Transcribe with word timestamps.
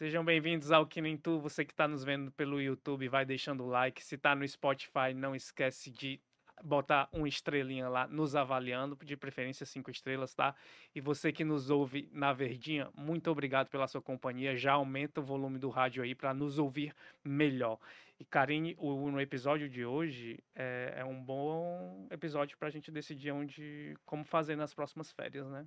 Sejam 0.00 0.24
bem-vindos 0.24 0.72
ao 0.72 0.86
Que 0.86 1.02
Nem 1.02 1.14
Tu. 1.14 1.38
Você 1.40 1.62
que 1.62 1.74
está 1.74 1.86
nos 1.86 2.02
vendo 2.02 2.32
pelo 2.32 2.58
YouTube, 2.58 3.06
vai 3.06 3.26
deixando 3.26 3.64
o 3.64 3.66
like. 3.66 4.02
Se 4.02 4.14
está 4.14 4.34
no 4.34 4.48
Spotify, 4.48 5.12
não 5.14 5.36
esquece 5.36 5.90
de 5.90 6.18
botar 6.64 7.06
uma 7.12 7.28
estrelinha 7.28 7.86
lá 7.86 8.08
nos 8.08 8.34
avaliando, 8.34 8.96
de 9.04 9.14
preferência 9.14 9.66
cinco 9.66 9.90
estrelas, 9.90 10.34
tá? 10.34 10.54
E 10.94 11.02
você 11.02 11.30
que 11.30 11.44
nos 11.44 11.68
ouve 11.68 12.08
na 12.12 12.32
Verdinha, 12.32 12.88
muito 12.96 13.30
obrigado 13.30 13.68
pela 13.68 13.86
sua 13.86 14.00
companhia. 14.00 14.56
Já 14.56 14.72
aumenta 14.72 15.20
o 15.20 15.22
volume 15.22 15.58
do 15.58 15.68
rádio 15.68 16.02
aí 16.02 16.14
para 16.14 16.32
nos 16.32 16.58
ouvir 16.58 16.94
melhor. 17.22 17.78
E 18.18 18.24
Karine, 18.24 18.74
o, 18.78 19.10
no 19.10 19.20
episódio 19.20 19.68
de 19.68 19.84
hoje 19.84 20.42
é, 20.54 20.94
é 20.96 21.04
um 21.04 21.22
bom 21.22 22.08
episódio 22.10 22.56
para 22.56 22.68
a 22.68 22.70
gente 22.70 22.90
decidir 22.90 23.32
onde, 23.32 23.94
como 24.06 24.24
fazer 24.24 24.56
nas 24.56 24.72
próximas 24.72 25.12
férias, 25.12 25.46
né? 25.50 25.66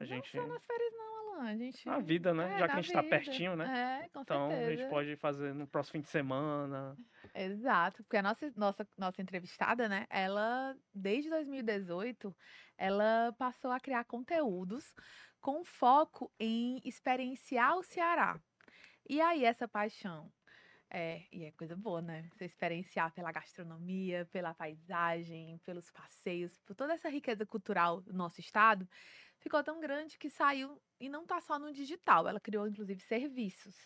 A 0.00 0.04
gente... 0.06 0.34
Não 0.34 0.44
só 0.44 0.48
nas 0.54 0.64
férias. 0.64 0.95
A 1.40 1.56
gente... 1.56 1.84
Vida, 2.02 2.32
né? 2.32 2.54
É, 2.54 2.58
Já 2.58 2.66
que 2.66 2.72
a 2.72 2.76
gente 2.76 2.86
está 2.86 3.02
pertinho, 3.02 3.56
né? 3.56 4.04
É, 4.04 4.08
com 4.08 4.20
então 4.20 4.48
certeza. 4.48 4.66
a 4.66 4.76
gente 4.76 4.90
pode 4.90 5.16
fazer 5.16 5.54
no 5.54 5.66
próximo 5.66 5.92
fim 5.92 6.00
de 6.00 6.08
semana. 6.08 6.96
Exato, 7.34 8.02
porque 8.02 8.16
a 8.16 8.22
nossa, 8.22 8.52
nossa, 8.56 8.88
nossa 8.96 9.22
entrevistada, 9.22 9.88
né, 9.88 10.06
ela, 10.08 10.76
desde 10.94 11.28
2018, 11.30 12.34
ela 12.78 13.34
passou 13.38 13.70
a 13.70 13.80
criar 13.80 14.04
conteúdos 14.04 14.94
com 15.40 15.64
foco 15.64 16.32
em 16.38 16.80
experienciar 16.84 17.76
o 17.76 17.82
Ceará. 17.82 18.40
E 19.08 19.20
aí, 19.20 19.44
essa 19.44 19.68
paixão 19.68 20.32
é, 20.90 21.22
e 21.32 21.44
é 21.44 21.52
coisa 21.52 21.76
boa, 21.76 22.00
né? 22.00 22.28
Você 22.32 22.44
experienciar 22.44 23.12
pela 23.12 23.32
gastronomia, 23.32 24.26
pela 24.32 24.54
paisagem, 24.54 25.60
pelos 25.64 25.90
passeios, 25.90 26.58
por 26.60 26.74
toda 26.74 26.94
essa 26.94 27.08
riqueza 27.08 27.44
cultural 27.44 28.00
do 28.00 28.12
nosso 28.12 28.40
estado, 28.40 28.88
ficou 29.46 29.62
tão 29.62 29.78
grande 29.78 30.18
que 30.18 30.28
saiu 30.28 30.76
e 31.00 31.08
não 31.08 31.24
tá 31.24 31.40
só 31.40 31.56
no 31.56 31.72
digital, 31.72 32.26
ela 32.26 32.40
criou 32.40 32.66
inclusive 32.66 33.00
serviços. 33.00 33.76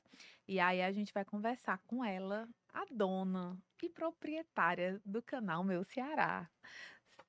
E 0.49 0.59
aí 0.59 0.81
a 0.81 0.91
gente 0.91 1.13
vai 1.13 1.23
conversar 1.23 1.79
com 1.87 2.03
ela, 2.03 2.49
a 2.73 2.87
dona 2.91 3.59
e 3.83 3.91
proprietária 3.91 5.03
do 5.05 5.23
canal 5.23 5.63
Meu 5.63 5.85
Ceará. 5.85 6.49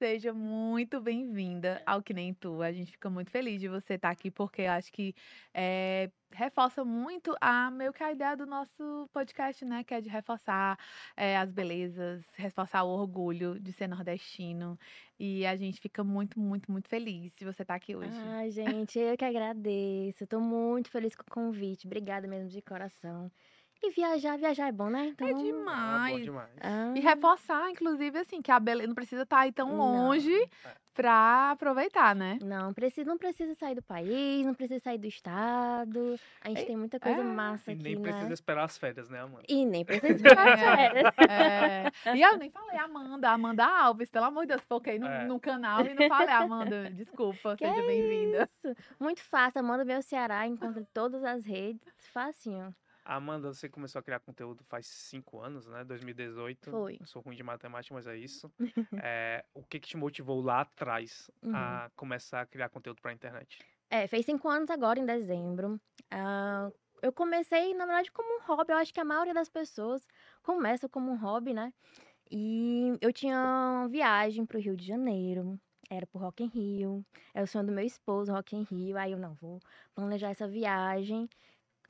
Seja 0.02 0.34
muito 0.34 1.00
bem-vinda 1.00 1.80
ao 1.86 2.02
Que 2.02 2.12
Nem 2.12 2.34
Tu. 2.34 2.60
A 2.64 2.72
gente 2.72 2.94
fica 2.94 3.08
muito 3.08 3.30
feliz 3.30 3.62
de 3.62 3.68
você 3.68 3.94
estar 3.94 4.10
aqui, 4.10 4.32
porque 4.32 4.64
acho 4.64 4.92
que 4.92 5.14
é, 5.54 6.10
reforça 6.32 6.84
muito 6.84 7.36
a 7.40 7.70
meio 7.70 7.94
que 7.94 8.04
a 8.04 8.12
ideia 8.12 8.36
do 8.36 8.48
nosso 8.48 9.08
podcast, 9.14 9.64
né? 9.64 9.84
Que 9.84 9.94
é 9.94 10.02
de 10.02 10.10
reforçar 10.10 10.76
é, 11.16 11.38
as 11.38 11.52
belezas, 11.52 12.26
reforçar 12.34 12.84
o 12.84 12.90
orgulho 12.90 13.60
de 13.60 13.72
ser 13.74 13.86
nordestino. 13.86 14.76
E 15.20 15.46
a 15.46 15.56
gente 15.56 15.80
fica 15.80 16.04
muito, 16.04 16.40
muito, 16.40 16.72
muito 16.72 16.90
feliz 16.90 17.32
de 17.36 17.46
você 17.46 17.62
estar 17.62 17.76
aqui 17.76 17.96
hoje. 17.96 18.10
Ai, 18.26 18.50
gente, 18.50 18.98
eu 18.98 19.16
que 19.16 19.24
agradeço. 19.24 20.24
Estou 20.24 20.42
muito 20.42 20.90
feliz 20.90 21.14
com 21.14 21.22
o 21.22 21.32
convite. 21.32 21.86
Obrigada 21.86 22.28
mesmo 22.28 22.50
de 22.50 22.60
coração. 22.64 23.32
E 23.84 23.90
viajar, 23.90 24.38
viajar 24.38 24.68
é 24.68 24.72
bom, 24.72 24.92
né? 24.92 25.08
Então, 25.08 25.28
é 25.28 25.34
demais. 25.34 26.14
Ah, 26.14 26.18
bom 26.18 26.24
demais. 26.24 26.50
Ah. 26.62 26.94
E 26.96 27.00
reforçar, 27.00 27.72
inclusive, 27.72 28.20
assim, 28.20 28.40
que 28.40 28.52
a 28.52 28.60
beleza 28.60 28.88
não 28.88 28.94
precisa 28.94 29.24
estar 29.24 29.40
aí 29.40 29.52
tão 29.52 29.76
longe 29.76 30.38
não. 30.38 30.72
pra 30.94 31.50
aproveitar, 31.50 32.16
né? 32.16 32.38
Não, 32.44 32.76
precisa, 32.76 33.10
não 33.10 33.18
precisa 33.18 33.56
sair 33.56 33.74
do 33.74 33.82
país, 33.82 34.46
não 34.46 34.54
precisa 34.54 34.80
sair 34.82 35.00
do 35.00 35.08
estado. 35.08 36.16
A 36.42 36.50
gente 36.50 36.62
é, 36.62 36.66
tem 36.66 36.78
muita 36.78 37.00
coisa 37.00 37.22
é. 37.22 37.24
massa 37.24 37.72
e 37.72 37.74
aqui, 37.74 37.84
nem 37.84 37.96
né? 37.96 38.02
precisa 38.04 38.34
esperar 38.34 38.66
as 38.66 38.78
férias, 38.78 39.10
né, 39.10 39.20
Amanda? 39.20 39.46
E 39.50 39.66
nem 39.66 39.84
precisa 39.84 40.14
esperar 40.14 40.54
as 40.54 40.60
férias. 40.60 41.14
É. 41.28 42.16
E 42.16 42.22
eu 42.22 42.38
nem 42.38 42.52
falei 42.52 42.78
Amanda, 42.78 43.32
Amanda 43.32 43.66
Alves, 43.66 44.12
pelo 44.12 44.26
amor 44.26 44.42
de 44.42 44.50
Deus, 44.50 44.62
foquei 44.62 45.00
no, 45.00 45.10
no 45.28 45.40
canal 45.40 45.84
e 45.84 45.96
não 45.96 46.08
falei 46.08 46.36
Amanda, 46.36 46.92
desculpa, 46.92 47.58
que 47.58 47.68
seja 47.68 47.82
bem-vinda. 47.82 48.48
Muito 49.00 49.24
fácil, 49.24 49.60
Amanda 49.62 49.84
Meu 49.84 50.04
Ceará, 50.04 50.46
encontra 50.46 50.88
todas 50.94 51.24
as 51.24 51.44
redes, 51.44 51.82
facinho. 52.14 52.76
Amanda, 53.04 53.54
você 53.54 53.68
começou 53.68 54.00
a 54.00 54.04
criar 54.04 54.20
conteúdo 54.20 54.64
faz 54.64 54.86
cinco 54.88 55.40
anos, 55.40 55.66
né? 55.68 55.84
2018. 55.84 56.70
Foi. 56.70 56.98
Eu 57.00 57.06
sou 57.06 57.22
ruim 57.22 57.36
de 57.36 57.44
matemática, 57.44 57.94
mas 57.96 58.06
é 58.08 58.16
isso. 58.16 58.52
é, 58.96 59.44
o 59.54 59.64
que, 59.64 59.80
que 59.80 59.88
te 59.88 59.98
motivou 59.98 60.42
lá 60.42 60.62
atrás 60.62 61.30
Uhum. 61.44 61.52
a 61.56 61.92
começar 61.96 62.42
a 62.42 62.46
criar 62.46 62.70
conteúdo 62.70 63.02
pra 63.02 63.12
internet? 63.14 63.60
É, 63.90 64.08
fez 64.08 64.26
cinco 64.26 64.48
anos 64.50 64.70
agora, 64.70 65.00
em 65.00 65.06
dezembro. 65.06 65.80
Ah, 66.10 66.72
eu 67.02 67.12
comecei, 67.12 67.74
na 67.74 67.86
verdade, 67.86 68.12
como 68.12 68.38
um 68.40 68.46
hobby. 68.46 68.72
Eu 68.72 68.78
acho 68.78 68.94
que 68.94 69.00
a 69.00 69.06
maioria 69.06 69.34
das 69.34 69.50
pessoas 69.50 70.08
começa 70.44 70.88
como 70.88 71.12
um 71.12 71.18
hobby, 71.18 71.54
né? 71.54 71.74
E 72.30 72.98
eu 73.02 73.12
tinha 73.14 73.36
uma 73.38 73.88
viagem 73.90 74.46
pro 74.46 74.60
Rio 74.60 74.76
de 74.78 74.86
Janeiro. 74.86 75.60
Era 75.90 76.08
pro 76.08 76.22
Rock 76.22 76.44
in 76.44 76.48
Rio. 76.48 77.06
É 77.34 77.44
o 77.44 77.48
sonho 77.48 77.66
do 77.66 77.72
meu 77.74 77.84
esposo, 77.86 78.32
Rock 78.32 78.56
in 78.56 78.64
Rio. 78.64 78.98
Aí 78.98 79.12
eu 79.12 79.20
não 79.20 79.34
vou 79.36 79.60
planejar 79.94 80.30
essa 80.30 80.48
viagem. 80.48 81.28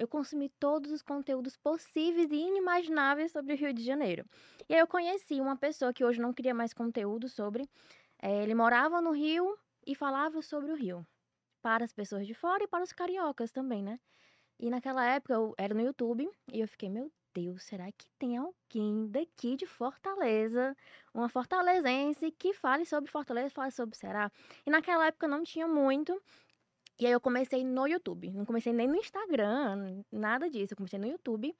Eu 0.02 0.08
consumi 0.08 0.50
todos 0.50 0.92
os 0.92 1.04
conteúdos 1.04 1.56
possíveis 1.56 2.32
e 2.32 2.36
inimagináveis 2.36 3.32
sobre 3.32 3.54
o 3.54 3.56
Rio 3.56 3.72
de 3.72 3.84
Janeiro. 3.84 4.26
E 4.68 4.74
aí 4.74 4.80
eu 4.80 4.88
conheci 4.88 5.40
uma 5.40 5.56
pessoa 5.56 5.94
que 5.94 6.04
hoje 6.04 6.20
não 6.20 6.34
cria 6.34 6.56
mais 6.56 6.74
conteúdo 6.74 7.30
sobre. 7.30 7.70
É, 8.20 8.42
ele 8.42 8.56
morava 8.56 9.00
no 9.00 9.12
Rio 9.12 9.56
e 9.86 9.94
falava 9.94 10.42
sobre 10.42 10.72
o 10.72 10.76
Rio. 10.76 11.06
Para 11.62 11.86
as 11.86 11.94
pessoas 11.94 12.26
de 12.26 12.34
fora 12.34 12.64
e 12.64 12.68
para 12.68 12.84
os 12.84 12.92
cariocas 12.92 13.52
também, 13.52 13.84
né? 13.84 14.00
E 14.60 14.72
naquela 14.72 15.06
época 15.06 15.36
eu 15.36 15.54
era 15.56 15.76
no 15.76 15.82
YouTube 15.82 16.28
e 16.52 16.60
eu 16.60 16.68
fiquei, 16.68 16.90
meu 16.90 17.12
Deus, 17.32 17.62
será 17.62 17.92
que 17.92 18.08
tem 18.18 18.38
alguém 18.38 19.08
daqui 19.08 19.56
de 19.56 19.68
Fortaleza, 19.68 20.76
uma 21.14 21.30
fortalezense 21.30 22.32
que 22.32 22.56
fale 22.56 22.86
sobre 22.88 23.12
Fortaleza, 23.12 23.52
fale 23.52 23.70
sobre 23.70 23.96
Ceará? 23.96 24.32
E 24.66 24.72
naquela 24.72 25.06
época 25.06 25.28
não 25.28 25.44
tinha 25.44 25.68
muito. 25.68 26.20
E 27.02 27.08
aí 27.08 27.14
eu 27.14 27.22
comecei 27.22 27.64
no 27.66 27.88
YouTube, 27.88 28.32
não 28.32 28.46
comecei 28.46 28.74
nem 28.74 28.88
no 28.88 28.96
Instagram, 28.98 30.04
nada 30.12 30.50
disso, 30.50 30.74
eu 30.74 30.78
comecei 30.78 31.00
no 31.00 31.08
YouTube. 31.08 31.56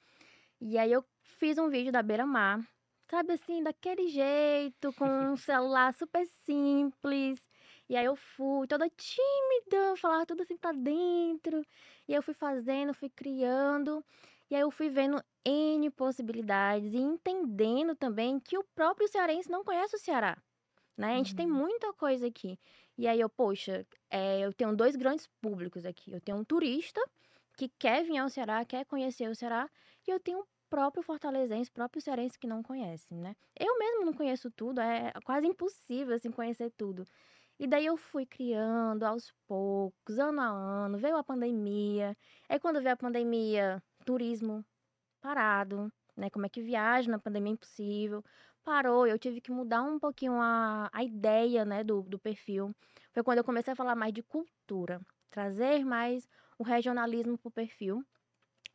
E 0.60 0.78
aí 0.78 0.92
eu 0.92 1.04
fiz 1.22 1.58
um 1.58 1.68
vídeo 1.68 1.92
da 1.92 2.02
Beira 2.02 2.26
Mar, 2.26 2.60
sabe 3.10 3.34
assim, 3.34 3.62
daquele 3.62 4.08
jeito, 4.08 4.92
com 4.94 5.06
um 5.32 5.36
celular 5.36 5.94
super 5.94 6.24
simples. 6.44 7.40
E 7.88 7.96
aí 7.96 8.04
eu 8.06 8.16
fui 8.16 8.66
toda 8.68 8.88
tímida, 8.90 9.96
falava 9.96 10.26
tudo 10.26 10.42
assim 10.42 10.56
pra 10.56 10.72
dentro. 10.72 11.60
E 12.08 12.12
aí 12.12 12.18
eu 12.18 12.22
fui 12.22 12.34
fazendo, 12.34 12.94
fui 12.94 13.10
criando. 13.10 14.04
E 14.50 14.54
aí 14.54 14.62
eu 14.62 14.70
fui 14.70 14.90
vendo 14.90 15.22
N 15.44 15.90
possibilidades 15.90 16.94
e 16.94 16.98
entendendo 16.98 17.96
também 17.96 18.38
que 18.40 18.58
o 18.58 18.64
próprio 18.74 19.08
cearense 19.08 19.50
não 19.50 19.64
conhece 19.64 19.96
o 19.96 19.98
Ceará. 19.98 20.36
Né? 20.96 21.14
A 21.14 21.16
gente 21.16 21.34
tem 21.34 21.46
Uhum. 21.46 21.48
muita 21.48 21.92
coisa 21.94 22.26
aqui. 22.26 22.58
E 22.96 23.08
aí 23.08 23.20
eu, 23.20 23.28
poxa, 23.28 23.86
é, 24.10 24.40
eu 24.40 24.52
tenho 24.52 24.76
dois 24.76 24.96
grandes 24.96 25.26
públicos 25.40 25.84
aqui. 25.84 26.12
Eu 26.12 26.20
tenho 26.20 26.38
um 26.38 26.44
turista 26.44 27.00
que 27.56 27.68
quer 27.78 28.04
vir 28.04 28.18
ao 28.18 28.28
Ceará, 28.28 28.64
quer 28.64 28.84
conhecer 28.84 29.28
o 29.28 29.34
Ceará, 29.34 29.68
e 30.06 30.10
eu 30.10 30.20
tenho 30.20 30.40
o 30.40 30.46
próprio 30.70 31.02
fortalezense, 31.02 31.70
próprio 31.70 32.00
cearense 32.00 32.38
que 32.38 32.46
não 32.46 32.62
conhece, 32.62 33.14
né? 33.14 33.36
Eu 33.58 33.78
mesmo 33.78 34.06
não 34.06 34.12
conheço 34.14 34.50
tudo, 34.50 34.80
é 34.80 35.12
quase 35.24 35.46
impossível, 35.46 36.14
assim, 36.14 36.30
conhecer 36.30 36.70
tudo. 36.76 37.04
E 37.58 37.66
daí 37.66 37.86
eu 37.86 37.96
fui 37.96 38.26
criando 38.26 39.04
aos 39.04 39.32
poucos, 39.46 40.18
ano 40.18 40.40
a 40.40 40.46
ano, 40.46 40.98
veio 40.98 41.16
a 41.16 41.22
pandemia. 41.22 42.16
Aí 42.48 42.58
quando 42.58 42.80
veio 42.80 42.94
a 42.94 42.96
pandemia, 42.96 43.82
turismo 44.04 44.64
parado, 45.20 45.92
né? 46.16 46.30
Como 46.30 46.46
é 46.46 46.48
que 46.48 46.62
viaja 46.62 47.10
na 47.10 47.18
pandemia 47.18 47.52
é 47.52 47.54
impossível. 47.54 48.24
Parou, 48.64 49.06
eu 49.06 49.18
tive 49.18 49.40
que 49.40 49.50
mudar 49.50 49.82
um 49.82 49.98
pouquinho 49.98 50.34
a, 50.40 50.88
a 50.92 51.02
ideia, 51.02 51.64
né, 51.64 51.82
do, 51.82 52.02
do 52.02 52.18
perfil. 52.18 52.72
Foi 53.12 53.22
quando 53.24 53.38
eu 53.38 53.44
comecei 53.44 53.72
a 53.72 53.76
falar 53.76 53.96
mais 53.96 54.12
de 54.12 54.22
cultura, 54.22 55.00
trazer 55.30 55.84
mais 55.84 56.28
o 56.58 56.62
regionalismo 56.62 57.36
pro 57.36 57.50
perfil. 57.50 58.04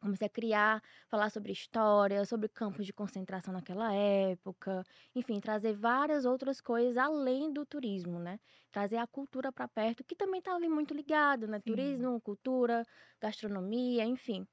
Comecei 0.01 0.27
a 0.27 0.29
criar, 0.29 0.81
falar 1.09 1.29
sobre 1.31 1.51
história, 1.53 2.25
sobre 2.25 2.49
campos 2.49 2.85
de 2.85 2.93
concentração 2.93 3.53
naquela 3.53 3.93
época, 3.93 4.83
enfim, 5.15 5.39
trazer 5.41 5.73
várias 5.75 6.25
outras 6.25 6.61
coisas 6.61 6.97
além 6.97 7.51
do 7.53 7.65
turismo, 7.65 8.19
né? 8.19 8.39
Trazer 8.71 8.97
a 8.97 9.07
cultura 9.07 9.51
para 9.51 9.67
perto, 9.67 10.03
que 10.03 10.15
também 10.15 10.41
tá 10.41 10.55
ali 10.55 10.69
muito 10.69 10.93
ligado, 10.93 11.47
né? 11.47 11.59
Sim. 11.65 11.65
Turismo, 11.65 12.21
cultura, 12.21 12.83
gastronomia, 13.21 14.05
enfim. 14.05 14.47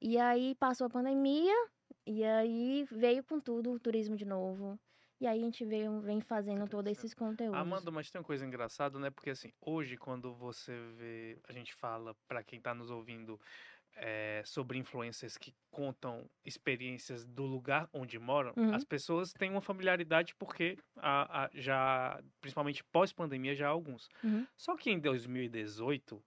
E 0.00 0.18
aí 0.18 0.54
passou 0.56 0.86
a 0.86 0.90
pandemia, 0.90 1.54
e 2.08 2.24
aí 2.24 2.84
veio 2.90 3.24
com 3.24 3.40
tudo 3.40 3.70
o 3.72 3.80
turismo 3.80 4.16
de 4.16 4.24
novo. 4.24 4.78
E 5.20 5.26
aí 5.26 5.40
a 5.40 5.44
gente 5.44 5.64
veio, 5.64 6.00
vem 6.00 6.20
fazendo 6.20 6.68
todos 6.68 6.90
esses 6.92 7.14
conteúdos. 7.14 7.56
Amanda, 7.60 7.90
mas 7.90 8.10
tem 8.10 8.18
uma 8.20 8.24
coisa 8.26 8.44
engraçada, 8.44 8.98
né? 8.98 9.10
Porque 9.10 9.30
assim, 9.30 9.52
hoje 9.60 9.96
quando 9.96 10.34
você 10.34 10.72
vê, 10.96 11.40
a 11.48 11.52
gente 11.52 11.74
fala 11.74 12.14
pra 12.28 12.44
quem 12.44 12.60
tá 12.60 12.74
nos 12.74 12.90
ouvindo 12.90 13.40
é, 13.94 14.42
sobre 14.46 14.78
influencers 14.78 15.38
que 15.38 15.54
contam 15.70 16.30
experiências 16.44 17.24
do 17.26 17.44
lugar 17.44 17.88
onde 17.92 18.18
moram, 18.18 18.56
Uhum. 18.56 18.70
as 18.70 18.84
pessoas 18.84 19.32
têm 19.32 19.50
uma 19.50 19.62
familiaridade 19.62 20.34
porque 20.36 20.78
a, 20.96 21.44
a- 21.46 21.50
já, 21.54 22.22
principalmente 22.40 22.84
pós-pandemia, 22.84 23.54
já 23.54 23.68
há 23.68 23.70
alguns. 23.70 24.08
Uhum. 24.22 24.48
Só 24.56 24.76
que 24.76 24.90
em 24.90 25.00
2018, 25.00 26.22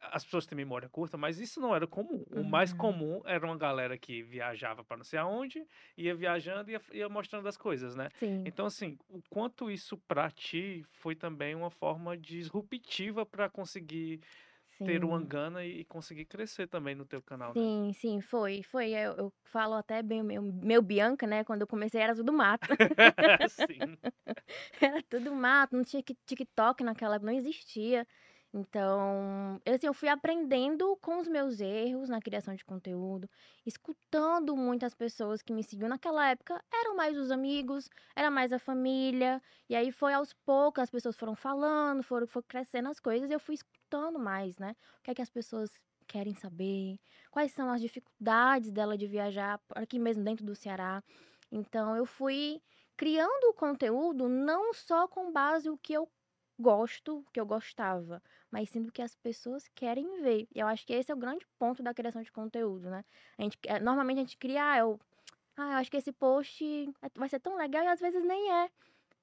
as 0.00 0.24
pessoas 0.24 0.46
têm 0.46 0.56
memória 0.56 0.88
curta, 0.88 1.16
mas 1.16 1.38
isso 1.40 1.60
não 1.60 1.74
era 1.74 1.86
comum. 1.86 2.24
O 2.30 2.44
mais 2.44 2.72
Uhum. 2.72 2.78
comum 2.78 3.20
era 3.24 3.44
uma 3.46 3.56
galera 3.56 3.98
que 3.98 4.22
viajava 4.22 4.84
para 4.84 4.96
não 4.98 5.04
sei 5.04 5.18
aonde, 5.18 5.66
ia 5.96 6.14
viajando 6.14 6.70
e 6.70 6.74
ia, 6.74 6.82
ia 6.92 7.08
mostrando 7.08 7.48
as 7.48 7.56
coisas, 7.56 7.94
né? 7.96 8.10
Sim. 8.18 8.44
Então, 8.44 8.66
assim, 8.66 8.96
o 9.08 9.20
quanto 9.28 9.70
isso 9.70 9.98
pra 9.98 10.30
ti 10.30 10.84
foi 10.90 11.14
também 11.16 11.54
uma 11.54 11.70
forma 11.70 12.16
disruptiva 12.16 13.26
para 13.26 13.48
conseguir 13.50 14.20
ter 14.84 15.04
uma 15.04 15.20
Sim. 15.20 15.24
gana 15.24 15.64
e, 15.64 15.84
conseguir 15.86 16.26
crescer 16.26 16.68
também 16.68 16.94
no 16.94 17.06
teu 17.06 17.22
canal, 17.22 17.54
né? 17.54 17.64
Sim, 17.66 17.92
sim, 17.94 18.20
foi, 18.20 18.62
foi. 18.62 18.90
Eu, 18.92 19.16
eu 19.16 19.32
falo 19.44 19.74
até 19.74 20.02
bem 20.02 20.20
o 20.20 20.24
meu, 20.24 20.42
meu 20.42 20.82
Bianca, 20.82 21.26
né? 21.26 21.42
Quando 21.44 21.62
eu 21.62 21.66
comecei 21.66 22.00
era 22.00 22.14
tudo 22.14 22.32
mato. 22.32 22.68
Sim. 23.48 23.98
Era 24.80 25.02
tudo 25.02 25.34
mato, 25.34 25.76
não 25.76 25.84
tinha 25.84 26.02
que- 26.02 26.16
TikTok 26.26 26.82
naquela 26.84 27.16
época, 27.16 27.30
não 27.30 27.38
existia. 27.38 28.06
Então, 28.52 29.60
eu, 29.64 29.74
assim, 29.74 29.86
eu 29.86 29.92
fui 29.94 30.08
aprendendo 30.08 30.96
com 31.02 31.18
os 31.18 31.28
meus 31.28 31.60
erros 31.60 32.08
na 32.08 32.20
criação 32.20 32.54
de 32.54 32.64
conteúdo, 32.64 33.28
escutando 33.66 34.56
muitas 34.56 34.94
pessoas 34.94 35.42
que 35.42 35.52
me 35.52 35.62
seguiam 35.62 35.88
naquela 35.88 36.30
época, 36.30 36.62
eram 36.72 36.96
mais 36.96 37.16
os 37.18 37.30
amigos, 37.30 37.90
era 38.16 38.30
mais 38.30 38.50
a 38.52 38.58
família, 38.58 39.42
e 39.68 39.76
aí 39.76 39.92
foi 39.92 40.14
aos 40.14 40.32
poucos, 40.32 40.82
as 40.82 40.90
pessoas 40.90 41.14
foram 41.16 41.34
falando, 41.34 42.02
foram, 42.02 42.26
foram 42.26 42.46
crescendo 42.48 42.88
as 42.88 42.98
coisas, 42.98 43.30
e 43.30 43.34
eu 43.34 43.40
fui 43.40 43.54
escutando 43.54 44.18
mais, 44.18 44.56
né? 44.58 44.74
O 44.98 45.02
que 45.02 45.10
é 45.10 45.14
que 45.14 45.22
as 45.22 45.30
pessoas 45.30 45.70
querem 46.06 46.34
saber, 46.34 46.98
quais 47.30 47.52
são 47.52 47.70
as 47.70 47.82
dificuldades 47.82 48.72
dela 48.72 48.96
de 48.96 49.06
viajar 49.06 49.60
aqui 49.74 49.98
mesmo 49.98 50.24
dentro 50.24 50.44
do 50.44 50.54
Ceará. 50.54 51.04
Então, 51.52 51.94
eu 51.94 52.06
fui 52.06 52.62
criando 52.96 53.50
o 53.50 53.54
conteúdo 53.54 54.26
não 54.28 54.72
só 54.72 55.06
com 55.06 55.30
base 55.32 55.68
o 55.68 55.76
que 55.76 55.92
eu 55.92 56.08
gosto, 56.58 57.24
que 57.32 57.40
eu 57.40 57.46
gostava, 57.46 58.22
mas 58.50 58.70
sim 58.70 58.82
do 58.82 58.92
que 58.92 59.02
as 59.02 59.14
pessoas 59.14 59.68
querem 59.74 60.20
ver. 60.22 60.48
E 60.54 60.58
eu 60.60 60.66
acho 60.66 60.86
que 60.86 60.92
esse 60.92 61.10
é 61.10 61.14
o 61.14 61.18
grande 61.18 61.46
ponto 61.58 61.82
da 61.82 61.94
criação 61.94 62.22
de 62.22 62.32
conteúdo, 62.32 62.90
né? 62.90 63.04
A 63.36 63.42
gente, 63.42 63.58
normalmente 63.82 64.18
a 64.18 64.20
gente 64.22 64.36
cria, 64.36 64.72
ah, 64.72 64.78
eu, 64.78 65.00
ah, 65.56 65.72
eu 65.72 65.78
acho 65.78 65.90
que 65.90 65.96
esse 65.96 66.12
post 66.12 66.64
é- 67.02 67.10
vai 67.14 67.28
ser 67.28 67.40
tão 67.40 67.56
legal 67.56 67.84
e 67.84 67.86
às 67.88 68.00
vezes 68.00 68.24
nem 68.24 68.52
é. 68.52 68.70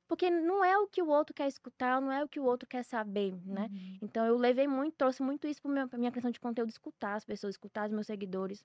Porque 0.07 0.29
não 0.29 0.63
é 0.63 0.77
o 0.77 0.87
que 0.87 1.01
o 1.01 1.07
outro 1.07 1.33
quer 1.33 1.47
escutar, 1.47 1.99
não 1.99 2.11
é 2.11 2.23
o 2.23 2.27
que 2.27 2.39
o 2.39 2.43
outro 2.43 2.67
quer 2.69 2.83
saber, 2.83 3.33
né? 3.45 3.69
Uhum. 3.71 3.97
Então 4.03 4.25
eu 4.25 4.37
levei 4.37 4.67
muito, 4.67 4.95
trouxe 4.95 5.23
muito 5.23 5.47
isso 5.47 5.61
para 5.61 5.97
minha 5.97 6.11
criação 6.11 6.31
de 6.31 6.39
conteúdo, 6.39 6.69
escutar 6.69 7.15
as 7.15 7.25
pessoas, 7.25 7.55
escutar 7.55 7.87
os 7.87 7.91
meus 7.91 8.07
seguidores. 8.07 8.63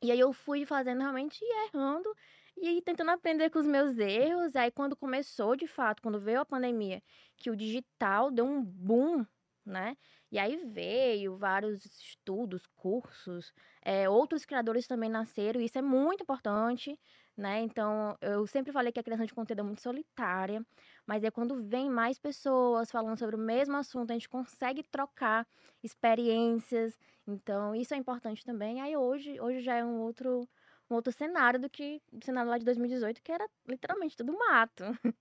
E 0.00 0.12
aí 0.12 0.20
eu 0.20 0.32
fui 0.32 0.64
fazendo 0.64 1.00
realmente 1.00 1.44
errando 1.66 2.14
e 2.56 2.68
aí 2.68 2.82
tentando 2.82 3.10
aprender 3.10 3.50
com 3.50 3.58
os 3.58 3.66
meus 3.66 3.98
erros. 3.98 4.54
Aí 4.56 4.70
quando 4.70 4.96
começou, 4.96 5.56
de 5.56 5.66
fato, 5.66 6.02
quando 6.02 6.20
veio 6.20 6.40
a 6.40 6.46
pandemia, 6.46 7.02
que 7.36 7.50
o 7.50 7.56
digital 7.56 8.30
deu 8.30 8.44
um 8.46 8.62
boom, 8.64 9.24
né? 9.64 9.96
E 10.30 10.38
aí 10.38 10.56
veio 10.56 11.36
vários 11.36 11.84
estudos, 11.84 12.66
cursos, 12.74 13.52
eh, 13.84 14.08
outros 14.08 14.44
criadores 14.44 14.86
também 14.86 15.08
nasceram, 15.08 15.60
e 15.60 15.66
isso 15.66 15.78
é 15.78 15.82
muito 15.82 16.22
importante, 16.22 16.98
né? 17.36 17.60
Então, 17.62 18.16
eu 18.20 18.46
sempre 18.46 18.72
falei 18.72 18.92
que 18.92 19.00
a 19.00 19.02
criação 19.02 19.26
de 19.26 19.34
conteúdo 19.34 19.60
é 19.60 19.62
muito 19.62 19.80
solitária, 19.82 20.64
mas 21.06 21.24
é 21.24 21.30
quando 21.30 21.62
vem 21.68 21.88
mais 21.90 22.18
pessoas 22.18 22.90
falando 22.90 23.18
sobre 23.18 23.36
o 23.36 23.38
mesmo 23.38 23.76
assunto, 23.76 24.10
a 24.10 24.14
gente 24.14 24.28
consegue 24.28 24.82
trocar 24.82 25.46
experiências. 25.82 26.98
Então, 27.26 27.74
isso 27.74 27.94
é 27.94 27.96
importante 27.96 28.44
também. 28.44 28.80
Aí 28.80 28.96
hoje, 28.96 29.40
hoje 29.40 29.60
já 29.62 29.76
é 29.76 29.84
um 29.84 30.00
outro, 30.00 30.48
um 30.90 30.94
outro 30.94 31.12
cenário 31.12 31.60
do 31.60 31.70
que 31.70 32.00
o 32.12 32.24
cenário 32.24 32.50
lá 32.50 32.58
de 32.58 32.64
2018, 32.64 33.22
que 33.22 33.32
era 33.32 33.46
literalmente 33.66 34.16
tudo 34.16 34.36
mato. 34.36 34.84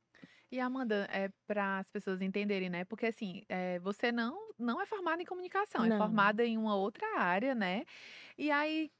E 0.51 0.59
Amanda, 0.59 1.07
é 1.11 1.29
para 1.47 1.79
as 1.79 1.89
pessoas 1.89 2.21
entenderem, 2.21 2.69
né? 2.69 2.85
Porque 2.85 3.07
assim, 3.07 3.41
é, 3.49 3.79
você 3.79 4.11
não 4.11 4.49
não 4.59 4.79
é 4.79 4.85
formada 4.85 5.21
em 5.21 5.25
comunicação, 5.25 5.83
é 5.83 5.89
Não. 5.89 5.97
formada 5.97 6.45
em 6.45 6.57
uma 6.57 6.75
outra 6.75 7.05
área, 7.19 7.55
né? 7.55 7.85
E 8.37 8.51
aí, 8.51 8.91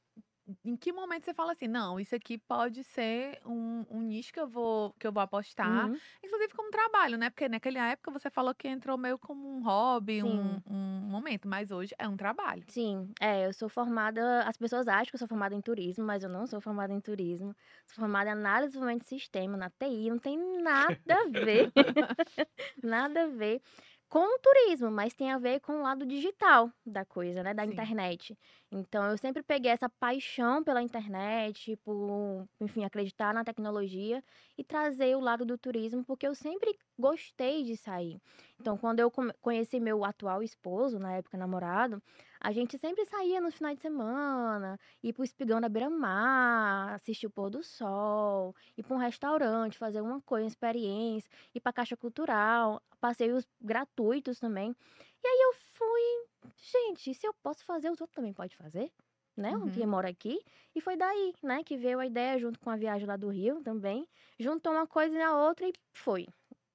em 0.63 0.75
que 0.77 0.91
momento 0.93 1.25
você 1.25 1.33
fala 1.33 1.51
assim, 1.53 1.67
não, 1.67 1.99
isso 1.99 2.15
aqui 2.15 2.37
pode 2.37 2.83
ser 2.83 3.39
um, 3.45 3.85
um 3.89 4.01
nicho 4.01 4.31
que 4.33 4.39
eu 4.39 4.47
vou 4.47 4.93
que 4.99 5.07
eu 5.07 5.11
vou 5.13 5.21
apostar, 5.21 5.89
Uhum. 5.89 6.01
inclusive 6.23 6.53
como 6.53 6.69
trabalho, 6.71 7.17
né? 7.17 7.29
Porque 7.29 7.47
naquela 7.49 7.89
época 7.91 8.11
você 8.11 8.29
falou 8.29 8.53
que 8.55 8.67
entrou 8.67 8.97
meio 8.97 9.17
como 9.19 9.47
um 9.57 9.63
hobby, 9.63 10.23
um, 10.23 10.59
um 10.65 11.01
momento, 11.09 11.47
mas 11.47 11.71
hoje 11.71 11.93
é 11.97 12.07
um 12.07 12.17
trabalho. 12.17 12.65
Sim, 12.69 13.13
é, 13.19 13.45
eu 13.45 13.53
sou 13.53 13.67
formada. 13.69 14.43
As 14.43 14.57
pessoas 14.57 14.87
acham 14.87 15.05
que 15.11 15.15
eu 15.15 15.19
sou 15.19 15.27
formada 15.27 15.53
em 15.53 15.61
turismo, 15.61 16.05
mas 16.05 16.23
eu 16.23 16.29
não 16.29 16.47
sou 16.47 16.61
formada 16.61 16.93
em 16.93 16.99
turismo. 17.01 17.53
Sou 17.85 17.95
formada 18.01 18.29
em 18.29 18.33
análise 18.33 18.67
de 18.69 18.73
desenvolvimento 18.73 19.03
de 19.03 19.09
sistema, 19.09 19.57
na 19.57 19.69
TI, 19.69 20.09
não 20.09 20.17
tem 20.19 20.37
nada 20.61 20.95
a 21.09 21.29
ver. 21.29 21.71
nada 22.83 23.23
a 23.23 23.27
ver 23.27 23.61
com 24.09 24.19
o 24.19 24.39
turismo, 24.39 24.91
mas 24.91 25.13
tem 25.15 25.31
a 25.31 25.39
ver 25.39 25.59
com 25.59 25.73
o 25.79 25.81
lado 25.83 26.05
digital 26.05 26.71
da 26.85 27.03
coisa, 27.05 27.41
né? 27.43 27.53
Da 27.53 27.65
Sim. 27.65 27.65
internet. 27.65 28.37
Então, 28.75 29.05
eu 29.11 29.17
sempre 29.19 29.43
peguei 29.43 29.69
essa 29.69 29.87
paixão 29.87 30.63
pela 30.63 30.81
internet, 30.81 31.75
por, 31.83 32.47
enfim, 32.59 32.83
acreditar 32.83 33.31
na 33.31 33.43
tecnologia 33.43 34.23
e 34.57 34.63
trazer 34.63 35.15
o 35.15 35.19
lado 35.19 35.45
do 35.45 35.55
turismo, 35.59 36.03
porque 36.03 36.27
eu 36.27 36.33
sempre 36.33 36.75
gostei 36.97 37.63
de 37.63 37.77
sair. 37.77 38.19
Então, 38.59 38.75
quando 38.75 38.99
eu 38.99 39.11
conheci 39.39 39.79
meu 39.79 40.03
atual 40.03 40.41
esposo, 40.41 40.97
na 40.97 41.13
época 41.17 41.37
namorado, 41.37 42.01
a 42.39 42.51
gente 42.51 42.75
sempre 42.79 43.05
saía 43.05 43.39
nos 43.39 43.53
finais 43.53 43.75
de 43.75 43.83
semana, 43.83 44.79
ir 45.03 45.13
pro 45.13 45.23
espigão 45.23 45.61
da 45.61 45.69
beira-mar, 45.69 46.95
assistir 46.95 47.27
o 47.27 47.31
pôr 47.31 47.51
do 47.51 47.61
sol, 47.61 48.55
ir 48.75 48.81
para 48.83 48.95
um 48.95 48.99
restaurante, 48.99 49.77
fazer 49.77 50.01
uma 50.01 50.19
coisa, 50.21 50.45
uma 50.45 50.49
experiência, 50.49 51.29
ir 51.53 51.59
pra 51.61 51.71
Caixa 51.71 51.95
Cultural, 51.95 52.81
passeios 52.99 53.47
gratuitos 53.61 54.39
também. 54.39 54.75
E 55.23 55.27
aí 55.27 55.41
eu 55.43 55.53
fui, 55.53 56.27
gente, 56.57 57.13
se 57.13 57.27
eu 57.27 57.33
posso 57.41 57.65
fazer, 57.65 57.89
os 57.89 57.99
outros 57.99 58.15
também 58.15 58.33
podem 58.33 58.55
fazer, 58.55 58.91
né? 59.35 59.55
Uhum. 59.55 59.71
Quem 59.71 59.85
mora 59.85 60.09
aqui. 60.09 60.39
E 60.75 60.81
foi 60.81 60.95
daí, 60.95 61.33
né, 61.41 61.63
que 61.63 61.77
veio 61.77 61.99
a 61.99 62.05
ideia, 62.05 62.39
junto 62.39 62.59
com 62.59 62.69
a 62.69 62.75
viagem 62.75 63.07
lá 63.07 63.15
do 63.15 63.29
Rio 63.29 63.61
também. 63.61 64.07
Juntou 64.39 64.71
uma 64.71 64.87
coisa 64.87 65.17
na 65.17 65.37
outra 65.37 65.67
e 65.67 65.73
foi. 65.93 66.27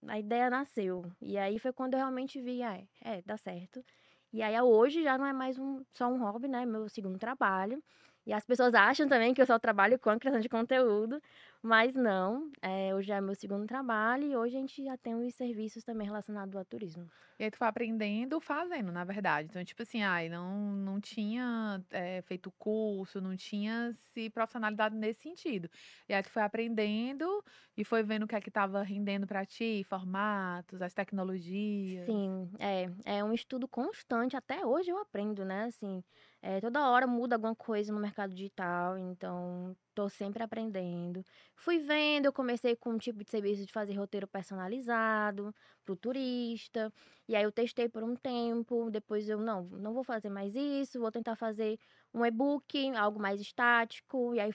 A 0.07 0.19
ideia 0.19 0.49
nasceu. 0.49 1.05
E 1.21 1.37
aí 1.37 1.59
foi 1.59 1.73
quando 1.73 1.95
eu 1.95 1.99
realmente 1.99 2.41
vi, 2.41 2.63
ah, 2.63 2.77
é, 2.77 2.87
é, 3.01 3.23
dá 3.23 3.37
certo. 3.37 3.85
E 4.33 4.43
aí 4.43 4.61
hoje 4.61 5.03
já 5.03 5.17
não 5.19 5.27
é 5.27 5.33
mais 5.33 5.59
um, 5.59 5.83
só 5.93 6.07
um 6.09 6.19
hobby, 6.19 6.49
né? 6.49 6.65
Meu 6.65 6.89
segundo 6.89 7.19
trabalho. 7.19 7.83
E 8.29 8.33
as 8.33 8.45
pessoas 8.45 8.75
acham 8.75 9.09
também 9.09 9.35
que 9.35 9.41
eu 9.43 9.47
só 9.47 9.59
trabalho 9.59 9.99
com 9.99 10.11
a 10.11 10.19
criação 10.19 10.41
de 10.41 10.49
conteúdo, 10.49 11.21
mas 11.63 11.95
não. 11.95 12.53
É, 12.63 12.95
hoje 12.95 13.11
é 13.11 13.21
meu 13.21 13.35
segundo 13.35 13.67
trabalho 13.67 14.25
e 14.25 14.37
hoje 14.37 14.57
a 14.57 14.61
gente 14.61 14.85
já 14.85 14.97
tem 14.97 15.15
os 15.17 15.35
serviços 15.35 15.83
também 15.83 16.07
relacionados 16.07 16.55
ao 16.55 16.65
turismo. 16.65 17.11
E 17.39 17.45
aí 17.45 17.51
tu 17.51 17.57
foi 17.59 17.69
aprendendo 17.69 18.41
fazendo, 18.41 18.91
na 18.91 19.05
verdade. 19.05 19.49
Então, 19.49 19.65
tipo 19.65 19.83
assim, 19.83 20.03
ai, 20.03 20.29
não, 20.29 20.73
não 20.73 21.01
tinha 21.01 21.85
eh, 21.91 22.21
feito 22.23 22.51
curso, 22.59 23.21
não 23.21 23.37
tinha 23.37 23.93
se 23.93 24.29
profissionalizado 24.31 24.97
nesse 24.97 25.21
sentido. 25.23 25.71
E 26.09 26.15
aí 26.15 26.23
tu 26.23 26.31
foi 26.31 26.43
aprendendo 26.43 27.45
e 27.77 27.85
foi 27.85 28.03
vendo 28.03 28.25
o 28.25 28.27
que 28.29 28.35
é 28.35 28.41
que 28.41 28.51
tava 28.51 28.83
rendendo 28.83 29.27
pra 29.27 29.47
ti, 29.47 29.85
formatos, 29.89 30.83
as 30.83 30.93
tecnologias. 30.95 32.09
Sim, 32.09 32.51
é, 32.59 32.87
é 33.19 33.25
um 33.25 33.33
estudo 33.35 33.69
constante. 33.69 34.37
Até 34.37 34.65
hoje 34.65 34.91
eu 34.91 34.99
aprendo, 34.99 35.45
né? 35.45 35.65
Assim, 35.65 36.03
é, 36.41 36.61
toda 36.61 36.89
hora 36.89 37.07
muda 37.07 37.35
alguma 37.35 37.55
coisa 37.55 37.93
no 37.93 37.99
mercado 37.99 38.33
digital, 38.33 38.97
então 38.97 39.77
tô 39.93 40.09
sempre 40.09 40.43
aprendendo. 40.43 41.25
Fui 41.57 41.79
vendo, 41.81 42.27
eu 42.27 42.33
comecei 42.33 42.77
com 42.77 42.91
um 42.91 42.99
tipo 42.99 43.25
de 43.25 43.31
serviço 43.31 43.67
de 43.67 43.73
fazer 43.73 43.95
roteiro 43.95 44.27
personalizado 44.29 45.53
pro 45.85 45.97
turista. 45.97 46.93
E 47.29 47.35
aí 47.35 47.43
eu 47.43 47.51
testei 47.51 47.89
por 47.89 48.05
um 48.05 48.15
tempo, 48.15 48.89
depois 48.91 49.29
eu 49.29 49.39
não, 49.39 49.65
não 49.65 49.93
vou 49.93 50.05
fazer 50.05 50.31
mais 50.31 50.55
isso, 50.55 51.01
vou 51.01 51.11
tentar 51.11 51.35
fazer 51.35 51.77
um 52.15 52.25
e-book, 52.25 52.95
algo 52.97 53.21
mais 53.21 53.41
estático. 53.41 54.33
E 54.35 54.41
aí 54.41 54.53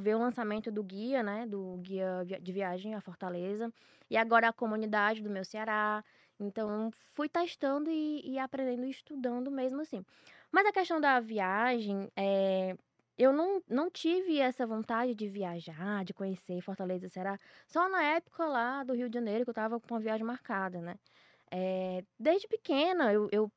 vi 0.00 0.14
o 0.14 0.18
lançamento 0.18 0.70
do 0.70 0.82
guia, 0.84 1.22
né? 1.22 1.46
Do 1.46 1.78
guia 1.78 2.24
de 2.40 2.52
viagem 2.52 2.94
a 2.94 3.00
Fortaleza. 3.00 3.72
E 4.08 4.16
agora 4.16 4.48
a 4.48 4.52
comunidade 4.52 5.22
do 5.22 5.30
meu 5.30 5.44
Ceará. 5.44 6.04
Então, 6.40 6.90
fui 7.12 7.28
testando 7.28 7.90
e, 7.90 8.22
e 8.24 8.38
aprendendo 8.38 8.84
e 8.86 8.90
estudando 8.90 9.50
mesmo 9.50 9.80
assim. 9.80 10.04
Mas 10.52 10.66
a 10.66 10.72
questão 10.72 11.00
da 11.00 11.20
viagem, 11.20 12.10
é, 12.16 12.76
eu 13.16 13.32
não, 13.32 13.62
não 13.68 13.90
tive 13.90 14.38
essa 14.38 14.66
vontade 14.66 15.14
de 15.14 15.28
viajar, 15.28 16.04
de 16.04 16.14
conhecer 16.14 16.60
Fortaleza 16.62 17.08
Ceará, 17.08 17.38
só 17.66 17.88
na 17.88 18.02
época 18.02 18.46
lá 18.46 18.84
do 18.84 18.94
Rio 18.94 19.08
de 19.08 19.14
Janeiro, 19.14 19.44
que 19.44 19.50
eu 19.50 19.54
tava 19.54 19.80
com 19.80 19.94
uma 19.94 20.00
viagem 20.00 20.24
marcada, 20.24 20.80
né? 20.80 20.96
É, 21.50 22.04
desde 22.18 22.46
pequena, 22.48 23.12
eu, 23.12 23.28
eu 23.32 23.50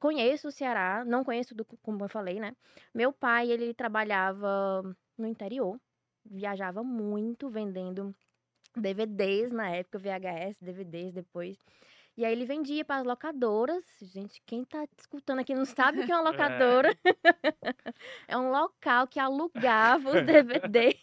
conheço 0.00 0.48
o 0.48 0.52
Ceará, 0.52 1.04
não 1.04 1.24
conheço, 1.24 1.54
do, 1.54 1.64
como 1.64 2.04
eu 2.04 2.08
falei, 2.08 2.40
né? 2.40 2.54
Meu 2.94 3.12
pai, 3.12 3.50
ele 3.50 3.72
trabalhava 3.74 4.82
no 5.16 5.26
interior, 5.26 5.78
viajava 6.24 6.82
muito 6.82 7.48
vendendo 7.48 8.14
DVDs 8.76 9.50
na 9.52 9.70
época, 9.70 9.98
VHS, 9.98 10.58
DVDs 10.60 11.12
depois. 11.12 11.56
E 12.16 12.24
aí 12.24 12.32
ele 12.32 12.46
vendia 12.46 12.84
para 12.84 13.00
as 13.00 13.06
locadoras. 13.06 13.84
Gente, 14.00 14.40
quem 14.46 14.64
tá 14.64 14.86
escutando 14.98 15.40
aqui 15.40 15.54
não 15.54 15.64
sabe 15.66 16.00
o 16.00 16.06
que 16.06 16.12
é 16.12 16.14
uma 16.16 16.30
locadora. 16.30 16.96
é 18.26 18.36
um 18.38 18.50
local 18.50 19.06
que 19.06 19.20
alugava 19.20 20.08
os 20.08 20.26
DVDs, 20.26 20.96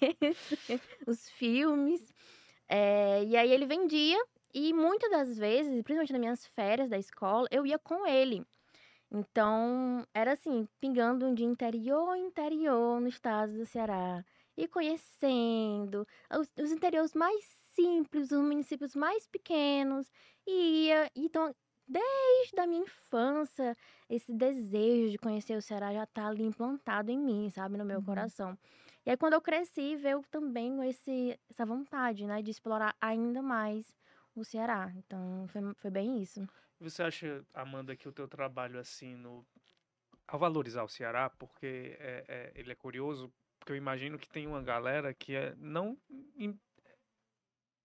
os 1.05 1.29
filmes. 1.29 2.13
É, 2.67 3.24
e 3.25 3.38
aí 3.38 3.51
ele 3.51 3.65
vendia. 3.65 4.17
E 4.53 4.74
muitas 4.74 5.10
das 5.10 5.38
vezes, 5.38 5.72
principalmente 5.84 6.13
nas 6.13 6.20
minhas 6.20 6.48
férias 6.48 6.89
da 6.89 6.98
escola, 6.98 7.48
eu 7.51 7.65
ia 7.65 7.79
com 7.79 8.08
ele. 8.08 8.46
Então, 9.12 10.08
era 10.13 10.34
assim, 10.34 10.67
pingando 10.79 11.34
de 11.36 11.43
interior 11.43 12.15
em 12.15 12.25
interior 12.27 13.00
no 13.00 13.08
estado 13.08 13.53
do 13.53 13.65
Ceará. 13.65 14.25
E 14.58 14.67
conhecendo 14.67 16.08
os, 16.32 16.51
os 16.60 16.72
interiores 16.72 17.13
mais 17.13 17.62
simples, 17.75 18.31
os 18.31 18.39
municípios 18.41 18.95
mais 18.95 19.27
pequenos. 19.27 20.11
E 20.47 20.87
ia, 20.87 21.11
então, 21.15 21.55
desde 21.87 22.59
a 22.59 22.67
minha 22.67 22.83
infância, 22.83 23.75
esse 24.09 24.33
desejo 24.33 25.11
de 25.11 25.17
conhecer 25.17 25.55
o 25.57 25.61
Ceará 25.61 25.93
já 25.93 26.05
tá 26.05 26.27
ali 26.27 26.43
implantado 26.43 27.11
em 27.11 27.19
mim, 27.19 27.49
sabe, 27.49 27.77
no 27.77 27.85
meu 27.85 27.97
Uhum. 27.97 28.03
coração. 28.03 28.57
E 29.05 29.09
aí 29.11 29.17
quando 29.17 29.33
eu 29.33 29.41
cresci, 29.41 29.95
veio 29.95 30.21
também 30.29 30.87
esse, 30.87 31.39
essa 31.49 31.65
vontade, 31.65 32.25
né, 32.25 32.41
de 32.41 32.51
explorar 32.51 32.95
ainda 33.01 33.41
mais 33.41 33.97
o 34.35 34.43
Ceará. 34.43 34.91
Então 34.95 35.45
foi, 35.47 35.61
foi 35.75 35.91
bem 35.91 36.21
isso. 36.21 36.47
Você 36.79 37.03
acha, 37.03 37.45
Amanda, 37.53 37.95
que 37.95 38.07
o 38.07 38.11
teu 38.11 38.27
trabalho 38.27 38.79
assim 38.79 39.15
no 39.15 39.45
ao 40.27 40.39
valorizar 40.39 40.83
o 40.83 40.89
Ceará, 40.89 41.29
porque 41.29 41.97
é, 41.99 42.25
é- 42.27 42.53
ele 42.55 42.71
é 42.71 42.75
curioso, 42.75 43.33
porque 43.59 43.73
eu 43.73 43.77
imagino 43.77 44.17
que 44.19 44.29
tem 44.29 44.47
uma 44.47 44.61
galera 44.63 45.13
que 45.13 45.35
é 45.35 45.55
não 45.55 45.97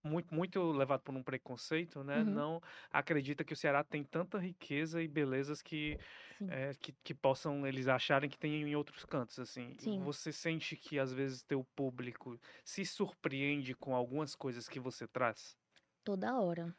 muito 0.08 0.34
muito 0.34 0.60
levado 0.72 1.02
por 1.02 1.14
um 1.14 1.22
preconceito, 1.22 2.02
né? 2.04 2.24
Uhum. 2.24 2.24
Não 2.24 2.60
acredita 2.90 3.44
que 3.44 3.52
o 3.52 3.56
Ceará 3.56 3.84
tem 3.84 4.04
tanta 4.04 4.38
riqueza 4.38 5.02
e 5.02 5.08
belezas 5.08 5.62
que 5.62 5.98
é, 6.46 6.74
que, 6.80 6.92
que 7.04 7.14
possam 7.14 7.66
eles 7.66 7.88
acharem 7.88 8.30
que 8.30 8.38
tem 8.38 8.62
em 8.62 8.74
outros 8.76 9.04
cantos, 9.04 9.38
assim. 9.38 9.76
Sim. 9.78 10.00
Você 10.00 10.32
sente 10.32 10.76
que 10.76 10.98
às 10.98 11.12
vezes 11.12 11.42
teu 11.42 11.64
público 11.76 12.38
se 12.64 12.84
surpreende 12.86 13.74
com 13.74 13.94
algumas 13.94 14.34
coisas 14.34 14.68
que 14.68 14.80
você 14.80 15.06
traz? 15.06 15.56
Toda 16.04 16.38
hora. 16.40 16.74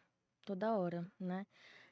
Toda 0.46 0.74
hora, 0.78 1.12
né? 1.20 1.46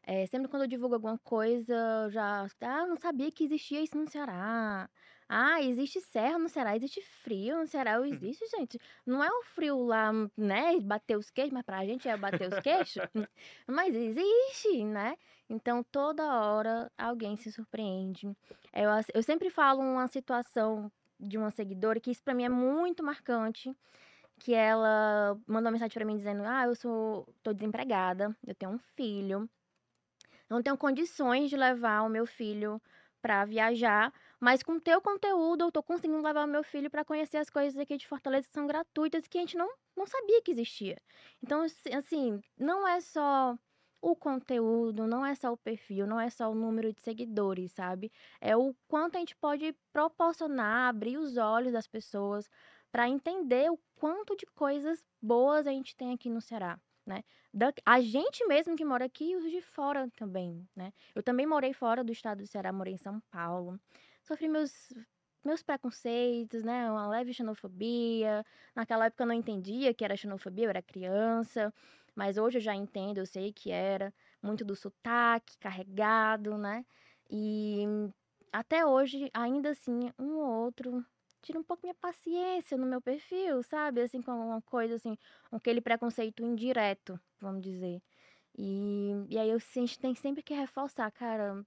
É, 0.03 0.25
sempre 0.27 0.49
quando 0.49 0.63
eu 0.63 0.67
divulgo 0.69 0.95
alguma 0.95 1.19
coisa, 1.19 1.73
eu 2.05 2.11
já. 2.11 2.47
Ah, 2.61 2.87
não 2.87 2.97
sabia 2.97 3.31
que 3.31 3.43
existia 3.45 3.81
isso 3.83 3.97
no 3.97 4.09
Ceará. 4.09 4.89
Ah, 5.29 5.61
existe 5.61 5.99
serra 5.99 6.37
no 6.37 6.47
Ceará, 6.47 6.75
existe 6.75 7.01
frio 7.01 7.57
no 7.57 7.67
Ceará. 7.67 7.93
Eu, 7.93 8.05
Existe, 8.05 8.45
gente. 8.47 8.79
Não 9.05 9.23
é 9.23 9.29
o 9.29 9.43
frio 9.43 9.83
lá, 9.83 10.11
né? 10.37 10.79
Bater 10.79 11.17
os 11.17 11.29
queixos, 11.29 11.51
mas 11.53 11.63
pra 11.65 11.85
gente 11.85 12.07
é 12.07 12.15
bater 12.15 12.47
os 12.47 12.59
queixos. 12.59 13.03
mas 13.67 13.93
existe, 13.93 14.85
né? 14.85 15.17
Então, 15.49 15.83
toda 15.83 16.23
hora 16.23 16.91
alguém 16.97 17.35
se 17.35 17.51
surpreende. 17.51 18.27
Eu, 18.73 18.89
eu 19.13 19.23
sempre 19.23 19.49
falo 19.49 19.81
uma 19.81 20.07
situação 20.07 20.91
de 21.19 21.37
uma 21.37 21.51
seguidora 21.51 21.99
que 21.99 22.11
isso 22.11 22.23
pra 22.23 22.33
mim 22.33 22.43
é 22.45 22.49
muito 22.49 23.03
marcante 23.03 23.75
que 24.39 24.53
ela 24.53 25.35
mandou 25.47 25.65
uma 25.65 25.71
mensagem 25.71 25.93
pra 25.93 26.05
mim 26.05 26.17
dizendo: 26.17 26.43
"Ah, 26.45 26.65
eu 26.65 26.75
sou 26.75 27.27
tô 27.43 27.53
desempregada, 27.53 28.35
eu 28.45 28.55
tenho 28.55 28.71
um 28.73 28.77
filho. 28.95 29.49
Não 30.49 30.61
tenho 30.61 30.77
condições 30.77 31.49
de 31.49 31.57
levar 31.57 32.01
o 32.03 32.09
meu 32.09 32.25
filho 32.25 32.81
pra 33.21 33.45
viajar, 33.45 34.13
mas 34.39 34.63
com 34.63 34.79
teu 34.79 35.01
conteúdo 35.01 35.63
eu 35.65 35.71
tô 35.71 35.81
conseguindo 35.83 36.21
levar 36.21 36.45
o 36.45 36.47
meu 36.47 36.63
filho 36.63 36.89
pra 36.89 37.05
conhecer 37.05 37.37
as 37.37 37.49
coisas 37.49 37.77
aqui 37.79 37.97
de 37.97 38.07
Fortaleza 38.07 38.47
que 38.47 38.53
são 38.53 38.67
gratuitas 38.67 39.27
que 39.27 39.37
a 39.37 39.41
gente 39.41 39.57
não 39.57 39.69
não 39.95 40.05
sabia 40.07 40.41
que 40.43 40.51
existia". 40.51 40.97
Então, 41.41 41.63
assi- 41.63 41.91
assim, 41.93 42.39
não 42.57 42.87
é 42.87 43.01
só 43.01 43.57
o 44.01 44.15
conteúdo, 44.15 45.07
não 45.07 45.25
é 45.25 45.33
só 45.35 45.51
o 45.51 45.57
perfil, 45.57 46.05
não 46.07 46.19
é 46.19 46.29
só 46.29 46.51
o 46.51 46.55
número 46.55 46.93
de 46.93 47.01
seguidores, 47.01 47.71
sabe? 47.73 48.11
É 48.39 48.55
o 48.55 48.75
quanto 48.87 49.15
a 49.15 49.19
gente 49.19 49.35
pode 49.35 49.73
proporcionar, 49.91 50.89
abrir 50.89 51.17
os 51.17 51.35
olhos 51.37 51.73
das 51.73 51.87
pessoas 51.87 52.47
para 52.91 53.09
entender 53.09 53.71
o 53.71 53.79
quanto 53.95 54.35
de 54.35 54.45
coisas 54.55 55.03
boas 55.21 55.67
a 55.67 55.71
gente 55.71 55.95
tem 55.95 56.13
aqui 56.13 56.29
no 56.29 56.39
Ceará, 56.41 56.79
né? 57.05 57.23
Da- 57.53 57.73
a 57.85 57.99
gente 58.01 58.45
mesmo 58.45 58.75
que 58.75 58.85
mora 58.85 59.05
aqui 59.05 59.31
e 59.31 59.35
os 59.35 59.49
de 59.49 59.61
fora 59.61 60.09
também, 60.15 60.67
né? 60.75 60.91
Eu 61.15 61.23
também 61.23 61.45
morei 61.47 61.73
fora 61.73 62.03
do 62.03 62.11
estado 62.11 62.39
do 62.39 62.47
Ceará, 62.47 62.71
morei 62.71 62.93
em 62.93 62.97
São 62.97 63.19
Paulo. 63.31 63.79
Sofri 64.27 64.49
meus 64.49 64.93
meus 65.43 65.63
preconceitos, 65.63 66.61
né? 66.63 66.91
Uma 66.91 67.07
leve 67.07 67.33
xenofobia. 67.33 68.45
Naquela 68.75 69.05
época 69.05 69.23
eu 69.23 69.27
não 69.27 69.33
entendia 69.33 69.93
que 69.93 70.03
era 70.03 70.17
xenofobia, 70.17 70.65
eu 70.65 70.69
era 70.69 70.81
criança, 70.81 71.73
mas 72.13 72.37
hoje 72.37 72.57
eu 72.57 72.61
já 72.61 72.75
entendo, 72.75 73.19
eu 73.19 73.25
sei 73.25 73.53
que 73.53 73.71
era 73.71 74.13
muito 74.43 74.65
do 74.65 74.75
sotaque 74.75 75.57
carregado, 75.59 76.57
né? 76.57 76.85
E 77.29 77.85
até 78.51 78.85
hoje, 78.85 79.29
ainda 79.33 79.69
assim, 79.69 80.11
um 80.19 80.37
ou 80.39 80.65
outro 80.65 81.05
tira 81.41 81.59
um 81.59 81.63
pouco 81.63 81.83
minha 81.83 81.95
paciência 81.95 82.77
no 82.77 82.85
meu 82.85 83.01
perfil, 83.01 83.63
sabe? 83.63 84.01
Assim, 84.01 84.21
com 84.21 84.31
uma 84.31 84.61
coisa 84.63 84.95
assim, 84.95 85.17
com 85.49 85.55
aquele 85.55 85.79
preconceito 85.79 86.43
indireto, 86.43 87.17
vamos 87.39 87.61
dizer. 87.61 88.01
E, 88.57 89.11
e 89.29 89.37
aí 89.37 89.49
eu, 89.49 89.57
a 89.57 89.79
gente 89.79 89.99
tem 89.99 90.15
sempre 90.15 90.43
que 90.43 90.53
reforçar, 90.53 91.09
cara, 91.11 91.65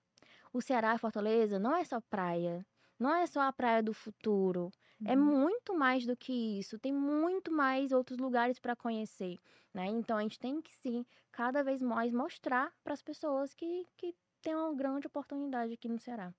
o 0.52 0.60
Ceará, 0.60 0.96
Fortaleza, 0.98 1.58
não 1.58 1.74
é 1.74 1.84
só 1.84 2.00
praia. 2.00 2.66
Não 2.98 3.14
é 3.14 3.26
só 3.26 3.40
a 3.42 3.52
praia 3.52 3.82
do 3.82 3.94
futuro. 3.94 4.70
É 5.04 5.16
Uhum. 5.16 5.16
muito 5.16 5.74
mais 5.74 6.04
do 6.06 6.16
que 6.16 6.58
isso. 6.58 6.78
Tem 6.78 6.92
muito 6.92 7.50
mais 7.52 7.92
outros 7.92 8.18
lugares 8.18 8.58
para 8.58 8.76
conhecer, 8.76 9.36
né? 9.74 9.86
Então 9.86 10.18
a 10.18 10.22
gente 10.22 10.38
tem 10.38 10.60
que 10.60 10.74
sim, 10.74 11.04
cada 11.32 11.62
vez 11.64 11.80
mais 11.82 12.12
mostrar 12.12 12.72
para 12.84 12.92
as 12.94 13.02
pessoas 13.02 13.54
que, 13.54 13.86
que 13.96 14.14
tem 14.42 14.54
uma 14.54 14.74
grande 14.74 15.06
oportunidade 15.06 15.72
aqui 15.74 15.88
no 15.88 15.98
Ceará. 15.98 16.34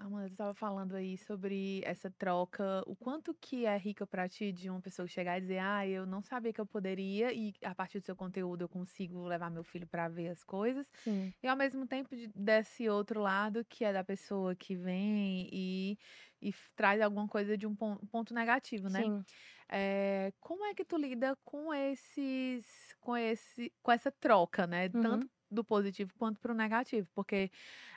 Amanda, 0.00 0.28
você 0.28 0.34
estava 0.34 0.54
falando 0.54 0.94
aí 0.94 1.18
sobre 1.18 1.82
essa 1.84 2.08
troca, 2.08 2.84
o 2.86 2.94
quanto 2.94 3.34
que 3.34 3.66
é 3.66 3.76
rica 3.76 4.06
pra 4.06 4.28
ti 4.28 4.52
de 4.52 4.70
uma 4.70 4.80
pessoa 4.80 5.08
chegar 5.08 5.38
e 5.38 5.40
dizer, 5.40 5.58
ah, 5.58 5.84
eu 5.88 6.06
não 6.06 6.22
sabia 6.22 6.52
que 6.52 6.60
eu 6.60 6.66
poderia 6.66 7.32
e 7.32 7.52
a 7.64 7.74
partir 7.74 7.98
do 7.98 8.04
seu 8.06 8.14
conteúdo 8.14 8.62
eu 8.62 8.68
consigo 8.68 9.24
levar 9.26 9.50
meu 9.50 9.64
filho 9.64 9.88
pra 9.88 10.08
ver 10.08 10.28
as 10.28 10.44
coisas. 10.44 10.88
Sim. 11.04 11.34
E 11.42 11.48
ao 11.48 11.56
mesmo 11.56 11.84
tempo 11.84 12.14
de- 12.14 12.28
desse 12.32 12.88
outro 12.88 13.20
lado, 13.20 13.64
que 13.64 13.84
é 13.84 13.92
da 13.92 14.04
pessoa 14.04 14.54
que 14.54 14.76
vem 14.76 15.48
e, 15.52 15.98
e 16.40 16.52
traz 16.76 17.00
alguma 17.00 17.26
coisa 17.26 17.58
de 17.58 17.66
um 17.66 17.74
pon- 17.74 17.98
ponto 18.12 18.32
negativo, 18.32 18.88
né? 18.88 19.08
Sim. 19.08 19.26
É, 19.70 20.32
como 20.40 20.64
é 20.64 20.74
que 20.74 20.84
tu 20.84 20.96
lida 20.96 21.36
com 21.44 21.72
esses, 21.74 22.94
com 23.00 23.16
esse, 23.16 23.72
com 23.82 23.92
essa 23.92 24.10
troca, 24.12 24.66
né? 24.66 24.88
Uhum. 24.94 25.00
Tanto 25.00 25.30
do 25.50 25.64
positivo 25.64 26.12
quanto 26.18 26.40
pro 26.40 26.54
negativo, 26.54 27.08
porque 27.14 27.50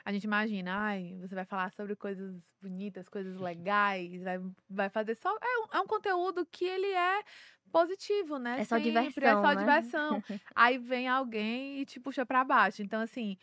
a 0.04 0.12
gente 0.12 0.24
imagina, 0.24 0.74
ai, 0.76 1.16
você 1.20 1.34
vai 1.34 1.44
falar 1.44 1.72
sobre 1.72 1.94
coisas 1.96 2.34
bonitas, 2.60 3.08
coisas 3.08 3.36
legais, 3.40 4.22
vai, 4.22 4.40
vai 4.68 4.88
fazer 4.90 5.14
só 5.16 5.30
é 5.30 5.58
um, 5.58 5.78
é 5.78 5.80
um 5.80 5.86
conteúdo 5.86 6.46
que 6.46 6.64
ele 6.64 6.86
é 6.86 7.22
positivo, 7.70 8.38
né? 8.38 8.60
É 8.60 8.64
só 8.64 8.76
Sempre, 8.76 8.90
diversão, 8.90 9.38
é 9.38 9.46
só 9.46 9.54
né? 9.54 9.56
diversão. 9.60 10.22
Aí 10.54 10.78
vem 10.78 11.08
alguém 11.08 11.80
e 11.80 11.86
te 11.86 11.98
puxa 12.00 12.24
pra 12.26 12.44
baixo. 12.44 12.82
Então 12.82 13.00
assim, 13.00 13.36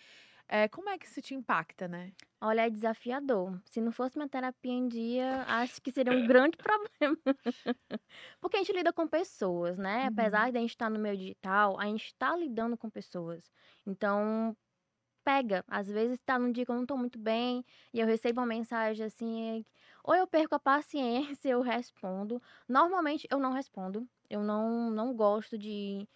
é, 0.50 0.68
como 0.68 0.90
é 0.90 0.98
que 0.98 1.06
isso 1.06 1.22
te 1.22 1.36
impacta, 1.36 1.88
né? 1.88 2.12
Olha, 2.42 2.66
é 2.66 2.70
desafiador. 2.70 3.62
Se 3.66 3.80
não 3.80 3.92
fosse 3.92 4.18
minha 4.18 4.28
terapia 4.28 4.74
em 4.74 4.88
dia, 4.88 5.44
acho 5.48 5.80
que 5.80 5.92
seria 5.92 6.12
um 6.12 6.26
grande 6.26 6.58
problema. 6.58 7.18
Porque 8.42 8.58
a 8.58 8.60
gente 8.60 8.74
lida 8.74 8.92
com 8.92 9.08
pessoas, 9.08 9.78
né? 9.78 10.02
Uhum. 10.02 10.08
Apesar 10.08 10.52
de 10.52 10.58
a 10.58 10.62
gente 10.62 10.72
estar 10.72 10.90
no 10.90 10.98
meio 11.00 11.16
digital, 11.16 11.80
a 11.80 11.86
gente 11.86 12.06
está 12.06 12.36
lidando 12.36 12.76
com 12.76 12.90
pessoas. 12.90 13.44
Então, 13.86 14.58
pega. 15.24 15.64
Às 15.68 15.88
vezes 15.88 16.18
tá 16.26 16.40
num 16.40 16.52
dia 16.52 16.66
que 16.66 16.72
eu 16.72 16.76
não 16.76 16.86
tô 16.86 16.98
muito 16.98 17.20
bem 17.20 17.64
e 17.94 18.00
eu 18.00 18.08
recebo 18.08 18.42
uma 18.42 18.48
mensagem 18.48 19.06
assim, 19.06 19.64
ou 20.04 20.16
eu 20.16 20.26
perco 20.26 20.56
a 20.56 20.60
paciência, 20.60 21.50
eu 21.50 21.62
respondo. 21.62 22.42
Normalmente 22.68 23.28
eu 23.30 23.38
não 23.40 23.52
respondo. 23.52 24.08
Eu 24.30 24.42
não, 24.44 24.90
não 24.90 25.14
gosto 25.14 25.58
de, 25.58 26.08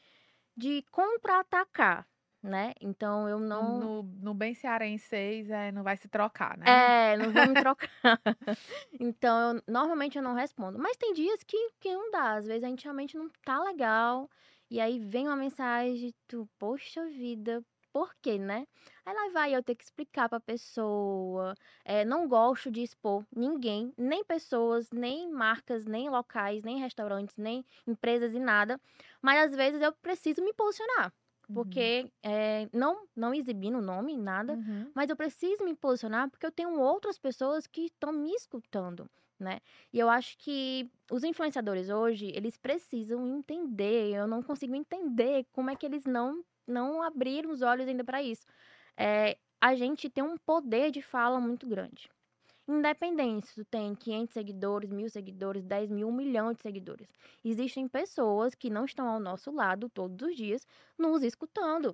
de 0.57 0.83
contra-atacar, 0.91 2.07
né? 2.43 2.73
Então 2.81 3.27
eu 3.27 3.39
não. 3.39 3.79
No, 3.79 4.03
no 4.03 4.33
bem 4.33 4.53
cearense, 4.53 5.15
é, 5.49 5.71
não 5.71 5.83
vai 5.83 5.97
se 5.97 6.07
trocar, 6.07 6.57
né? 6.57 6.65
É, 6.67 7.17
não 7.17 7.31
vamos 7.31 7.55
trocar. 7.59 7.89
Então, 8.99 9.55
eu- 9.55 9.63
normalmente 9.67 10.17
eu 10.17 10.23
não 10.23 10.33
respondo. 10.33 10.77
Mas 10.79 10.97
tem 10.97 11.13
dias 11.13 11.43
que, 11.43 11.57
que 11.79 11.93
não 11.93 12.11
dá. 12.11 12.33
Às 12.35 12.45
vezes 12.45 12.63
a 12.63 12.67
gente 12.67 12.83
realmente 12.83 13.17
não 13.17 13.29
tá 13.43 13.61
legal. 13.63 14.29
E 14.69 14.79
aí 14.79 14.99
vem 14.99 15.27
uma 15.27 15.35
mensagem, 15.35 16.13
tu, 16.27 16.47
poxa 16.57 17.05
vida, 17.05 17.63
por 17.91 18.13
quê, 18.21 18.37
né? 18.39 18.65
Aí 19.05 19.13
lá 19.13 19.29
vai 19.31 19.55
eu 19.55 19.61
ter 19.63 19.75
que 19.75 19.83
explicar 19.83 20.27
pra 20.29 20.39
pessoa. 20.39 21.53
É, 21.85 22.03
não 22.05 22.27
gosto 22.27 22.71
de 22.71 22.81
expor 22.81 23.23
ninguém, 23.35 23.93
nem 23.97 24.23
pessoas, 24.23 24.89
nem 24.91 25.29
marcas, 25.31 25.85
nem 25.85 26.09
locais, 26.09 26.63
nem 26.63 26.79
restaurantes, 26.79 27.35
nem 27.37 27.63
empresas 27.85 28.33
e 28.33 28.39
nada. 28.39 28.79
Mas 29.21 29.49
às 29.51 29.55
vezes 29.55 29.81
eu 29.81 29.91
preciso 29.93 30.43
me 30.43 30.53
posicionar. 30.53 31.13
Porque 31.53 32.11
é, 32.21 32.67
não, 32.73 33.05
não 33.15 33.33
exibindo 33.33 33.77
o 33.77 33.81
nome, 33.81 34.17
nada. 34.17 34.53
Uhum. 34.53 34.91
Mas 34.93 35.09
eu 35.09 35.15
preciso 35.15 35.63
me 35.63 35.75
posicionar 35.75 36.29
porque 36.29 36.45
eu 36.45 36.51
tenho 36.51 36.79
outras 36.79 37.17
pessoas 37.17 37.67
que 37.67 37.85
estão 37.85 38.11
me 38.11 38.31
escutando, 38.31 39.09
né? 39.39 39.59
E 39.91 39.99
eu 39.99 40.09
acho 40.09 40.37
que 40.37 40.89
os 41.11 41.23
influenciadores 41.23 41.89
hoje, 41.89 42.31
eles 42.35 42.57
precisam 42.57 43.27
entender. 43.27 44.13
Eu 44.13 44.27
não 44.27 44.41
consigo 44.41 44.75
entender 44.75 45.45
como 45.51 45.69
é 45.69 45.75
que 45.75 45.85
eles 45.85 46.05
não, 46.05 46.43
não 46.67 47.01
abriram 47.01 47.51
os 47.51 47.61
olhos 47.61 47.87
ainda 47.87 48.03
para 48.03 48.21
isso. 48.21 48.45
É, 48.97 49.37
a 49.61 49.75
gente 49.75 50.09
tem 50.09 50.23
um 50.23 50.37
poder 50.37 50.91
de 50.91 51.01
fala 51.01 51.39
muito 51.39 51.67
grande. 51.67 52.09
Independente 52.67 53.47
se 53.47 53.55
tu 53.55 53.65
tem 53.65 53.93
500 53.95 54.33
seguidores, 54.33 54.89
mil 54.89 55.09
seguidores, 55.09 55.63
10 55.63 55.89
mil, 55.89 56.07
um 56.07 56.13
milhão 56.13 56.53
de 56.53 56.61
seguidores. 56.61 57.07
Existem 57.43 57.87
pessoas 57.87 58.55
que 58.55 58.69
não 58.69 58.85
estão 58.85 59.07
ao 59.07 59.19
nosso 59.19 59.51
lado 59.51 59.89
todos 59.89 60.27
os 60.29 60.35
dias, 60.35 60.65
nos 60.97 61.23
escutando 61.23 61.93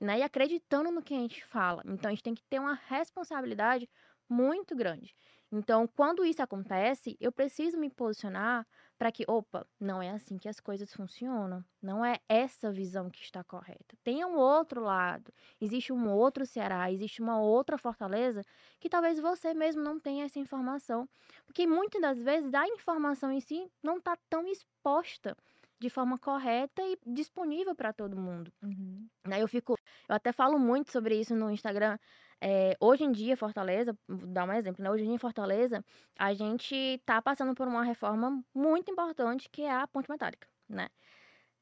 né? 0.00 0.18
E 0.18 0.22
acreditando 0.22 0.90
no 0.90 1.02
que 1.02 1.14
a 1.14 1.18
gente 1.18 1.44
fala. 1.44 1.82
Então 1.86 2.08
a 2.08 2.12
gente 2.12 2.22
tem 2.22 2.34
que 2.34 2.42
ter 2.44 2.58
uma 2.58 2.74
responsabilidade 2.74 3.88
muito 4.28 4.74
grande. 4.74 5.14
Então, 5.50 5.86
quando 5.86 6.24
isso 6.24 6.42
acontece, 6.42 7.16
eu 7.20 7.30
preciso 7.32 7.78
me 7.78 7.88
posicionar 7.88 8.66
para 8.98 9.12
que, 9.12 9.24
opa, 9.28 9.66
não 9.78 10.02
é 10.02 10.10
assim 10.10 10.38
que 10.38 10.48
as 10.48 10.58
coisas 10.58 10.92
funcionam. 10.92 11.64
Não 11.82 12.04
é 12.04 12.18
essa 12.28 12.72
visão 12.72 13.10
que 13.10 13.22
está 13.22 13.44
correta. 13.44 13.96
Tem 14.02 14.24
um 14.24 14.36
outro 14.36 14.82
lado. 14.82 15.32
Existe 15.60 15.92
um 15.92 16.10
outro 16.10 16.46
Ceará, 16.46 16.90
existe 16.90 17.20
uma 17.20 17.38
outra 17.38 17.76
Fortaleza 17.76 18.42
que 18.80 18.88
talvez 18.88 19.20
você 19.20 19.52
mesmo 19.52 19.82
não 19.82 20.00
tenha 20.00 20.24
essa 20.24 20.38
informação. 20.38 21.08
Porque 21.44 21.66
muitas 21.66 22.00
das 22.00 22.22
vezes 22.22 22.54
a 22.54 22.66
informação 22.68 23.30
em 23.30 23.40
si 23.40 23.70
não 23.82 23.98
está 23.98 24.16
tão 24.28 24.46
exposta 24.46 25.36
de 25.78 25.90
forma 25.90 26.18
correta 26.18 26.82
e 26.82 26.98
disponível 27.06 27.74
para 27.74 27.92
todo 27.92 28.16
mundo. 28.16 28.50
Uhum. 28.62 29.06
Daí 29.24 29.42
eu 29.42 29.48
fico, 29.48 29.76
eu 30.08 30.14
até 30.14 30.32
falo 30.32 30.58
muito 30.58 30.90
sobre 30.90 31.20
isso 31.20 31.34
no 31.34 31.50
Instagram. 31.50 31.98
É, 32.40 32.76
hoje 32.80 33.04
em 33.04 33.12
dia, 33.12 33.36
Fortaleza, 33.36 33.96
vou 34.06 34.26
dar 34.28 34.46
um 34.48 34.52
exemplo, 34.52 34.82
né? 34.82 34.90
Hoje 34.90 35.04
em 35.04 35.08
dia, 35.08 35.18
Fortaleza, 35.18 35.84
a 36.18 36.34
gente 36.34 36.74
está 36.74 37.20
passando 37.22 37.54
por 37.54 37.66
uma 37.66 37.82
reforma 37.84 38.44
muito 38.54 38.90
importante 38.90 39.48
que 39.50 39.62
é 39.62 39.72
a 39.72 39.86
ponte 39.88 40.10
metálica, 40.10 40.48
né? 40.68 40.88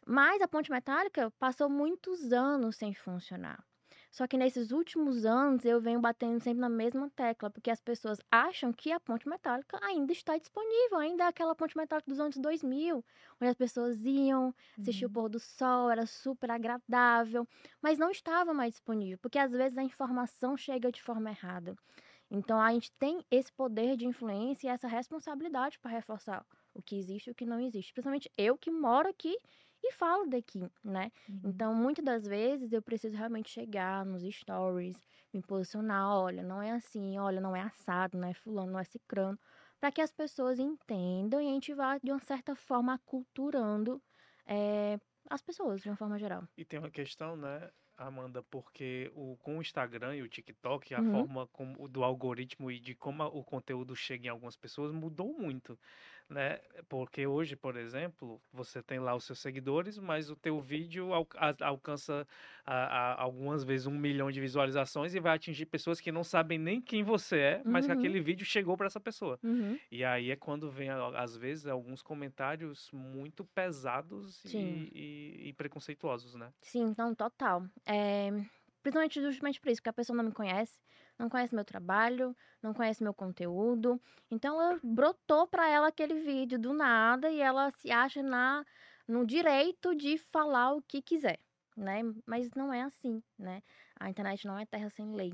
Mas 0.06 0.42
a 0.42 0.48
ponte 0.48 0.70
metálica 0.70 1.30
passou 1.38 1.68
muitos 1.70 2.32
anos 2.32 2.76
sem 2.76 2.94
funcionar. 2.94 3.64
Só 4.16 4.26
que 4.28 4.36
nesses 4.36 4.70
últimos 4.70 5.26
anos 5.26 5.64
eu 5.64 5.80
venho 5.80 6.00
batendo 6.00 6.40
sempre 6.40 6.60
na 6.60 6.68
mesma 6.68 7.10
tecla, 7.10 7.50
porque 7.50 7.70
as 7.70 7.80
pessoas 7.80 8.18
acham 8.30 8.72
que 8.72 8.92
a 8.92 9.00
ponte 9.00 9.28
metálica 9.28 9.76
ainda 9.82 10.12
está 10.12 10.38
disponível, 10.38 10.98
ainda 10.98 11.24
é 11.24 11.26
aquela 11.26 11.54
ponte 11.54 11.76
metálica 11.76 12.08
dos 12.10 12.20
anos 12.20 12.36
2000, 12.36 13.04
onde 13.40 13.50
as 13.50 13.56
pessoas 13.56 14.04
iam 14.04 14.54
assistir 14.80 15.04
Uhum. 15.04 15.06
o 15.06 15.10
pôr 15.10 15.28
do 15.28 15.40
sol, 15.40 15.90
era 15.90 16.06
super 16.06 16.50
agradável, 16.52 17.46
mas 17.82 17.98
não 17.98 18.10
estava 18.10 18.54
mais 18.54 18.74
disponível, 18.74 19.18
porque 19.20 19.38
às 19.38 19.50
vezes 19.50 19.76
a 19.76 19.82
informação 19.82 20.56
chega 20.56 20.92
de 20.92 21.02
forma 21.02 21.30
errada. 21.30 21.74
Então 22.30 22.60
a 22.60 22.72
gente 22.72 22.92
tem 22.98 23.24
esse 23.30 23.52
poder 23.52 23.96
de 23.96 24.06
influência 24.06 24.68
e 24.68 24.70
essa 24.70 24.88
responsabilidade 24.88 25.78
para 25.80 25.90
reforçar 25.92 26.44
o 26.74 26.82
que 26.82 26.96
existe 26.98 27.28
e 27.28 27.30
o 27.32 27.34
que 27.34 27.46
não 27.46 27.60
existe. 27.60 27.92
Principalmente 27.92 28.30
eu 28.36 28.56
que 28.58 28.70
moro 28.70 29.08
aqui 29.08 29.36
e 29.82 29.92
falo 29.92 30.26
daqui, 30.26 30.60
né? 30.82 31.10
Uhum. 31.28 31.44
Então, 31.44 31.74
muitas 31.74 32.04
das 32.04 32.24
vezes 32.26 32.72
eu 32.72 32.82
preciso 32.82 33.16
realmente 33.16 33.50
chegar 33.50 34.04
nos 34.04 34.22
stories, 34.22 34.96
me 35.32 35.42
posicionar, 35.42 36.08
olha, 36.16 36.42
não 36.42 36.62
é 36.62 36.72
assim, 36.72 37.18
olha, 37.18 37.40
não 37.40 37.54
é 37.54 37.60
assado, 37.62 38.18
não 38.18 38.28
é 38.28 38.34
fulano, 38.34 38.72
não 38.72 38.80
é 38.80 38.84
cicrano, 38.84 39.38
para 39.80 39.92
que 39.92 40.00
as 40.00 40.10
pessoas 40.12 40.58
entendam 40.58 41.40
e 41.40 41.48
a 41.48 41.50
gente 41.52 41.74
vá, 41.74 41.98
de 41.98 42.10
uma 42.10 42.20
certa 42.20 42.54
forma, 42.56 42.94
aculturando 42.94 44.02
eh, 44.46 44.98
as 45.30 45.42
pessoas, 45.42 45.82
de 45.82 45.88
uma 45.90 45.96
forma 45.96 46.18
geral. 46.18 46.48
E 46.56 46.64
tem 46.64 46.78
uma 46.78 46.90
questão, 46.90 47.36
né, 47.36 47.70
Amanda, 47.96 48.42
porque 48.42 49.10
o, 49.14 49.36
com 49.38 49.58
o 49.58 49.62
Instagram 49.62 50.16
e 50.16 50.22
o 50.22 50.28
TikTok, 50.28 50.94
a 50.94 51.02
Uhum. 51.02 51.28
forma 51.28 51.46
como, 51.48 51.88
do 51.88 52.02
algoritmo 52.04 52.70
e 52.70 52.80
de 52.80 52.94
como 52.94 53.24
o 53.24 53.44
conteúdo 53.44 53.94
chega 53.96 54.26
em 54.26 54.30
algumas 54.30 54.56
pessoas 54.56 54.92
mudou 54.92 55.32
muito, 55.38 55.78
né? 56.34 56.58
Porque 56.88 57.26
hoje, 57.26 57.56
por 57.56 57.76
exemplo, 57.76 58.40
você 58.52 58.82
tem 58.82 58.98
lá 58.98 59.14
os 59.14 59.24
seus 59.24 59.38
seguidores, 59.38 59.98
mas 59.98 60.28
o 60.30 60.36
teu 60.36 60.60
vídeo 60.60 61.14
al- 61.14 61.26
alcança 61.62 62.26
a- 62.66 63.12
a- 63.14 63.22
algumas 63.22 63.64
vezes 63.64 63.86
um 63.86 63.96
milhão 63.96 64.30
de 64.30 64.40
visualizações 64.40 65.14
e 65.14 65.20
vai 65.20 65.34
atingir 65.36 65.66
pessoas 65.66 66.00
que 66.00 66.12
não 66.12 66.24
sabem 66.24 66.58
nem 66.58 66.80
quem 66.82 67.02
você 67.02 67.38
é, 67.38 67.62
mas 67.64 67.86
que 67.86 67.92
Uhum. 67.92 67.98
aquele 67.98 68.20
vídeo 68.20 68.44
chegou 68.44 68.76
para 68.76 68.86
essa 68.86 69.00
pessoa. 69.00 69.38
Uhum. 69.42 69.78
E 69.90 70.04
aí 70.04 70.30
é 70.30 70.36
quando 70.36 70.70
vem, 70.70 70.90
às 70.90 71.36
vezes, 71.36 71.66
alguns 71.66 72.02
comentários 72.02 72.90
muito 72.92 73.44
pesados 73.44 74.44
e, 74.44 74.90
e- 74.92 75.48
e 75.48 75.52
preconceituosos, 75.54 76.34
né? 76.34 76.52
Sim, 76.60 76.82
então, 76.90 77.14
total. 77.14 77.64
É, 77.86 78.30
principalmente 78.84 79.20
justamente 79.22 79.60
por 79.60 79.70
isso, 79.70 79.82
que 79.82 79.88
a 79.88 79.92
pessoa 79.94 80.14
não 80.16 80.24
me 80.24 80.32
conhece, 80.32 80.78
não 81.18 81.28
conhece 81.30 81.54
meu 81.54 81.64
trabalho, 81.64 82.36
não 82.62 82.74
conhece 82.74 83.02
meu 83.02 83.14
conteúdo. 83.14 84.00
Então, 84.30 84.60
ela 84.60 84.78
brotou 84.82 85.48
pra 85.48 85.68
ela 85.68 85.88
aquele 85.88 86.14
vídeo 86.20 86.58
do 86.58 86.74
nada 86.74 87.30
e 87.30 87.40
ela 87.40 87.70
se 87.72 87.90
acha 87.90 88.22
na, 88.22 88.64
no 89.08 89.26
direito 89.26 89.94
de 89.94 90.18
falar 90.18 90.74
o 90.74 90.82
que 90.82 91.00
quiser, 91.00 91.40
né? 91.76 92.02
Mas 92.26 92.50
não 92.54 92.72
é 92.74 92.82
assim, 92.82 93.22
né? 93.38 93.62
A 93.98 94.10
internet 94.10 94.46
não 94.46 94.58
é 94.58 94.66
terra 94.66 94.90
sem 94.90 95.10
lei. 95.14 95.32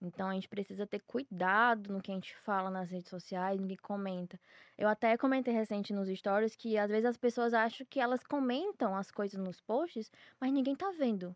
Então, 0.00 0.28
a 0.28 0.34
gente 0.34 0.48
precisa 0.48 0.86
ter 0.86 1.00
cuidado 1.00 1.92
no 1.92 2.00
que 2.00 2.12
a 2.12 2.14
gente 2.14 2.36
fala 2.36 2.70
nas 2.70 2.88
redes 2.90 3.10
sociais, 3.10 3.60
no 3.60 3.66
que 3.66 3.76
comenta. 3.76 4.38
Eu 4.78 4.88
até 4.88 5.16
comentei 5.16 5.52
recente 5.52 5.92
nos 5.92 6.08
stories 6.08 6.54
que 6.54 6.78
às 6.78 6.88
vezes 6.90 7.06
as 7.06 7.16
pessoas 7.16 7.52
acham 7.52 7.84
que 7.90 7.98
elas 7.98 8.22
comentam 8.22 8.94
as 8.94 9.10
coisas 9.10 9.40
nos 9.40 9.60
posts, 9.60 10.12
mas 10.40 10.52
ninguém 10.52 10.76
tá 10.76 10.90
vendo. 10.92 11.34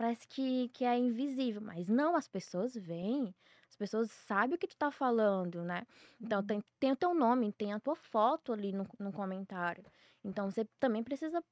Parece 0.00 0.26
que, 0.26 0.68
que 0.70 0.84
é 0.84 0.96
invisível, 0.96 1.60
mas 1.60 1.86
não, 1.86 2.16
as 2.16 2.26
pessoas 2.26 2.74
veem. 2.74 3.34
As 3.68 3.76
pessoas 3.76 4.10
sabem 4.10 4.56
o 4.56 4.58
que 4.58 4.66
tu 4.66 4.76
tá 4.76 4.90
falando, 4.90 5.62
né? 5.62 5.86
Então, 6.20 6.40
Uhum. 6.40 6.46
tem, 6.46 6.64
tem 6.78 6.92
o 6.92 6.96
teu 6.96 7.14
nome, 7.14 7.52
tem 7.52 7.72
a 7.74 7.80
tua 7.80 7.94
foto 7.94 8.52
ali 8.52 8.72
no, 8.72 8.86
no 8.98 9.12
comentário. 9.12 9.84
Então, 10.24 10.50
você 10.50 10.64
também 10.80 11.04
precisa 11.04 11.44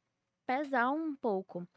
pesar 0.46 0.90
um 0.92 1.14
pouco. 1.16 1.68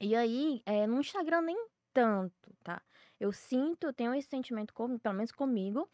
E 0.00 0.16
aí, 0.16 0.62
é, 0.66 0.86
no 0.86 1.00
Instagram 1.00 1.42
nem 1.42 1.68
tanto, 1.92 2.52
tá? 2.64 2.82
Eu 3.20 3.32
sinto, 3.32 3.84
eu 3.86 3.92
tenho 3.94 4.14
esse 4.14 4.28
sentimento, 4.28 4.74
com, 4.74 4.98
pelo 4.98 5.14
menos 5.14 5.32
comigo. 5.32 5.88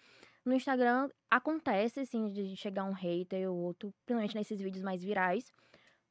No 0.44 0.54
Instagram 0.54 1.10
acontece, 1.30 2.00
assim, 2.00 2.32
de 2.32 2.56
chegar 2.56 2.84
um 2.84 2.92
hater 2.92 3.50
ou 3.50 3.58
outro, 3.58 3.94
principalmente 4.06 4.36
nesses 4.36 4.60
vídeos 4.60 4.84
mais 4.84 5.02
virais. 5.04 5.52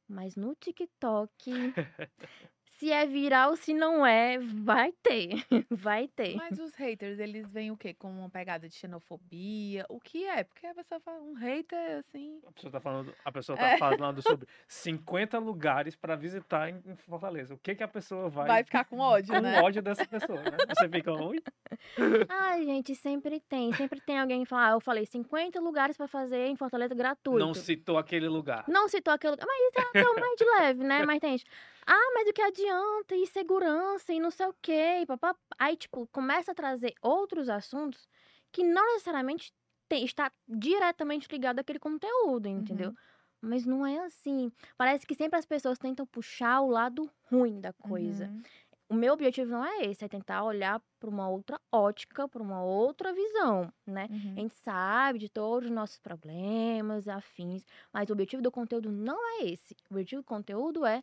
Mas 0.08 0.36
no 0.36 0.54
TikTok, 0.56 1.76
se 2.78 2.92
é 2.92 3.04
viral, 3.06 3.56
se 3.56 3.74
não 3.74 4.06
é, 4.06 4.38
vai 4.38 4.92
ter. 5.02 5.44
Vai 5.70 6.06
ter. 6.08 6.36
Mas 6.36 6.58
os 6.58 6.74
haters, 6.74 7.18
eles 7.18 7.48
vêm 7.50 7.70
o 7.70 7.76
quê? 7.76 7.92
Com 7.92 8.08
uma 8.10 8.28
pegada 8.30 8.68
de 8.68 8.74
xenofobia? 8.74 9.84
O 9.88 10.00
que 10.00 10.24
é? 10.24 10.44
Porque 10.44 10.66
a 10.66 10.74
pessoa 10.74 11.00
fala, 11.00 11.20
um 11.20 11.34
hater, 11.34 11.98
assim... 11.98 12.40
A 12.46 12.52
pessoa 12.52 12.70
tá 12.72 12.80
falando, 12.80 13.14
a 13.24 13.32
pessoa 13.32 13.58
tá 13.58 13.68
É. 13.70 13.78
falando 13.78 14.22
sobre 14.22 14.46
50 14.68 15.38
lugares 15.38 15.96
para 15.96 16.14
visitar 16.14 16.68
em, 16.70 16.80
Fortaleza. 16.96 17.54
O 17.54 17.58
que 17.58 17.74
que 17.74 17.82
a 17.82 17.88
pessoa 17.88 18.28
vai, 18.28 18.46
Vai 18.46 18.64
ficar 18.64 18.84
com 18.84 18.98
ódio, 18.98 19.34
com 19.34 19.40
né? 19.40 19.60
ódio 19.60 19.82
dessa 19.82 20.06
pessoa, 20.06 20.40
né? 20.42 20.56
Você 20.76 20.88
fica, 20.88 21.12
oi? 21.12 21.42
Ai, 22.28 22.64
gente, 22.64 22.94
sempre 22.94 23.40
tem. 23.40 23.72
Sempre 23.72 24.00
tem 24.00 24.18
alguém 24.18 24.42
que 24.44 24.48
fala, 24.48 24.68
ah, 24.68 24.70
eu 24.72 24.80
falei 24.80 25.04
50 25.04 25.60
lugares 25.60 25.96
pra 25.96 26.06
fazer 26.06 26.46
em 26.46 26.56
Fortaleza 26.56 26.94
gratuito. 26.94 27.44
Não 27.44 27.54
citou 27.54 27.98
aquele 27.98 28.28
lugar. 28.28 28.64
Não 28.68 28.88
citou 28.88 29.12
aquele 29.12 29.32
lugar. 29.32 29.46
Mas 29.46 29.60
isso 29.60 29.78
é 29.78 29.88
até 30.00 30.10
o 30.10 30.20
mais 30.20 30.36
de 30.36 30.44
leve, 30.44 30.84
né? 30.84 31.04
Mas 31.04 31.20
tem 31.20 31.38
gente. 31.38 31.46
Ah, 31.90 32.12
mas 32.14 32.28
o 32.28 32.32
que 32.34 32.42
adianta? 32.42 33.16
E 33.16 33.26
segurança 33.26 34.12
e 34.12 34.20
não 34.20 34.30
sei 34.30 34.46
o 34.46 34.54
quê. 34.60 35.00
E 35.00 35.06
papá. 35.06 35.34
Aí, 35.58 35.74
tipo, 35.74 36.06
começa 36.08 36.52
a 36.52 36.54
trazer 36.54 36.92
outros 37.00 37.48
assuntos 37.48 38.06
que 38.52 38.62
não 38.62 38.84
necessariamente 38.92 39.52
tem, 39.88 40.04
está 40.04 40.30
diretamente 40.46 41.26
ligado 41.32 41.60
àquele 41.60 41.78
conteúdo, 41.78 42.46
entendeu? 42.46 42.90
Uhum. 42.90 42.96
Mas 43.40 43.64
não 43.64 43.86
é 43.86 43.98
assim. 44.00 44.52
Parece 44.76 45.06
que 45.06 45.14
sempre 45.14 45.38
as 45.38 45.46
pessoas 45.46 45.78
tentam 45.78 46.04
puxar 46.04 46.60
o 46.60 46.68
lado 46.68 47.10
ruim 47.30 47.58
da 47.58 47.72
coisa. 47.72 48.26
Uhum. 48.26 48.42
O 48.90 48.94
meu 48.94 49.14
objetivo 49.14 49.50
não 49.50 49.64
é 49.64 49.86
esse, 49.86 50.04
é 50.04 50.08
tentar 50.08 50.44
olhar 50.44 50.82
para 50.98 51.08
uma 51.08 51.28
outra 51.28 51.60
ótica, 51.72 52.28
para 52.28 52.42
uma 52.42 52.62
outra 52.62 53.12
visão, 53.12 53.72
né? 53.86 54.08
Uhum. 54.10 54.32
A 54.36 54.40
gente 54.40 54.54
sabe 54.54 55.18
de 55.18 55.28
todos 55.28 55.68
os 55.68 55.74
nossos 55.74 55.98
problemas, 55.98 57.06
afins, 57.06 57.64
mas 57.92 58.08
o 58.10 58.12
objetivo 58.12 58.42
do 58.42 58.50
conteúdo 58.50 58.90
não 58.90 59.18
é 59.40 59.46
esse. 59.46 59.74
O 59.90 59.94
objetivo 59.94 60.22
do 60.22 60.26
conteúdo 60.26 60.86
é, 60.86 61.02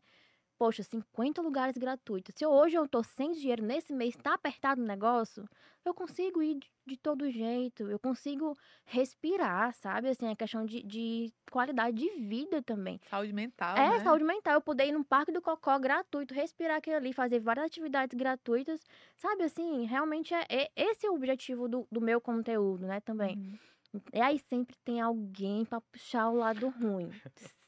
poxa, 0.58 0.84
50 0.84 1.42
lugares 1.42 1.78
gratuitos. 1.78 2.34
Se 2.36 2.46
hoje 2.46 2.76
eu 2.76 2.88
tô 2.88 3.04
sem 3.04 3.32
dinheiro, 3.34 3.64
nesse 3.64 3.94
mês 3.94 4.16
tá 4.16 4.34
apertado 4.34 4.82
o 4.82 4.86
negócio, 4.86 5.48
eu 5.84 5.94
consigo 5.94 6.42
ir 6.42 6.56
de, 6.56 6.72
de 6.86 6.98
todo 6.98 7.30
jeito, 7.30 7.90
eu 7.90 8.00
consigo 8.00 8.54
respirar, 8.86 9.74
sabe? 9.74 10.10
Assim, 10.10 10.28
a 10.30 10.36
questão 10.36 10.66
de, 10.66 10.82
de 10.84 11.34
qualidade 11.52 11.98
de 11.98 12.10
vida 12.22 12.62
também. 12.62 13.00
Saúde 13.10 13.34
mental, 13.34 13.76
É, 13.78 13.90
né? 13.98 14.04
saúde 14.04 14.24
mental. 14.24 14.54
Eu 14.56 14.62
poder 14.62 14.88
ir 14.88 14.92
num 14.94 15.04
parque 15.04 15.32
do 15.32 15.42
Cocó 15.42 15.78
gratuito, 15.78 16.34
respirar 16.34 16.78
aquilo 16.78 16.96
ali, 16.98 17.14
fazer 17.14 17.40
várias 17.40 17.66
atividades 17.66 18.18
gratuitas. 18.18 18.82
Sabe, 19.18 19.44
assim, 19.44 19.86
realmente 19.86 20.34
é, 20.34 20.46
é- 20.50 20.72
esse 20.76 21.06
é 21.06 21.10
o 21.12 21.16
objetivo 21.16 21.68
do, 21.68 21.88
do 21.92 22.02
meu 22.02 22.20
conteúdo, 22.22 22.86
né, 22.88 23.00
também. 23.02 23.36
Uhum. 23.36 24.02
E 24.14 24.20
aí 24.20 24.40
sempre 24.40 24.76
tem 24.84 25.00
alguém 25.00 25.64
pra 25.66 25.80
puxar 25.80 26.30
o 26.30 26.36
lado 26.36 26.68
ruim. 26.68 27.10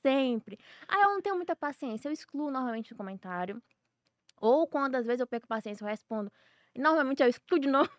Sempre. 0.02 0.58
Aí 0.88 1.02
eu 1.02 1.10
não 1.10 1.22
tenho 1.22 1.36
muita 1.36 1.56
paciência, 1.56 2.08
eu 2.08 2.14
excluo 2.14 2.52
normalmente 2.52 2.94
o 2.94 2.96
comentário. 2.96 3.62
Ou 4.40 4.68
quando 4.68 4.96
às 4.96 5.06
vezes 5.06 5.22
eu 5.22 5.28
perco 5.28 5.48
paciência, 5.48 5.84
eu 5.84 5.88
respondo. 5.90 6.32
Normalmente 6.76 7.24
eu 7.24 7.28
excluo 7.30 7.60
de 7.60 7.68
novo. 7.70 7.90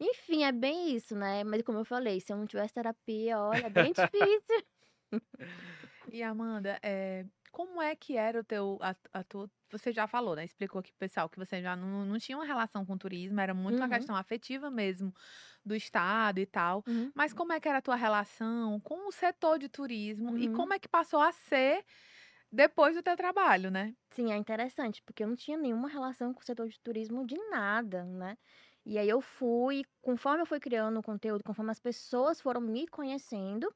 Enfim, 0.00 0.44
é 0.44 0.52
bem 0.52 0.94
isso, 0.94 1.16
né? 1.16 1.44
Mas 1.44 1.62
como 1.62 1.78
eu 1.78 1.84
falei, 1.84 2.20
se 2.20 2.32
eu 2.32 2.36
não 2.36 2.46
tivesse 2.46 2.74
terapia, 2.74 3.38
olha, 3.40 3.66
é 3.66 3.70
bem 3.70 3.92
difícil. 3.92 4.64
E 6.10 6.22
Amanda, 6.22 6.78
é, 6.82 7.24
como 7.52 7.82
é 7.82 7.96
que 7.96 8.16
era 8.16 8.40
o 8.40 8.44
teu. 8.44 8.78
A, 8.82 8.96
a 9.20 9.24
tua, 9.24 9.50
você 9.70 9.92
já 9.92 10.06
falou, 10.08 10.36
né? 10.36 10.44
Explicou 10.44 10.80
aqui 10.80 10.90
pro 10.92 10.98
pessoal 11.00 11.28
que 11.30 11.38
você 11.38 11.62
já 11.62 11.76
não, 11.76 12.06
não 12.06 12.18
tinha 12.18 12.38
uma 12.38 12.44
relação 12.46 12.84
com 12.86 12.94
o 12.94 12.98
turismo, 12.98 13.40
era 13.40 13.54
muito 13.54 13.80
uma 13.82 13.88
Uhum. 13.88 13.90
questão 13.90 14.16
afetiva 14.16 14.70
mesmo 14.70 15.12
do 15.64 15.74
estado 15.76 16.40
e 16.40 16.46
tal. 16.46 16.84
Uhum. 16.86 17.12
Mas 17.14 17.32
como 17.32 17.52
é 17.52 17.60
que 17.60 17.68
era 17.68 17.78
a 17.78 17.82
tua 17.82 17.96
relação 17.96 18.80
com 18.80 19.08
o 19.08 19.12
setor 19.12 19.58
de 19.58 19.68
turismo 19.68 20.36
e 20.38 20.48
Uhum. 20.48 20.48
como 20.48 20.74
é 20.74 20.78
que 20.80 20.88
passou 20.88 21.20
a 21.20 21.32
ser 21.32 21.84
depois 22.52 22.96
do 22.96 23.02
teu 23.02 23.16
trabalho, 23.16 23.70
né? 23.70 23.94
Sim, 24.10 24.30
é 24.30 24.36
interessante, 24.36 25.02
porque 25.02 25.22
eu 25.24 25.28
não 25.28 25.36
tinha 25.36 25.56
nenhuma 25.56 25.88
relação 25.88 26.34
com 26.34 26.40
o 26.40 26.44
setor 26.44 26.68
de 26.68 26.78
turismo 26.80 27.26
de 27.26 27.34
nada, 27.48 28.04
né? 28.04 28.36
E 28.84 28.98
aí 28.98 29.08
eu 29.08 29.20
fui, 29.22 29.84
conforme 30.02 30.42
eu 30.42 30.46
fui 30.46 30.60
criando 30.60 30.98
o 31.00 31.02
conteúdo, 31.02 31.42
conforme 31.44 31.70
as 31.70 31.80
pessoas 31.80 32.38
foram 32.40 32.60
me 32.60 32.86
conhecendo, 32.86 33.74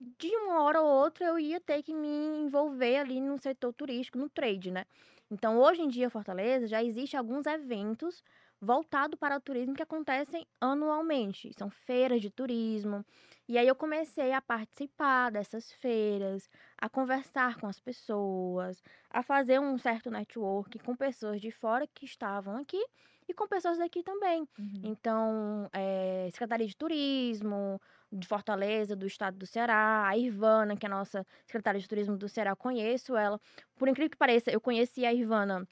de 0.00 0.28
uma 0.36 0.62
hora 0.62 0.80
ou 0.80 0.88
outra 0.88 1.26
eu 1.26 1.38
ia 1.38 1.60
ter 1.60 1.82
que 1.82 1.94
me 1.94 2.08
envolver 2.08 2.96
ali 2.98 3.20
no 3.20 3.38
setor 3.38 3.72
turístico, 3.72 4.18
no 4.18 4.30
trade, 4.30 4.70
né? 4.70 4.86
Então, 5.30 5.58
hoje 5.58 5.82
em 5.82 5.88
dia, 5.88 6.10
Fortaleza 6.10 6.66
já 6.66 6.82
existe 6.82 7.16
alguns 7.16 7.46
eventos 7.46 8.22
voltados 8.60 9.18
para 9.18 9.36
o 9.36 9.40
turismo 9.40 9.74
que 9.74 9.82
acontecem 9.82 10.46
anualmente. 10.60 11.52
São 11.56 11.70
feiras 11.70 12.20
de 12.20 12.30
turismo. 12.30 13.04
E 13.48 13.56
aí 13.58 13.66
eu 13.66 13.74
comecei 13.74 14.32
a 14.32 14.40
participar 14.42 15.30
dessas 15.30 15.72
feiras, 15.72 16.48
a 16.78 16.88
conversar 16.88 17.56
com 17.58 17.66
as 17.66 17.80
pessoas, 17.80 18.82
a 19.08 19.22
fazer 19.22 19.60
um 19.60 19.78
certo 19.78 20.10
network 20.10 20.78
com 20.80 20.96
pessoas 20.96 21.40
de 21.40 21.50
fora 21.50 21.86
que 21.86 22.04
estavam 22.04 22.56
aqui 22.56 22.82
e 23.28 23.34
com 23.34 23.46
pessoas 23.46 23.78
daqui 23.78 24.02
também. 24.02 24.46
Uhum. 24.58 24.80
Então, 24.82 25.68
é, 25.72 26.28
Secretaria 26.32 26.66
de 26.66 26.76
Turismo 26.76 27.80
de 28.12 28.26
Fortaleza, 28.26 28.96
do 28.96 29.06
estado 29.06 29.36
do 29.38 29.46
Ceará, 29.46 30.06
a 30.06 30.16
Ivana, 30.16 30.76
que 30.76 30.86
é 30.86 30.88
a 30.88 30.90
nossa 30.90 31.26
secretária 31.46 31.80
de 31.80 31.88
turismo 31.88 32.16
do 32.16 32.28
Ceará, 32.28 32.56
conheço 32.56 33.16
ela. 33.16 33.40
Por 33.76 33.88
incrível 33.88 34.10
que 34.10 34.16
pareça, 34.16 34.50
eu 34.50 34.60
conheci 34.60 35.04
a 35.04 35.12
Ivana 35.12 35.66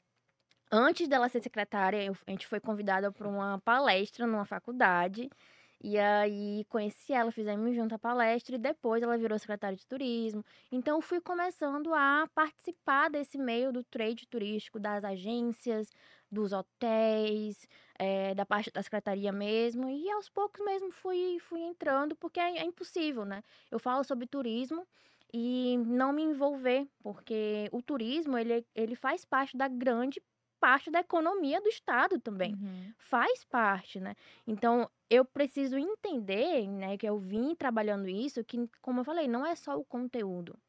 antes 0.71 1.07
dela 1.07 1.29
ser 1.29 1.41
secretária, 1.41 2.03
eu, 2.03 2.15
a 2.27 2.31
gente 2.31 2.47
foi 2.47 2.59
convidada 2.59 3.11
para 3.11 3.27
uma 3.27 3.59
palestra 3.59 4.25
numa 4.27 4.45
faculdade. 4.45 5.29
E 5.81 5.97
aí 5.97 6.65
conheci 6.67 7.13
ela, 7.13 7.31
fizemos 7.31 7.73
junto 7.73 7.95
a 7.95 7.99
palestra 7.99 8.55
e 8.55 8.59
depois 8.59 9.01
ela 9.01 9.17
virou 9.17 9.39
secretária 9.39 9.77
de 9.77 9.87
turismo. 9.87 10.43
Então 10.69 11.01
fui 11.01 11.21
começando 11.21 11.93
a 11.93 12.27
participar 12.35 13.09
desse 13.09 13.37
meio 13.37 13.71
do 13.71 13.81
trade 13.83 14.27
turístico, 14.27 14.77
das 14.77 15.05
agências, 15.05 15.89
dos 16.31 16.53
hotéis, 16.53 17.67
é, 17.97 18.33
da 18.35 18.45
parte 18.45 18.71
da 18.71 18.83
secretaria 18.83 19.31
mesmo. 19.31 19.89
E 19.89 20.09
aos 20.11 20.29
poucos 20.29 20.63
mesmo 20.63 20.91
fui, 20.91 21.37
fui 21.39 21.61
entrando, 21.61 22.15
porque 22.15 22.39
é, 22.39 22.57
é 22.59 22.63
impossível, 22.63 23.25
né? 23.25 23.43
Eu 23.71 23.79
falo 23.79 24.03
sobre 24.03 24.27
turismo 24.27 24.87
e 25.33 25.77
não 25.85 26.11
me 26.11 26.23
envolver, 26.23 26.87
porque 27.01 27.69
o 27.71 27.81
turismo 27.81 28.37
ele, 28.37 28.65
ele 28.73 28.95
faz 28.95 29.25
parte 29.25 29.55
da 29.55 29.67
grande 29.67 30.21
parte 30.59 30.91
da 30.91 30.99
economia 30.99 31.61
do 31.61 31.69
estado 31.69 32.19
também. 32.19 32.53
Uhum. 32.53 32.93
Faz 32.97 33.45
parte, 33.45 33.99
né? 33.99 34.13
Então, 34.45 34.89
eu 35.09 35.23
preciso 35.23 35.77
entender, 35.77 36.67
né, 36.67 36.97
que 36.97 37.07
eu 37.07 37.17
vim 37.17 37.55
trabalhando 37.55 38.07
isso, 38.07 38.43
que, 38.43 38.69
como 38.81 38.99
eu 38.99 39.03
falei, 39.05 39.27
não 39.27 39.45
é 39.45 39.55
só 39.55 39.77
o 39.79 39.85
conteúdo. 39.85 40.59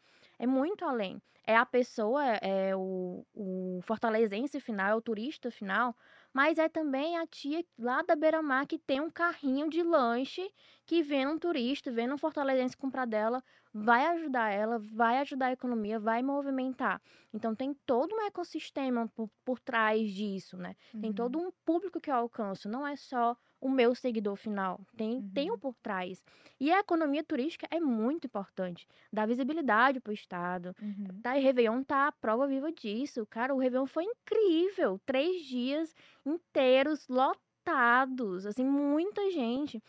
É 0.41 0.47
muito 0.47 0.87
além. 0.87 1.21
É 1.47 1.55
a 1.55 1.67
pessoa, 1.67 2.25
é 2.25 2.75
o, 2.75 3.27
o 3.35 3.81
fortalezense 3.83 4.59
final, 4.59 4.89
é 4.89 4.95
o 4.95 5.03
turista 5.03 5.51
final, 5.51 5.95
mas 6.33 6.57
é 6.57 6.67
também 6.67 7.19
a 7.19 7.27
tia 7.27 7.63
lá 7.79 8.01
da 8.01 8.17
beira-mar 8.17 8.67
que 8.67 8.79
tem 8.79 9.03
um 9.03 9.11
carrinho 9.11 9.69
de 9.69 9.83
lanche 9.83 10.51
que 10.87 11.03
vendo 11.03 11.33
um 11.33 11.39
turista, 11.39 11.93
vendo 11.93 12.15
um 12.15 12.19
fortalezense 12.19 12.75
comprar 12.75 13.05
dela, 13.07 13.45
vai 13.73 14.07
ajudar 14.07 14.49
ela, 14.51 14.79
vai 14.79 15.19
ajudar 15.19 15.49
a 15.49 15.53
economia, 15.53 16.01
vai 16.01 16.23
movimentar. 16.23 17.03
Então 17.35 17.55
tem 17.55 17.75
todo 17.85 18.15
um 18.15 18.23
ecossistema 18.23 19.07
por, 19.15 19.29
por 19.45 19.61
trás 19.61 20.11
disso, 20.11 20.57
né? 20.57 20.75
Uhum. 20.95 21.01
Tem 21.03 21.13
todo 21.13 21.39
um 21.39 21.51
público 21.67 22.01
que 22.01 22.11
eu 22.11 22.15
alcanço, 22.15 22.67
não 22.67 22.87
é 22.87 22.97
só 22.97 23.37
o 23.61 23.69
meu 23.69 23.95
seguidor 23.95 24.37
final, 24.37 24.81
tem, 24.97 25.17
uhum. 25.17 25.31
tem 25.35 25.51
um 25.51 25.59
por 25.59 25.75
trás. 25.83 26.25
E 26.59 26.73
a 26.73 26.81
economia 26.81 27.23
turística 27.23 27.67
é 27.71 27.79
muito 27.79 28.27
importante, 28.27 28.87
dá 29.13 29.27
visibilidade 29.27 30.01
para 30.01 30.11
o 30.11 30.15
Estado. 30.15 30.75
Uhum. 30.81 31.21
Tá, 31.23 31.39
e 31.39 31.43
Réveillon 31.43 31.83
tá 31.83 32.09
a 32.09 32.13
prova 32.13 32.47
viva 32.47 32.73
disso. 32.73 33.27
Cara, 33.27 33.55
o 33.55 33.59
Réveillon 33.59 33.87
foi 33.87 34.05
incrível. 34.05 35.01
Três 35.05 35.43
dias 35.45 35.95
inteiros 36.25 37.07
lotados, 37.09 38.47
assim, 38.47 38.65
muita 38.65 39.31
gente. 39.31 39.83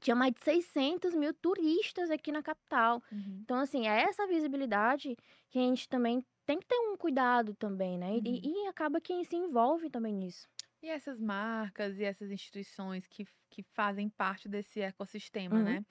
Tinha 0.00 0.16
mais 0.16 0.32
de 0.32 0.40
600 0.40 1.14
mil 1.14 1.32
turistas 1.32 2.10
aqui 2.10 2.32
na 2.32 2.42
capital. 2.42 3.00
Uhum. 3.10 3.40
Então, 3.42 3.58
assim, 3.58 3.86
é 3.86 4.02
essa 4.02 4.26
visibilidade 4.26 5.16
que 5.48 5.58
a 5.58 5.62
gente 5.62 5.88
também 5.88 6.24
tem 6.44 6.58
que 6.58 6.66
ter 6.66 6.76
um 6.76 6.96
cuidado 6.96 7.54
também, 7.54 7.96
né? 7.96 8.10
Uhum. 8.10 8.22
E, 8.24 8.64
e 8.64 8.66
acaba 8.66 9.00
quem 9.00 9.22
se 9.22 9.36
envolve 9.36 9.88
também 9.88 10.12
nisso. 10.12 10.48
E 10.82 10.88
essas 10.90 11.20
marcas 11.20 11.96
e 11.98 12.04
essas 12.04 12.30
instituições 12.32 13.06
que, 13.06 13.24
que 13.48 13.62
fazem 13.62 14.10
parte 14.10 14.48
desse 14.48 14.80
ecossistema, 14.80 15.62
Uhum. 15.62 15.62
né? 15.62 15.84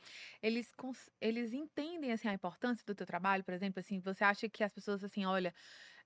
Eles, 0.44 0.70
eles 1.22 1.54
entendem, 1.54 2.12
assim, 2.12 2.28
a 2.28 2.34
importância 2.34 2.84
do 2.86 2.94
teu 2.94 3.06
trabalho, 3.08 3.42
por 3.44 3.54
exemplo, 3.54 3.80
assim, 3.80 4.02
você 4.02 4.24
acha 4.26 4.50
que 4.50 4.64
as 4.66 4.74
pessoas, 4.74 5.02
assim, 5.02 5.26
olha, 5.26 5.54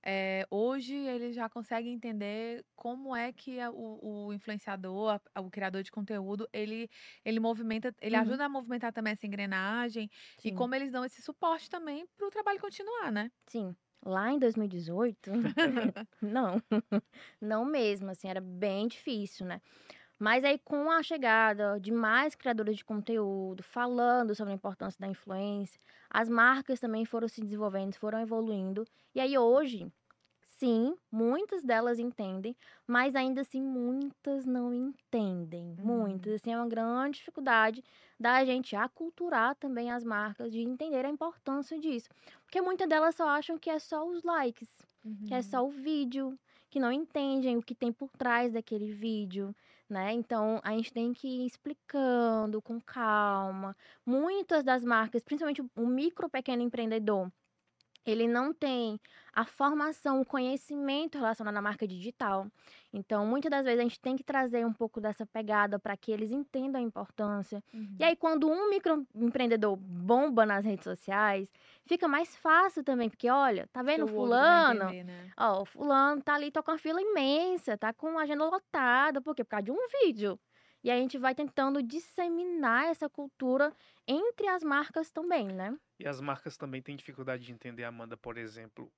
é, 0.06 0.45
hoje 0.52 0.95
eles 0.95 1.36
já 1.36 1.50
conseguem 1.50 1.93
entender 1.93 2.63
como 2.76 3.15
é 3.15 3.34
que 3.34 3.60
a- 3.60 3.71
o, 3.71 4.28
o 4.28 4.34
influenciador, 4.34 5.19
a- 5.36 5.41
o 5.41 5.50
criador 5.52 5.84
de 5.84 5.91
conteúdo, 5.91 6.48
ele, 6.54 6.88
ele 7.26 7.39
movimenta, 7.39 7.93
ele 8.02 8.15
Uhum. 8.15 8.17
ajuda 8.17 8.45
a 8.45 8.50
movimentar 8.50 8.93
também 8.93 9.13
essa 9.13 9.26
engrenagem 9.28 10.10
e 10.43 10.52
Sim. 10.52 10.54
como 10.54 10.76
eles 10.76 10.91
dão 10.91 11.06
esse 11.06 11.21
suporte 11.24 11.69
também 11.69 12.06
para 12.17 12.28
o 12.28 12.32
trabalho 12.32 12.60
continuar, 12.60 13.12
né? 13.12 13.32
Sim. 13.48 13.76
Lá 14.06 14.32
em 14.32 14.38
2018, 14.38 15.32
não, 16.22 16.62
não 17.41 17.65
mesmo, 17.65 18.12
assim, 18.12 18.30
era 18.30 18.39
bem 18.39 18.88
difícil, 18.88 19.48
né? 19.48 19.60
Mas 20.18 20.46
aí 20.46 20.60
com 20.60 20.89
a 20.91 21.04
chegada 21.04 21.80
de 21.80 21.91
mais 21.91 22.36
criadores 22.36 22.78
de 22.78 22.86
conteúdo, 22.86 23.63
falando 23.63 24.34
sobre 24.34 24.54
a 24.54 24.56
importância 24.56 25.00
da 25.02 25.08
influência, 25.08 25.82
as 26.10 26.30
marcas 26.30 26.80
também 26.80 27.04
foram 27.04 27.28
se 27.28 27.41
desenvolvendo, 27.41 27.96
foram 27.96 28.22
evoluindo. 28.22 28.86
E 29.13 29.20
aí 29.20 29.38
hoje, 29.38 29.91
sim, 30.60 30.96
muitas 31.12 31.63
delas 31.63 32.00
entendem, 32.00 32.56
mas 32.88 33.15
ainda 33.15 33.41
assim 33.41 33.62
muitas 33.62 34.46
não 34.46 34.74
entendem. 34.74 35.76
Muitas, 35.78 36.34
assim, 36.36 36.52
é 36.54 36.58
uma 36.58 36.68
grande 36.68 37.18
dificuldade 37.20 37.84
da 38.20 38.44
gente 38.46 38.76
aculturar 38.76 39.56
também 39.56 39.91
as 39.91 40.04
marcas 40.04 40.52
de 40.52 40.60
entender 40.62 41.06
a 41.06 41.10
importância 41.10 41.80
disso. 41.80 42.10
Porque 42.44 42.62
muitas 42.62 42.88
delas 42.88 43.15
só 43.15 43.28
acham 43.28 43.58
que 43.58 43.70
é 43.70 43.80
só 43.80 44.06
os 44.08 44.24
likes, 44.24 44.70
que 45.26 45.34
é 45.34 45.41
Uhum. 45.41 45.41
só 45.41 45.65
o 45.65 45.70
vídeo, 45.70 46.38
que 46.70 46.80
não 46.80 46.91
entendem 46.91 47.58
o 47.58 47.62
que 47.63 47.76
tem 47.76 47.91
por 47.91 48.10
trás 48.18 48.54
daquele 48.54 48.91
vídeo, 48.94 49.56
né? 49.89 50.12
Então 50.13 50.60
a 50.63 50.72
gente 50.72 50.94
tem 50.94 51.13
que 51.13 51.28
ir 51.28 51.46
explicando 51.48 52.62
com 52.62 52.80
calma. 52.82 53.76
Muitas 54.06 54.63
das 54.63 54.84
marcas, 54.84 55.24
principalmente 55.24 55.62
o 55.76 55.88
micro 55.88 56.30
pequeno 56.30 56.62
empreendedor, 56.62 57.32
ele 58.06 58.28
não 58.28 58.54
tem 58.54 59.00
a 59.34 59.44
formação, 59.44 60.22
o 60.22 60.26
conhecimento 60.26 61.18
relacionado 61.18 61.58
à 61.58 61.62
marca 61.62 61.88
digital. 61.88 62.48
Então, 62.94 63.26
muitas 63.26 63.52
das 63.52 63.65
vezes 63.65 63.80
a 63.80 63.84
gente 63.84 64.00
tem 64.00 64.15
que 64.15 64.24
trazer 64.24 64.65
um 64.65 64.72
pouco 64.72 65.02
dessa 65.02 65.26
pegada 65.26 65.78
para 65.78 65.98
que 65.98 66.12
eles 66.12 66.32
entendam 66.32 66.80
a 66.80 66.84
importância. 66.84 67.62
Uhum. 67.74 67.96
E 68.00 68.04
aí, 68.04 68.15
quando 68.15 68.48
um 68.48 68.70
microempreendedor 68.70 69.76
bomba 69.76 70.46
nas 70.46 70.63
redes 70.63 70.86
sociais, 70.86 71.50
fica 71.86 72.08
mais 72.08 72.36
fácil 72.38 72.84
também, 72.84 73.10
porque 73.10 73.30
olha, 73.30 73.68
tá 73.74 73.84
vendo 73.84 74.06
o 74.06 74.08
fulano? 74.08 74.84
entender, 74.84 75.04
né? 75.04 75.32
Ó, 75.38 75.63
o 75.63 75.65
fulano 75.65 76.22
tá 76.22 76.36
ali, 76.36 76.52
tá 76.52 76.63
com 76.63 76.72
uma 76.72 76.78
fila 76.78 77.02
imensa, 77.02 77.78
tá 77.78 77.91
com 77.91 78.18
a 78.18 78.22
agenda 78.22 78.46
lotada, 78.46 79.22
por 79.22 79.36
quê? 79.36 79.44
Por 79.44 79.50
causa 79.50 79.65
de 79.65 79.72
um 79.72 79.88
vídeo. 80.02 80.39
E 80.82 80.91
a 80.91 80.96
gente 80.96 81.18
vai 81.18 81.34
tentando 81.34 81.82
disseminar 81.82 82.86
essa 82.86 83.10
cultura 83.10 83.74
entre 84.08 84.48
as 84.48 84.63
marcas 84.63 85.12
também, 85.12 85.48
né? 85.48 85.76
E 85.99 86.08
as 86.08 86.19
marcas 86.19 86.58
também 86.58 86.81
têm 86.81 86.95
dificuldade 86.95 87.45
de 87.45 87.51
entender, 87.51 87.84
Amanda, 87.84 88.17
por 88.17 88.38
exemplo, 88.38 88.91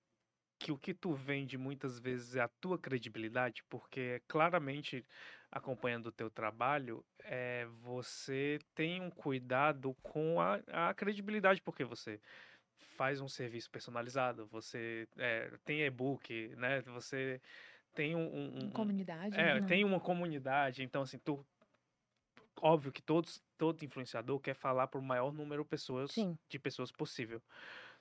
que 0.60 0.72
o 0.72 0.78
que 0.78 0.94
tu 0.94 1.14
vende 1.14 1.58
muitas 1.58 2.00
vezes 2.00 2.36
é 2.36 2.42
a 2.42 2.48
tua 2.48 2.78
credibilidade, 2.80 3.64
porque 3.70 4.22
claramente, 4.28 5.06
acompanhando 5.52 6.08
o 6.08 6.12
teu 6.12 6.30
trabalho, 6.30 7.06
é, 7.20 7.66
você 7.84 8.58
tem 8.74 9.02
um 9.02 9.12
cuidado 9.12 9.96
com 10.02 10.42
a, 10.42 10.60
a 10.90 10.94
credibilidade, 10.94 11.62
porque 11.62 11.84
você 11.84 12.20
faz 12.96 13.22
um 13.22 13.28
serviço 13.28 13.70
personalizado, 13.70 14.48
você 14.48 15.08
é, 15.18 15.52
tem 15.64 15.82
e-book, 15.82 16.48
né? 16.58 16.82
Você 16.82 17.40
tem 17.94 18.16
um, 18.16 18.28
um- 18.28 18.66
um- 18.66 18.70
comunidade, 18.72 19.38
é, 19.38 19.60
né? 19.60 19.68
tem 19.68 19.84
uma 19.86 20.00
comunidade, 20.00 20.84
então 20.84 21.04
assim, 21.04 21.20
tu 21.20 21.46
óbvio 22.62 22.92
que 22.92 23.02
todos 23.02 23.42
todo 23.58 23.84
influenciador 23.84 24.40
quer 24.40 24.54
falar 24.54 24.88
para 24.88 25.00
o 25.00 25.04
maior 25.04 25.32
número 25.32 25.64
de 25.64 25.70
pessoas, 25.70 26.12
Sim. 26.12 26.38
de 26.50 26.60
pessoas 26.60 26.92
possível. 26.92 27.42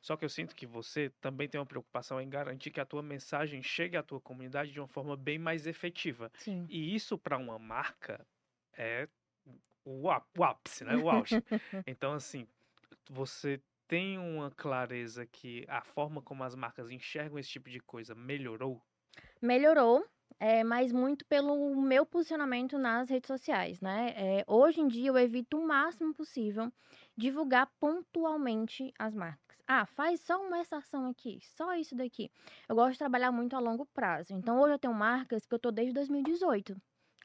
Só 0.00 0.16
que 0.16 0.24
eu 0.24 0.28
sinto 0.28 0.54
que 0.54 0.66
você 0.66 1.10
também 1.20 1.48
tem 1.48 1.58
uma 1.58 1.66
preocupação 1.66 2.20
em 2.20 2.28
garantir 2.28 2.70
que 2.70 2.80
a 2.80 2.84
tua 2.86 3.02
mensagem 3.02 3.62
chegue 3.62 3.96
à 3.96 4.02
tua 4.02 4.20
comunidade 4.20 4.70
de 4.70 4.78
uma 4.78 4.88
forma 4.88 5.16
bem 5.16 5.38
mais 5.38 5.66
efetiva. 5.66 6.30
Sim. 6.34 6.66
E 6.68 6.94
isso 6.94 7.18
para 7.18 7.38
uma 7.38 7.58
marca 7.58 8.26
é 8.76 9.08
o, 9.84 10.08
o 10.38 10.44
ápice, 10.44 10.84
né? 10.84 10.96
O 10.96 11.10
auge. 11.10 11.42
Então 11.86 12.12
assim, 12.12 12.46
você 13.08 13.60
tem 13.88 14.18
uma 14.18 14.50
clareza 14.50 15.26
que 15.26 15.64
a 15.68 15.82
forma 15.82 16.20
como 16.20 16.44
as 16.44 16.54
marcas 16.54 16.90
enxergam 16.90 17.38
esse 17.38 17.50
tipo 17.50 17.70
de 17.70 17.80
coisa 17.80 18.14
melhorou? 18.14 18.82
Melhorou, 19.40 20.04
é, 20.38 20.62
mas 20.62 20.92
muito 20.92 21.24
pelo 21.26 21.74
meu 21.74 22.04
posicionamento 22.04 22.78
nas 22.78 23.08
redes 23.08 23.28
sociais, 23.28 23.80
né? 23.80 24.14
É, 24.16 24.44
hoje 24.46 24.80
em 24.80 24.88
dia 24.88 25.08
eu 25.08 25.18
evito 25.18 25.58
o 25.58 25.66
máximo 25.66 26.14
possível 26.14 26.72
divulgar 27.16 27.70
pontualmente 27.80 28.92
as 28.98 29.14
marcas. 29.14 29.56
Ah, 29.66 29.86
faz 29.86 30.20
só 30.20 30.40
uma 30.40 30.58
essa 30.58 30.76
ação 30.76 31.08
aqui, 31.08 31.40
só 31.56 31.74
isso 31.74 31.96
daqui. 31.96 32.30
Eu 32.68 32.76
gosto 32.76 32.92
de 32.92 32.98
trabalhar 32.98 33.32
muito 33.32 33.56
a 33.56 33.58
longo 33.58 33.86
prazo. 33.86 34.32
Então 34.32 34.60
hoje 34.60 34.74
eu 34.74 34.78
tenho 34.78 34.94
marcas 34.94 35.46
que 35.46 35.54
eu 35.54 35.58
tô 35.58 35.70
desde 35.70 35.94
2018 35.94 36.76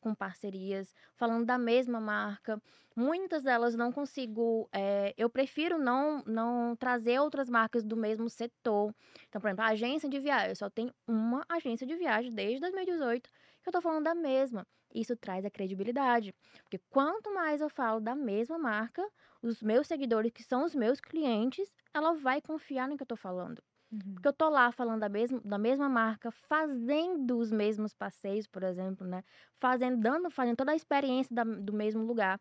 com 0.01 0.13
parcerias, 0.13 0.93
falando 1.15 1.45
da 1.45 1.57
mesma 1.57 2.01
marca. 2.01 2.61
Muitas 2.95 3.43
delas 3.43 3.75
não 3.75 3.91
consigo, 3.91 4.67
é, 4.73 5.13
eu 5.17 5.29
prefiro 5.29 5.77
não, 5.77 6.23
não 6.25 6.75
trazer 6.75 7.19
outras 7.19 7.49
marcas 7.49 7.85
do 7.85 7.95
mesmo 7.95 8.29
setor. 8.29 8.93
Então, 9.29 9.39
por 9.39 9.47
exemplo, 9.47 9.63
a 9.63 9.69
agência 9.69 10.09
de 10.09 10.19
viagem, 10.19 10.49
eu 10.49 10.55
só 10.55 10.69
tenho 10.69 10.93
uma 11.07 11.45
agência 11.47 11.87
de 11.87 11.95
viagem 11.95 12.33
desde 12.33 12.59
2018 12.59 13.29
que 13.61 13.69
eu 13.69 13.73
tô 13.73 13.81
falando 13.81 14.03
da 14.03 14.15
mesma. 14.15 14.67
Isso 14.93 15.15
traz 15.15 15.45
a 15.45 15.49
credibilidade. 15.49 16.33
Porque 16.63 16.79
quanto 16.89 17.33
mais 17.33 17.61
eu 17.61 17.69
falo 17.69 17.99
da 18.01 18.15
mesma 18.15 18.57
marca, 18.57 19.07
os 19.41 19.61
meus 19.61 19.87
seguidores, 19.87 20.31
que 20.31 20.43
são 20.43 20.65
os 20.65 20.75
meus 20.75 20.99
clientes, 20.99 21.71
ela 21.93 22.13
vai 22.13 22.41
confiar 22.41 22.89
no 22.89 22.97
que 22.97 23.03
eu 23.03 23.07
tô 23.07 23.15
falando. 23.15 23.63
Uhum. 23.91 24.13
Porque 24.13 24.27
eu 24.27 24.33
tô 24.33 24.49
lá 24.49 24.71
falando 24.71 25.01
da 25.01 25.09
mesma, 25.09 25.41
da 25.43 25.57
mesma 25.57 25.89
marca, 25.89 26.31
fazendo 26.31 27.37
os 27.37 27.51
mesmos 27.51 27.93
passeios, 27.93 28.47
por 28.47 28.63
exemplo, 28.63 29.05
né? 29.05 29.23
Fazendo, 29.59 29.97
dando, 30.01 30.29
fazendo 30.29 30.55
toda 30.55 30.71
a 30.71 30.75
experiência 30.75 31.35
da, 31.35 31.43
do 31.43 31.73
mesmo 31.73 32.03
lugar. 32.03 32.39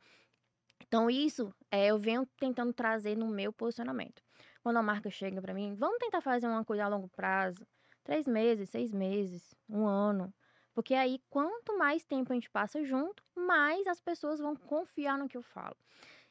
Então, 0.86 1.10
isso 1.10 1.54
é, 1.70 1.86
eu 1.86 1.98
venho 1.98 2.26
tentando 2.38 2.72
trazer 2.72 3.16
no 3.16 3.26
meu 3.28 3.52
posicionamento. 3.52 4.22
Quando 4.62 4.76
a 4.78 4.82
marca 4.82 5.10
chega 5.10 5.40
para 5.40 5.54
mim, 5.54 5.74
vamos 5.74 5.98
tentar 5.98 6.20
fazer 6.20 6.46
uma 6.46 6.64
coisa 6.64 6.84
a 6.84 6.88
longo 6.88 7.08
prazo. 7.08 7.66
Três 8.04 8.26
meses, 8.26 8.70
seis 8.70 8.92
meses, 8.92 9.54
um 9.68 9.86
ano. 9.86 10.32
Porque 10.74 10.94
aí, 10.94 11.20
quanto 11.28 11.76
mais 11.76 12.04
tempo 12.04 12.32
a 12.32 12.34
gente 12.34 12.50
passa 12.50 12.82
junto, 12.84 13.22
mais 13.34 13.86
as 13.86 14.00
pessoas 14.00 14.38
vão 14.40 14.54
confiar 14.54 15.18
no 15.18 15.28
que 15.28 15.36
eu 15.36 15.42
falo. 15.42 15.76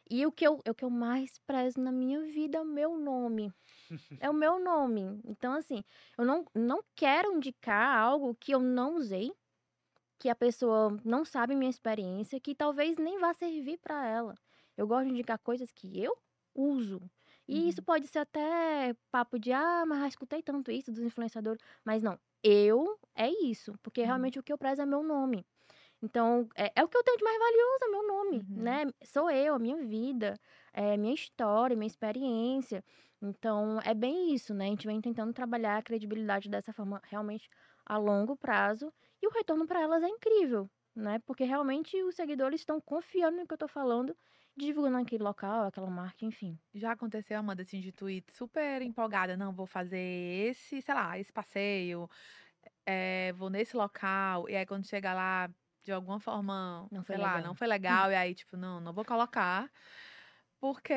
E 0.09 0.25
o 0.25 0.31
que 0.31 0.45
eu, 0.45 0.59
o 0.67 0.73
que 0.73 0.83
eu 0.83 0.89
mais 0.89 1.37
prezo 1.45 1.79
na 1.79 1.91
minha 1.91 2.21
vida 2.21 2.57
é 2.57 2.61
o 2.61 2.65
meu 2.65 2.97
nome. 2.97 3.53
é 4.19 4.29
o 4.29 4.33
meu 4.33 4.59
nome. 4.59 5.21
Então, 5.23 5.53
assim, 5.53 5.83
eu 6.17 6.25
não, 6.25 6.45
não 6.53 6.83
quero 6.95 7.31
indicar 7.31 7.97
algo 7.97 8.35
que 8.35 8.51
eu 8.51 8.59
não 8.59 8.95
usei, 8.95 9.31
que 10.17 10.27
a 10.27 10.35
pessoa 10.35 10.99
não 11.05 11.23
sabe 11.23 11.55
minha 11.55 11.69
experiência, 11.69 12.39
que 12.39 12.55
talvez 12.55 12.97
nem 12.97 13.19
vá 13.19 13.33
servir 13.33 13.77
para 13.77 14.05
ela. 14.05 14.35
Eu 14.75 14.87
gosto 14.87 15.05
de 15.05 15.11
indicar 15.11 15.37
coisas 15.39 15.71
que 15.71 16.01
eu 16.01 16.17
uso. 16.55 17.01
E 17.47 17.61
uhum. 17.61 17.67
isso 17.67 17.81
pode 17.81 18.07
ser 18.07 18.19
até 18.19 18.95
papo 19.11 19.39
de, 19.39 19.51
ah, 19.51 19.83
mas 19.87 20.09
escutei 20.09 20.41
tanto 20.41 20.71
isso 20.71 20.91
dos 20.91 21.01
influenciadores. 21.01 21.61
Mas 21.83 22.03
não, 22.03 22.19
eu 22.43 22.99
é 23.15 23.29
isso, 23.29 23.73
porque 23.81 24.01
uhum. 24.01 24.07
realmente 24.07 24.39
o 24.39 24.43
que 24.43 24.51
eu 24.51 24.57
prezo 24.57 24.81
é 24.81 24.85
meu 24.85 25.03
nome. 25.03 25.45
Então, 26.01 26.47
é, 26.55 26.71
é, 26.75 26.83
o 26.83 26.87
que 26.87 26.97
eu 26.97 27.03
tenho 27.03 27.17
de 27.17 27.23
mais 27.23 27.37
valioso, 27.37 27.83
é 27.83 27.87
meu 27.89 28.07
nome, 28.07 28.37
uhum. 28.37 28.63
né? 28.63 28.85
Sou 29.03 29.29
eu, 29.29 29.55
a 29.55 29.59
minha 29.59 29.77
vida, 29.85 30.39
é 30.73 30.95
minha 30.95 31.13
história, 31.13 31.75
minha 31.75 31.87
experiência. 31.87 32.83
Então, 33.21 33.79
é 33.83 33.93
bem 33.93 34.33
isso, 34.33 34.53
né? 34.53 34.65
A 34.65 34.69
gente 34.69 34.87
vem 34.87 35.01
tentando 35.01 35.33
trabalhar 35.33 35.77
a 35.77 35.83
credibilidade 35.83 36.49
dessa 36.49 36.71
forma 36.71 37.01
realmente 37.05 37.49
a 37.85 37.97
longo 37.97 38.37
prazo. 38.37 38.93
E 39.21 39.27
o 39.27 39.31
retorno 39.31 39.67
para 39.67 39.81
elas 39.81 40.01
é 40.01 40.07
incrível, 40.07 40.69
né? 40.95 41.19
Porque 41.25 41.43
realmente 41.43 42.01
os 42.03 42.15
seguidores 42.15 42.61
estão 42.61 42.79
confiando 42.79 43.37
no 43.37 43.47
que 43.47 43.53
eu 43.53 43.57
tô 43.57 43.67
falando, 43.67 44.15
divulgando 44.55 44.97
aquele 44.97 45.23
local, 45.23 45.65
aquela 45.65 45.89
marca, 45.89 46.23
enfim. 46.23 46.57
Já 46.73 46.93
aconteceu, 46.93 47.37
Amanda, 47.37 47.63
assim, 47.63 47.81
de 47.81 47.91
tweet 47.91 48.31
super 48.33 48.81
empolgada, 48.81 49.35
não, 49.35 49.53
vou 49.53 49.65
fazer 49.65 49.99
esse, 49.99 50.81
sei 50.81 50.93
lá, 50.95 51.19
esse 51.19 51.31
passeio, 51.33 52.09
é, 52.85 53.33
vou 53.33 53.49
nesse 53.49 53.75
local, 53.75 54.49
e 54.49 54.55
aí 54.55 54.65
quando 54.65 54.87
chega 54.87 55.13
lá, 55.13 55.49
de 55.83 55.91
alguma 55.91 56.19
forma, 56.19 56.87
não 56.91 57.03
sei 57.03 57.17
legal. 57.17 57.17
lá, 57.17 57.41
não 57.41 57.55
foi 57.55 57.67
legal, 57.67 58.11
e 58.11 58.15
aí, 58.15 58.35
tipo, 58.35 58.57
não, 58.57 58.79
não 58.81 58.93
vou 58.93 59.05
colocar. 59.05 59.71
Porque, 60.59 60.93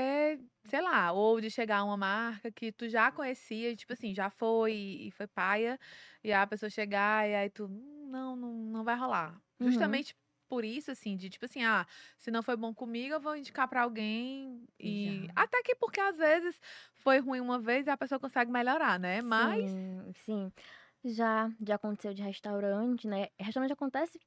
sei 0.64 0.80
lá, 0.82 1.12
ou 1.12 1.40
de 1.40 1.48
chegar 1.50 1.84
uma 1.84 1.96
marca 1.96 2.50
que 2.50 2.72
tu 2.72 2.88
já 2.88 3.12
conhecia, 3.12 3.76
tipo 3.76 3.92
assim, 3.92 4.12
já 4.14 4.28
foi 4.30 4.72
e 4.74 5.10
foi 5.12 5.26
paia, 5.28 5.78
e 6.24 6.32
a 6.32 6.46
pessoa 6.46 6.68
chegar 6.70 7.28
e 7.28 7.34
aí 7.34 7.50
tu, 7.50 7.68
não, 7.68 8.34
não, 8.36 8.52
não 8.52 8.84
vai 8.84 8.96
rolar. 8.96 9.40
Uhum. 9.60 9.98
Justamente 9.98 10.16
por 10.48 10.64
isso, 10.64 10.90
assim, 10.90 11.16
de 11.16 11.30
tipo 11.30 11.44
assim, 11.46 11.62
ah, 11.64 11.86
se 12.18 12.30
não 12.30 12.42
foi 12.42 12.56
bom 12.56 12.74
comigo, 12.74 13.14
eu 13.14 13.20
vou 13.20 13.36
indicar 13.36 13.68
para 13.68 13.82
alguém. 13.82 14.64
E 14.80 15.26
Exato. 15.26 15.36
até 15.36 15.62
que 15.62 15.76
porque 15.76 16.00
às 16.00 16.18
vezes 16.18 16.60
foi 16.94 17.18
ruim 17.20 17.40
uma 17.40 17.58
vez 17.60 17.86
e 17.86 17.90
a 17.90 17.96
pessoa 17.96 18.18
consegue 18.20 18.50
melhorar, 18.50 18.98
né? 18.98 19.22
Mas. 19.22 19.60
Sim, 19.62 20.12
sim. 20.24 20.52
Já, 21.04 21.50
já 21.66 21.74
aconteceu 21.76 22.14
de 22.14 22.22
restaurante, 22.22 23.08
né? 23.08 23.28
Restaurante 23.40 23.72
acontece 23.72 24.20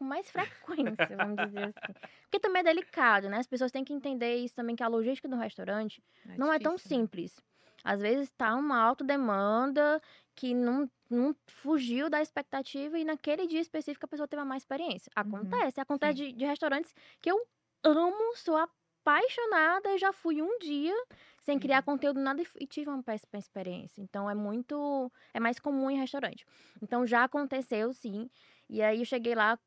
com 0.00 0.04
mais 0.06 0.30
frequência, 0.30 1.14
vamos 1.14 1.36
dizer 1.44 1.64
assim. 1.64 1.92
Porque 2.22 2.40
também 2.40 2.60
é 2.60 2.64
delicado, 2.64 3.28
né? 3.28 3.36
As 3.36 3.46
pessoas 3.46 3.70
têm 3.70 3.84
que 3.84 3.92
entender 3.92 4.34
isso 4.36 4.54
também, 4.54 4.74
que 4.74 4.82
a 4.82 4.88
logística 4.88 5.28
do 5.28 5.36
restaurante 5.36 6.02
é 6.24 6.38
não 6.38 6.46
difícil, 6.46 6.52
é 6.54 6.58
tão 6.58 6.72
né? 6.72 6.78
simples. 6.78 7.44
Às 7.84 8.00
vezes 8.00 8.28
está 8.28 8.54
uma 8.54 8.78
alta 8.78 9.04
demanda 9.04 10.00
que 10.34 10.54
não, 10.54 10.90
não 11.08 11.36
fugiu 11.46 12.08
da 12.08 12.22
expectativa 12.22 12.98
e 12.98 13.04
naquele 13.04 13.46
dia 13.46 13.60
específico 13.60 14.06
a 14.06 14.08
pessoa 14.08 14.26
teve 14.26 14.42
mais 14.42 14.62
experiência. 14.62 15.12
Acontece. 15.14 15.78
Uhum, 15.78 15.82
Acontece 15.82 16.14
de, 16.14 16.32
de, 16.32 16.44
restaurantes 16.46 16.94
que 17.20 17.30
eu 17.30 17.38
amo, 17.84 18.36
sou 18.36 18.56
apaixonada, 18.56 19.98
já 19.98 20.12
fui 20.12 20.40
um 20.40 20.58
dia 20.58 20.94
sem 21.40 21.58
criar 21.58 21.78
uhum. 21.78 21.92
conteúdo 21.92 22.20
nada 22.20 22.42
e 22.58 22.66
tive 22.66 22.88
uma 22.88 23.02
péssima 23.02 23.38
experiência. 23.38 24.00
Então 24.00 24.30
é 24.30 24.34
muito. 24.34 25.12
É 25.34 25.40
mais 25.40 25.58
comum 25.58 25.90
em 25.90 25.98
restaurante. 25.98 26.46
Então 26.82 27.06
já 27.06 27.24
aconteceu, 27.24 27.92
sim. 27.92 28.30
E 28.68 28.80
aí 28.82 29.00
eu 29.00 29.04
cheguei 29.04 29.34
lá 29.34 29.58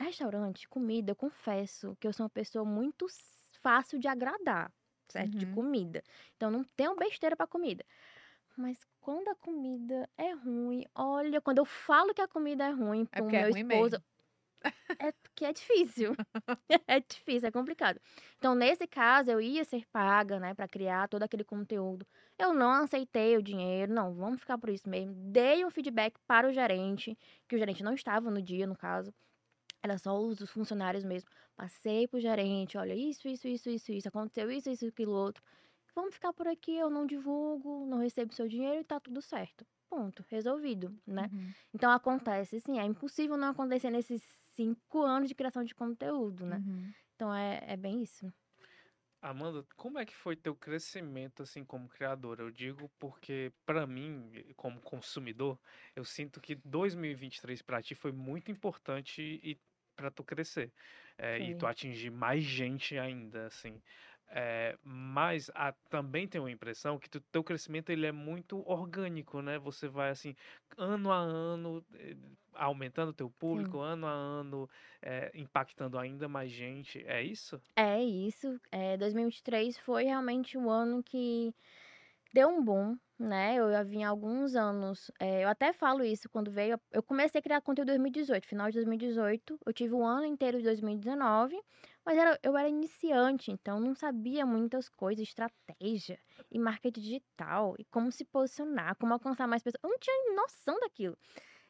Restaurante, 0.00 0.68
comida, 0.68 1.10
eu 1.12 1.16
confesso 1.16 1.96
que 2.00 2.06
eu 2.06 2.12
sou 2.12 2.24
uma 2.24 2.30
pessoa 2.30 2.64
muito 2.64 3.06
fácil 3.62 3.98
de 3.98 4.06
agradar, 4.08 4.72
certo? 5.08 5.34
Uhum. 5.34 5.38
De 5.38 5.46
comida. 5.46 6.02
Então 6.36 6.50
não 6.50 6.64
tenho 6.64 6.94
besteira 6.96 7.36
para 7.36 7.46
comida. 7.46 7.84
Mas 8.56 8.84
quando 9.00 9.28
a 9.28 9.36
comida 9.36 10.08
é 10.18 10.32
ruim, 10.32 10.84
olha, 10.94 11.40
quando 11.40 11.58
eu 11.58 11.64
falo 11.64 12.14
que 12.14 12.22
a 12.22 12.28
comida 12.28 12.64
é 12.66 12.70
ruim 12.70 13.06
é 13.12 13.18
pro 13.18 13.30
é 13.36 13.38
meu 13.38 13.48
é 13.48 13.50
esposo, 13.50 13.96
é 14.98 15.12
porque 15.12 15.44
é 15.44 15.52
difícil. 15.52 16.16
é 16.86 17.00
difícil, 17.00 17.48
é 17.48 17.52
complicado. 17.52 18.00
Então, 18.36 18.54
nesse 18.54 18.86
caso, 18.86 19.30
eu 19.30 19.40
ia 19.40 19.64
ser 19.64 19.86
paga, 19.92 20.38
né, 20.38 20.54
para 20.54 20.68
criar 20.68 21.08
todo 21.08 21.22
aquele 21.22 21.44
conteúdo. 21.44 22.06
Eu 22.38 22.52
não 22.52 22.70
aceitei 22.84 23.36
o 23.36 23.42
dinheiro, 23.42 23.92
não, 23.92 24.14
vamos 24.14 24.40
ficar 24.40 24.58
por 24.58 24.70
isso 24.70 24.88
mesmo. 24.88 25.14
Dei 25.16 25.64
um 25.64 25.70
feedback 25.70 26.18
para 26.26 26.48
o 26.48 26.52
gerente, 26.52 27.16
que 27.48 27.56
o 27.56 27.58
gerente 27.58 27.82
não 27.82 27.94
estava 27.94 28.30
no 28.30 28.42
dia, 28.42 28.66
no 28.66 28.76
caso. 28.76 29.12
Era 29.82 29.98
só 29.98 30.18
os 30.18 30.50
funcionários 30.50 31.04
mesmo. 31.04 31.28
Passei 31.56 32.06
pro 32.06 32.20
gerente, 32.20 32.76
olha, 32.78 32.94
isso, 32.94 33.28
isso, 33.28 33.48
isso, 33.48 33.68
isso, 33.70 33.92
isso, 33.92 34.08
aconteceu 34.08 34.50
isso, 34.50 34.70
isso, 34.70 34.86
aquilo, 34.86 35.12
outro. 35.12 35.42
Vamos 35.94 36.14
ficar 36.14 36.32
por 36.32 36.46
aqui, 36.46 36.76
eu 36.76 36.90
não 36.90 37.06
divulgo, 37.06 37.86
não 37.86 37.98
recebo 37.98 38.32
seu 38.32 38.46
dinheiro 38.48 38.80
e 38.80 38.84
tá 38.84 39.00
tudo 39.00 39.20
certo. 39.20 39.66
Ponto, 39.90 40.24
resolvido, 40.28 40.96
né? 41.06 41.30
Uhum. 41.32 41.52
Então 41.74 41.90
acontece, 41.90 42.60
sim, 42.60 42.78
é 42.78 42.84
impossível 42.84 43.36
não 43.36 43.48
acontecer 43.48 43.90
nesses 43.90 44.22
cinco 44.48 45.02
anos 45.02 45.28
de 45.28 45.34
criação 45.34 45.64
de 45.64 45.74
conteúdo, 45.74 46.44
né? 46.44 46.58
Uhum. 46.58 46.92
Então 47.14 47.34
é, 47.34 47.64
é 47.66 47.76
bem 47.76 48.02
isso. 48.02 48.32
Amanda, 49.20 49.66
como 49.76 49.98
é 49.98 50.06
que 50.06 50.14
foi 50.14 50.36
teu 50.36 50.54
crescimento 50.54 51.42
assim 51.42 51.64
como 51.64 51.88
criadora? 51.88 52.42
Eu 52.42 52.52
digo 52.52 52.88
porque 53.00 53.52
para 53.66 53.84
mim, 53.84 54.30
como 54.56 54.80
consumidor, 54.80 55.58
eu 55.96 56.04
sinto 56.04 56.40
que 56.40 56.54
2023 56.54 57.60
para 57.62 57.82
ti 57.82 57.96
foi 57.96 58.12
muito 58.12 58.52
importante 58.52 59.20
e 59.42 59.58
para 59.98 60.10
tu 60.12 60.24
crescer 60.24 60.72
é, 61.18 61.38
e 61.40 61.54
tu 61.54 61.66
atingir 61.66 62.10
mais 62.10 62.44
gente 62.44 62.96
ainda, 62.98 63.46
assim. 63.46 63.82
É, 64.30 64.78
mas 64.84 65.50
a, 65.54 65.72
também 65.88 66.28
tenho 66.28 66.44
a 66.46 66.50
impressão 66.50 66.98
que 66.98 67.08
o 67.16 67.20
teu 67.32 67.42
crescimento 67.42 67.90
ele 67.90 68.06
é 68.06 68.12
muito 68.12 68.62
orgânico, 68.68 69.40
né? 69.42 69.58
Você 69.58 69.88
vai 69.88 70.10
assim, 70.10 70.34
ano 70.76 71.10
a 71.10 71.18
ano, 71.18 71.84
eh, 71.94 72.14
aumentando 72.54 73.10
o 73.10 73.14
teu 73.14 73.30
público, 73.30 73.78
Sim. 73.78 73.82
ano 73.82 74.06
a 74.06 74.10
ano, 74.12 74.70
é, 75.02 75.30
impactando 75.34 75.98
ainda 75.98 76.28
mais 76.28 76.50
gente. 76.50 77.02
É 77.06 77.22
isso? 77.22 77.60
É 77.76 78.02
isso. 78.02 78.60
É, 78.70 78.96
2023 78.96 79.78
foi 79.78 80.04
realmente 80.04 80.58
um 80.58 80.68
ano 80.70 81.02
que 81.02 81.54
deu 82.32 82.48
um 82.48 82.64
boom, 82.64 82.98
né? 83.18 83.56
Eu 83.56 83.70
já 83.70 83.82
vinha 83.82 84.06
há 84.06 84.10
alguns 84.10 84.54
anos. 84.54 85.10
É, 85.18 85.44
eu 85.44 85.48
até 85.48 85.72
falo 85.72 86.04
isso 86.04 86.28
quando 86.28 86.50
veio. 86.50 86.80
Eu 86.92 87.02
comecei 87.02 87.38
a 87.40 87.42
criar 87.42 87.60
conteúdo 87.60 87.88
em 87.88 87.98
2018, 87.98 88.46
final 88.46 88.68
de 88.68 88.74
2018. 88.74 89.58
Eu 89.66 89.72
tive 89.72 89.94
um 89.94 90.06
ano 90.06 90.24
inteiro 90.24 90.58
de 90.58 90.64
2019, 90.64 91.60
mas 92.04 92.16
era, 92.16 92.38
eu 92.42 92.56
era 92.56 92.68
iniciante, 92.68 93.50
então 93.50 93.80
não 93.80 93.94
sabia 93.94 94.46
muitas 94.46 94.88
coisas, 94.88 95.26
estratégia 95.26 96.18
e 96.50 96.58
marketing 96.58 97.00
digital, 97.00 97.74
e 97.78 97.84
como 97.86 98.10
se 98.12 98.24
posicionar, 98.24 98.96
como 98.96 99.12
alcançar 99.12 99.46
mais 99.48 99.62
pessoas. 99.62 99.80
Eu 99.82 99.90
não 99.90 99.98
tinha 99.98 100.34
noção 100.34 100.78
daquilo. 100.80 101.16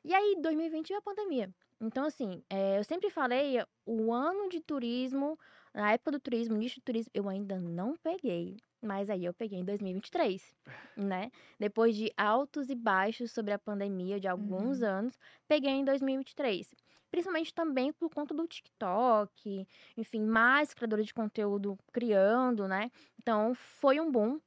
E 0.04 0.14
aí, 0.14 0.36
2020 0.40 0.88
veio 0.88 0.98
a 1.00 1.02
pandemia. 1.02 1.50
Então, 1.80 2.04
assim, 2.04 2.42
é, 2.50 2.78
eu 2.78 2.84
sempre 2.84 3.10
falei, 3.10 3.56
o 3.86 4.12
ano 4.12 4.48
de 4.48 4.60
turismo, 4.60 5.38
na 5.74 5.92
época 5.92 6.12
do 6.12 6.20
turismo, 6.20 6.56
nicho 6.56 6.76
de 6.76 6.82
turismo, 6.82 7.10
eu 7.14 7.28
ainda 7.28 7.58
não 7.58 7.96
peguei. 7.96 8.56
Mas 8.80 9.10
aí 9.10 9.24
eu 9.24 9.34
peguei 9.34 9.58
em 9.58 9.64
2023, 9.64 10.56
né? 10.96 11.30
Depois 11.58 11.96
de 11.96 12.12
altos 12.16 12.70
e 12.70 12.74
baixos 12.74 13.32
sobre 13.32 13.52
a 13.52 13.58
pandemia 13.58 14.20
de 14.20 14.28
alguns 14.28 14.82
uhum. 14.82 14.88
anos, 14.88 15.18
peguei 15.48 15.72
em 15.72 15.84
2023. 15.84 16.74
Principalmente 17.10 17.54
também 17.54 17.92
por 17.92 18.10
conta 18.10 18.34
do 18.34 18.46
TikTok, 18.46 19.66
enfim, 19.96 20.20
mais 20.20 20.74
criadores 20.74 21.06
de 21.06 21.14
conteúdo 21.14 21.78
criando, 21.92 22.68
né? 22.68 22.90
Então 23.18 23.54
foi 23.54 23.98
um 23.98 24.10
boom. 24.10 24.38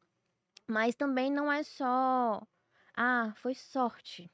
Mas 0.68 0.96
também 0.96 1.30
não 1.30 1.52
é 1.52 1.64
só. 1.64 2.42
Ah, 2.96 3.34
foi 3.36 3.54
sorte. 3.54 4.32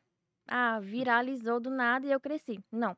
Ah, 0.48 0.80
viralizou 0.80 1.60
do 1.60 1.70
nada 1.70 2.06
e 2.06 2.12
eu 2.12 2.20
cresci. 2.20 2.64
Não 2.72 2.96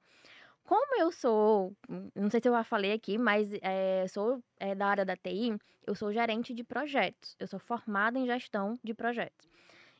como 0.70 1.02
eu 1.02 1.12
sou, 1.12 1.76
não 2.16 2.30
sei 2.30 2.40
se 2.40 2.48
eu 2.48 2.54
já 2.54 2.64
falei 2.64 2.92
aqui, 2.94 3.18
mas 3.18 3.50
é, 3.62 4.06
sou 4.08 4.40
é, 4.60 4.76
da 4.76 4.86
área 4.88 5.04
da 5.04 5.16
TI, 5.16 5.58
eu 5.88 5.96
sou 5.96 6.14
gerente 6.14 6.54
de 6.54 6.64
projetos. 6.64 7.36
Eu 7.40 7.48
sou 7.48 7.60
formada 7.60 8.20
em 8.20 8.28
gestão 8.28 8.78
de 8.84 8.94
projetos. 8.94 9.50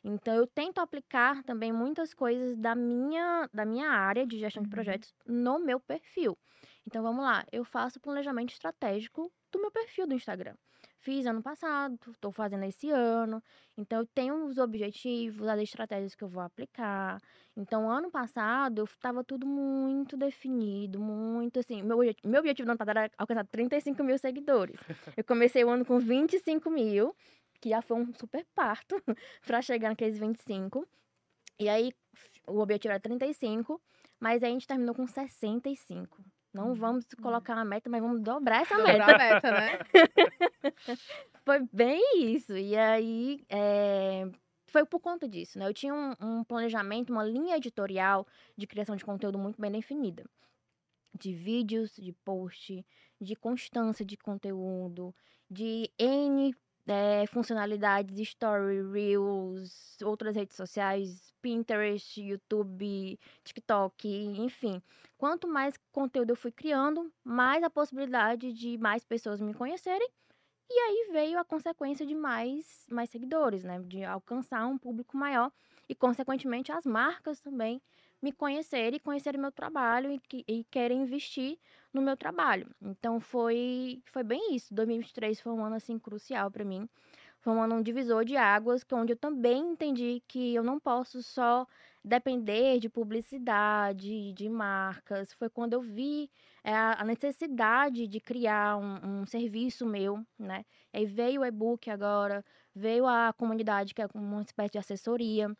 Então, 0.04 0.32
eu 0.34 0.46
tento 0.46 0.78
aplicar 0.78 1.42
também 1.42 1.72
muitas 1.72 2.14
coisas 2.14 2.56
da 2.56 2.74
minha, 2.76 3.48
da 3.52 3.64
minha 3.64 3.88
área 3.90 4.24
de 4.26 4.38
gestão 4.38 4.62
de 4.62 4.68
Uhum. 4.68 4.70
projetos 4.70 5.12
no 5.26 5.58
meu 5.58 5.80
perfil. 5.80 6.38
Então, 6.86 7.02
vamos 7.02 7.24
lá, 7.24 7.44
eu 7.50 7.64
faço 7.64 8.00
planejamento 8.00 8.52
estratégico 8.52 9.32
do 9.50 9.60
meu 9.60 9.72
perfil 9.72 10.06
do 10.06 10.14
Instagram. 10.14 10.54
Fiz 11.02 11.24
ano 11.24 11.42
passado, 11.42 11.98
estou 12.10 12.30
fazendo 12.30 12.64
esse 12.64 12.90
ano. 12.90 13.42
Então, 13.76 14.00
eu 14.00 14.06
tenho 14.06 14.44
os 14.44 14.58
objetivos, 14.58 15.48
as 15.48 15.58
estratégias 15.60 16.14
que 16.14 16.22
eu 16.22 16.28
vou 16.28 16.42
aplicar. 16.42 17.18
Então, 17.56 17.90
ano 17.90 18.10
passado, 18.10 18.84
estava 18.84 19.24
tudo 19.24 19.46
muito 19.46 20.14
definido, 20.14 21.00
muito 21.00 21.58
assim. 21.58 21.82
Meu, 21.82 21.98
meu 22.22 22.40
objetivo 22.40 22.66
no 22.66 22.72
ano 22.72 22.78
passado 22.78 22.98
era 22.98 23.10
alcançar 23.16 23.46
35 23.46 24.04
mil 24.04 24.18
seguidores. 24.18 24.76
Eu 25.16 25.24
comecei 25.24 25.64
o 25.64 25.70
ano 25.70 25.86
com 25.86 25.98
25 25.98 26.70
mil, 26.70 27.16
que 27.62 27.70
já 27.70 27.80
foi 27.80 27.96
um 27.96 28.12
super 28.12 28.46
parto 28.54 28.94
para 29.46 29.62
chegar 29.62 29.88
naqueles 29.88 30.18
25. 30.18 30.86
E 31.58 31.66
aí, 31.66 31.92
o 32.46 32.58
objetivo 32.58 32.92
era 32.92 33.00
35, 33.00 33.80
mas 34.18 34.42
aí 34.42 34.50
a 34.50 34.52
gente 34.52 34.66
terminou 34.66 34.94
com 34.94 35.06
65. 35.06 36.22
Não 36.52 36.74
Hum, 36.74 36.74
vamos 36.74 37.04
hum. 37.18 37.22
colocar 37.22 37.54
uma 37.54 37.64
meta, 37.64 37.88
mas 37.90 38.02
vamos 38.02 38.20
dobrar 38.22 38.62
essa 38.62 38.76
Dobrar 38.76 38.82
meta. 38.82 39.12
a 39.14 39.18
meta, 39.18 39.52
né? 39.52 39.78
Foi 41.44 41.60
bem 41.72 42.00
isso. 42.34 42.56
E 42.56 42.76
aí, 42.76 43.44
é, 43.48 44.26
foi 44.66 44.84
por 44.84 45.00
conta 45.00 45.28
disso, 45.28 45.58
né? 45.58 45.66
Eu 45.68 45.74
tinha 45.74 45.94
um, 45.94 46.14
um 46.20 46.44
planejamento, 46.44 47.10
uma 47.12 47.24
linha 47.24 47.56
editorial 47.56 48.26
de 48.56 48.66
criação 48.66 48.96
de 48.96 49.04
conteúdo 49.04 49.38
muito 49.38 49.60
bem 49.60 49.70
definida. 49.72 50.24
De 51.18 51.34
vídeos, 51.34 51.96
de 51.96 52.12
post, 52.12 52.84
de 53.20 53.36
constância 53.36 54.04
de 54.04 54.16
conteúdo, 54.16 55.14
de 55.50 55.90
N 55.98 56.54
é, 56.86 57.26
funcionalidades, 57.26 58.18
story, 58.20 58.82
reels, 58.90 59.96
outras 60.02 60.34
redes 60.36 60.56
sociais, 60.56 61.32
Pinterest, 61.42 62.20
YouTube, 62.20 63.18
TikTok, 63.44 64.08
enfim. 64.08 64.82
Quanto 65.20 65.46
mais 65.46 65.74
conteúdo 65.92 66.30
eu 66.30 66.34
fui 66.34 66.50
criando, 66.50 67.12
mais 67.22 67.62
a 67.62 67.68
possibilidade 67.68 68.54
de 68.54 68.78
mais 68.78 69.04
pessoas 69.04 69.38
me 69.38 69.52
conhecerem 69.52 70.08
e 70.70 70.72
aí 70.72 71.10
veio 71.12 71.38
a 71.38 71.44
consequência 71.44 72.06
de 72.06 72.14
mais, 72.14 72.86
mais 72.90 73.10
seguidores, 73.10 73.62
né? 73.62 73.78
De 73.80 74.02
alcançar 74.02 74.66
um 74.66 74.78
público 74.78 75.18
maior 75.18 75.52
e, 75.86 75.94
consequentemente, 75.94 76.72
as 76.72 76.86
marcas 76.86 77.38
também 77.38 77.82
me 78.22 78.32
conhecerem 78.32 78.98
conhecerem 78.98 79.38
meu 79.38 79.52
trabalho 79.52 80.10
e, 80.10 80.44
e 80.48 80.64
querem 80.70 81.02
investir 81.02 81.58
no 81.92 82.00
meu 82.00 82.16
trabalho. 82.16 82.74
Então, 82.80 83.20
foi, 83.20 84.02
foi 84.06 84.22
bem 84.22 84.54
isso. 84.54 84.72
2023 84.72 85.38
foi 85.38 85.52
um 85.52 85.62
ano, 85.62 85.76
assim, 85.76 85.98
crucial 85.98 86.50
para 86.50 86.64
mim. 86.64 86.88
Foi 87.40 87.54
um 87.54 87.82
divisor 87.82 88.24
de 88.24 88.36
águas, 88.36 88.84
que 88.84 88.94
onde 88.94 89.12
eu 89.14 89.16
também 89.16 89.72
entendi 89.72 90.22
que 90.28 90.54
eu 90.54 90.62
não 90.62 90.78
posso 90.78 91.22
só 91.22 91.66
depender 92.04 92.78
de 92.78 92.88
publicidade, 92.88 94.32
de 94.34 94.48
marcas. 94.48 95.32
Foi 95.32 95.48
quando 95.48 95.72
eu 95.72 95.80
vi 95.80 96.30
é 96.62 96.74
a 96.74 97.02
necessidade 97.04 98.06
de 98.06 98.20
criar 98.20 98.76
um, 98.76 99.22
um 99.22 99.26
serviço 99.26 99.86
meu, 99.86 100.22
né? 100.38 100.64
Aí 100.92 101.06
veio 101.06 101.40
o 101.40 101.44
e-book 101.44 101.90
agora, 101.90 102.44
veio 102.74 103.06
a 103.06 103.32
comunidade, 103.32 103.94
que 103.94 104.02
é 104.02 104.08
uma 104.14 104.42
espécie 104.42 104.72
de 104.72 104.78
assessoria, 104.78 105.50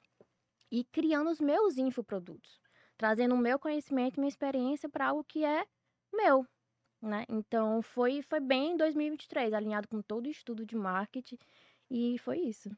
e 0.71 0.85
criando 0.85 1.31
os 1.31 1.41
meus 1.41 1.79
infoprodutos, 1.79 2.61
trazendo 2.99 3.35
o 3.35 3.39
meu 3.39 3.59
conhecimento 3.59 4.17
e 4.17 4.21
minha 4.21 4.29
experiência 4.29 4.89
para 4.89 5.09
algo 5.09 5.25
que 5.25 5.45
é 5.45 5.65
meu, 6.13 6.47
né? 7.03 7.25
Então 7.29 7.83
foi, 7.83 8.23
foi 8.23 8.41
bem 8.41 8.73
em 8.73 8.77
2023, 8.77 9.53
alinhado 9.55 9.89
com 9.89 10.03
todo 10.03 10.27
o 10.27 10.31
estudo 10.31 10.67
de 10.67 10.77
marketing, 10.77 11.39
e 11.91 12.19
foi 12.19 12.39
isso. 12.41 12.71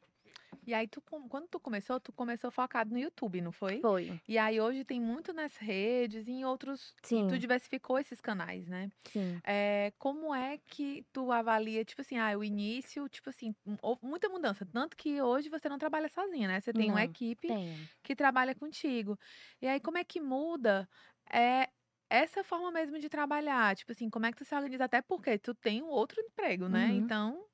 E 0.66 0.72
aí, 0.74 0.86
tu, 0.86 1.00
quando 1.02 1.48
tu 1.48 1.58
começou, 1.58 1.98
tu 1.98 2.12
começou 2.12 2.50
focado 2.50 2.90
no 2.92 2.98
YouTube, 2.98 3.40
não 3.40 3.50
foi? 3.50 3.80
Foi. 3.80 4.20
E 4.28 4.38
aí, 4.38 4.60
hoje 4.60 4.84
tem 4.84 5.00
muito 5.00 5.32
nas 5.32 5.56
redes 5.56 6.28
e 6.28 6.32
em 6.32 6.44
outros. 6.44 6.94
Sim, 7.02 7.28
Tu 7.28 7.38
diversificou 7.38 7.98
esses 7.98 8.20
canais, 8.20 8.68
né? 8.68 8.88
sim. 9.08 9.42
É, 9.44 9.92
como 9.98 10.34
é 10.34 10.58
que 10.58 11.04
tu 11.12 11.32
avalia, 11.32 11.84
tipo 11.84 12.00
assim, 12.00 12.16
ah, 12.18 12.36
o 12.38 12.44
início, 12.44 13.08
tipo 13.08 13.28
assim, 13.30 13.54
muita 14.02 14.28
mudança. 14.28 14.64
Tanto 14.66 14.96
que 14.96 15.20
hoje 15.20 15.48
você 15.48 15.68
não 15.68 15.78
trabalha 15.78 16.08
sozinha, 16.08 16.46
né? 16.48 16.60
Você 16.60 16.72
tem 16.72 16.90
uma 16.90 17.00
Não, 17.00 17.04
equipe 17.04 17.48
Tenho. 17.48 17.88
que 18.02 18.14
trabalha 18.14 18.54
contigo. 18.54 19.18
E 19.60 19.66
aí, 19.66 19.80
como 19.80 19.98
é 19.98 20.04
que 20.04 20.20
muda 20.20 20.88
é, 21.32 21.68
essa 22.08 22.44
forma 22.44 22.70
mesmo 22.70 22.98
de 23.00 23.08
trabalhar? 23.08 23.74
Tipo 23.76 23.92
assim, 23.92 24.08
como 24.10 24.26
é 24.26 24.30
que 24.32 24.38
tu 24.38 24.44
se 24.44 24.54
organiza? 24.54 24.84
Até 24.84 25.02
porque 25.02 25.38
tu 25.38 25.54
tem 25.54 25.82
um 25.82 25.88
outro 25.88 26.20
emprego, 26.20 26.68
né? 26.68 26.90
Uhum. 26.90 26.98
Então, 26.98 27.44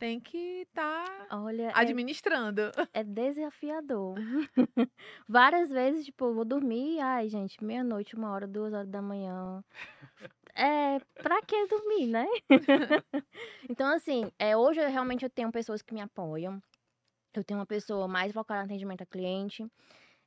tem 0.00 0.18
que 0.18 0.62
estar 0.62 1.26
Olha, 1.30 1.64
é 1.68 1.72
administrando. 1.74 2.62
É 2.92 3.04
desafiador. 3.04 4.16
Várias 5.28 5.68
vezes, 5.68 6.06
tipo, 6.06 6.32
vou 6.32 6.44
dormir, 6.44 6.98
ai, 7.00 7.28
gente, 7.28 7.62
meia-noite, 7.62 8.16
uma 8.16 8.32
hora, 8.32 8.46
duas 8.48 8.72
horas 8.72 8.88
da 8.88 9.00
manhã. 9.02 9.62
É, 10.54 10.98
pra 11.22 11.40
que 11.42 11.66
dormir, 11.66 12.06
né? 12.08 12.26
então, 13.68 13.94
assim, 13.94 14.32
é, 14.38 14.56
hoje 14.56 14.80
eu 14.80 14.88
realmente 14.88 15.24
eu 15.24 15.30
tenho 15.30 15.52
pessoas 15.52 15.82
que 15.82 15.94
me 15.94 16.00
apoiam. 16.00 16.60
Eu 17.34 17.44
tenho 17.44 17.60
uma 17.60 17.66
pessoa 17.66 18.08
mais 18.08 18.32
focada 18.32 18.60
no 18.60 18.66
atendimento 18.66 19.02
a 19.02 19.06
cliente. 19.06 19.64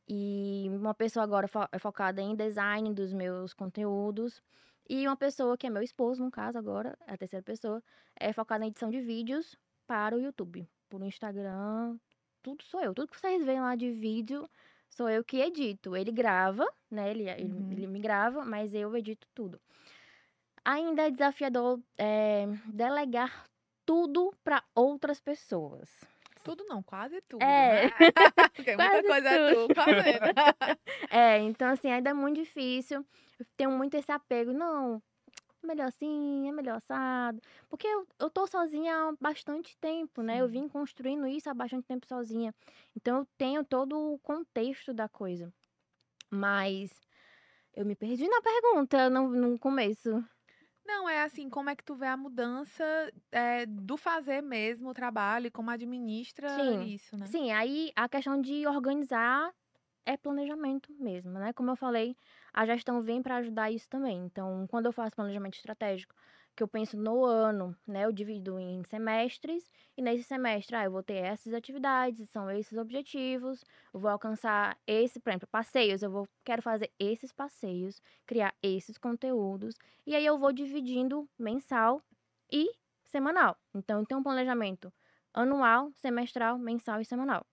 E 0.07 0.67
uma 0.69 0.93
pessoa 0.93 1.23
agora 1.23 1.47
fo- 1.47 1.67
é 1.71 1.79
focada 1.79 2.21
em 2.21 2.35
design 2.35 2.93
dos 2.93 3.11
meus 3.11 3.53
conteúdos. 3.53 4.41
E 4.89 5.07
uma 5.07 5.15
pessoa 5.15 5.57
que 5.57 5.65
é 5.65 5.69
meu 5.69 5.81
esposo, 5.81 6.23
no 6.23 6.29
caso, 6.31 6.57
agora, 6.57 6.97
a 7.07 7.17
terceira 7.17 7.43
pessoa, 7.43 7.81
é 8.19 8.33
focada 8.33 8.65
em 8.65 8.67
edição 8.67 8.89
de 8.89 9.01
vídeos 9.01 9.55
para 9.87 10.15
o 10.15 10.19
YouTube. 10.19 10.67
Por 10.89 11.01
Instagram, 11.03 11.97
tudo 12.41 12.63
sou 12.63 12.81
eu. 12.81 12.93
Tudo 12.93 13.07
que 13.11 13.19
vocês 13.19 13.43
veem 13.45 13.61
lá 13.61 13.75
de 13.75 13.91
vídeo 13.91 14.47
sou 14.89 15.09
eu 15.09 15.23
que 15.23 15.37
edito. 15.37 15.95
Ele 15.95 16.11
grava, 16.11 16.67
né? 16.91 17.09
Ele, 17.11 17.29
ele, 17.29 17.53
Uhum. 17.53 17.71
ele 17.71 17.87
me 17.87 17.99
grava, 17.99 18.43
mas 18.45 18.73
eu 18.73 18.95
edito 18.95 19.27
tudo. 19.33 19.59
Ainda 20.65 21.07
é 21.07 21.11
desafiador 21.11 21.79
é, 21.97 22.45
delegar 22.67 23.45
tudo 23.85 24.33
para 24.43 24.63
outras 24.75 25.19
pessoas. 25.19 25.89
Tudo 26.43 26.65
não, 26.65 26.83
quase 26.83 27.21
tudo, 27.21 27.41
É. 27.43 27.85
né? 27.85 27.89
Muita 28.57 28.75
Quase 28.75 29.07
coisa 29.07 29.29
é 29.29 29.53
tu 29.53 29.73
fazendo. 29.73 30.23
É, 31.09 31.39
então 31.39 31.67
assim, 31.69 31.89
ainda 31.91 32.09
é 32.09 32.13
muito 32.13 32.37
difícil. 32.37 33.05
Eu 33.39 33.45
tenho 33.55 33.71
muito 33.71 33.95
esse 33.95 34.11
apego. 34.11 34.51
Não, 34.51 35.01
melhor 35.63 35.87
assim, 35.87 36.47
é 36.47 36.51
melhor 36.51 36.77
assado. 36.77 37.41
Porque 37.69 37.87
eu, 37.87 38.07
eu 38.19 38.29
tô 38.29 38.45
sozinha 38.47 38.93
há 38.95 39.13
bastante 39.19 39.77
tempo, 39.77 40.21
né? 40.21 40.41
Eu 40.41 40.47
Sim. 40.47 40.53
vim 40.63 40.67
construindo 40.67 41.25
isso 41.27 41.49
há 41.49 41.53
bastante 41.53 41.87
tempo 41.87 42.05
sozinha. 42.07 42.53
Então 42.95 43.19
eu 43.19 43.27
tenho 43.37 43.63
todo 43.63 43.97
o 43.97 44.19
contexto 44.19 44.93
da 44.93 45.07
coisa. 45.07 45.53
Mas 46.29 46.91
eu 47.75 47.85
me 47.85 47.95
perdi 47.95 48.27
na 48.27 48.41
pergunta 48.41 49.09
no, 49.09 49.29
no 49.29 49.59
começo. 49.59 50.23
Não, 50.85 51.07
é 51.09 51.21
assim, 51.23 51.49
como 51.49 51.69
é 51.69 51.75
que 51.75 51.83
tu 51.83 51.95
vê 51.95 52.07
a 52.07 52.17
mudança 52.17 52.83
é, 53.31 53.65
do 53.65 53.97
fazer 53.97 54.41
mesmo 54.41 54.89
o 54.89 54.93
trabalho 54.93 55.47
e 55.47 55.51
como 55.51 55.69
administra 55.71 56.47
Sim. 56.47 56.93
isso, 56.93 57.17
né? 57.17 57.25
Sim, 57.25 57.51
aí 57.51 57.91
a 57.95 58.07
questão 58.09 58.39
de 58.41 58.67
organizar 58.67 59.51
é 60.05 60.17
planejamento 60.17 60.93
mesmo, 60.99 61.33
né? 61.33 61.53
Como 61.53 61.71
eu 61.71 61.75
falei, 61.77 62.17
a 62.53 62.65
gestão 62.65 63.01
vem 63.03 63.21
para 63.23 63.37
ajudar 63.37 63.71
isso 63.71 63.89
também. 63.89 64.17
Então, 64.25 64.67
quando 64.67 64.87
eu 64.87 64.93
faço 64.93 65.15
planejamento 65.15 65.55
estratégico, 65.55 66.15
que 66.55 66.63
eu 66.63 66.67
penso 66.67 66.97
no 66.97 67.25
ano, 67.25 67.75
né? 67.87 68.05
Eu 68.05 68.11
divido 68.11 68.59
em 68.59 68.83
semestres 68.83 69.71
e 69.97 70.01
nesse 70.01 70.23
semestre, 70.23 70.75
ah, 70.75 70.85
eu 70.85 70.91
vou 70.91 71.03
ter 71.03 71.15
essas 71.15 71.53
atividades, 71.53 72.29
são 72.29 72.49
esses 72.51 72.77
objetivos, 72.77 73.63
eu 73.93 73.99
vou 73.99 74.09
alcançar 74.11 74.77
esse, 74.85 75.19
por 75.19 75.29
exemplo, 75.31 75.47
passeios, 75.47 76.03
eu 76.03 76.11
vou 76.11 76.27
quero 76.43 76.61
fazer 76.61 76.91
esses 76.99 77.31
passeios, 77.31 78.01
criar 78.25 78.53
esses 78.61 78.97
conteúdos 78.97 79.75
e 80.05 80.15
aí 80.15 80.25
eu 80.25 80.37
vou 80.37 80.53
dividindo 80.53 81.27
mensal 81.37 82.01
e 82.51 82.69
semanal. 83.05 83.57
Então, 83.73 83.99
eu 83.99 84.05
tenho 84.05 84.19
um 84.19 84.23
planejamento 84.23 84.91
anual, 85.33 85.91
semestral, 85.95 86.57
mensal 86.57 87.01
e 87.01 87.05
semanal. 87.05 87.45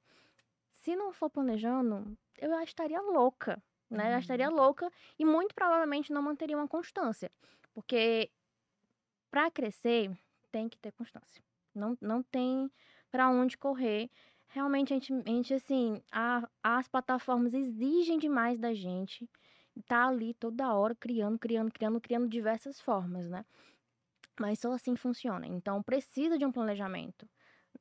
Se 0.74 0.96
não 0.96 1.12
for 1.12 1.30
planejando, 1.30 2.16
eu 2.38 2.52
estaria 2.60 3.00
louca, 3.00 3.62
né? 3.90 4.14
Eu 4.14 4.18
estaria 4.18 4.48
louca 4.48 4.90
e 5.18 5.24
muito 5.24 5.54
provavelmente 5.54 6.12
não 6.12 6.22
manteria 6.22 6.56
uma 6.56 6.68
constância. 6.68 7.30
Porque 7.74 8.30
para 9.30 9.50
crescer, 9.50 10.10
tem 10.50 10.68
que 10.68 10.78
ter 10.78 10.92
constância. 10.92 11.42
Não, 11.74 11.96
não 12.00 12.22
tem 12.22 12.70
para 13.10 13.28
onde 13.30 13.56
correr. 13.56 14.10
Realmente, 14.48 14.92
a 14.92 14.96
gente, 14.96 15.12
a 15.12 15.28
gente 15.30 15.54
assim, 15.54 16.02
a- 16.12 16.48
as 16.62 16.88
plataformas 16.88 17.54
exigem 17.54 18.18
demais 18.18 18.58
da 18.58 18.74
gente. 18.74 19.28
Tá 19.86 20.08
ali 20.08 20.34
toda 20.34 20.74
hora 20.74 20.94
criando, 20.94 21.38
criando, 21.38 21.72
criando, 21.72 22.00
criando 22.00 22.28
diversas 22.28 22.80
formas, 22.80 23.28
né? 23.30 23.44
Mas 24.38 24.58
só 24.58 24.72
assim 24.72 24.96
funciona. 24.96 25.46
Então, 25.46 25.82
precisa 25.82 26.38
de 26.38 26.44
um 26.44 26.52
planejamento. 26.52 27.28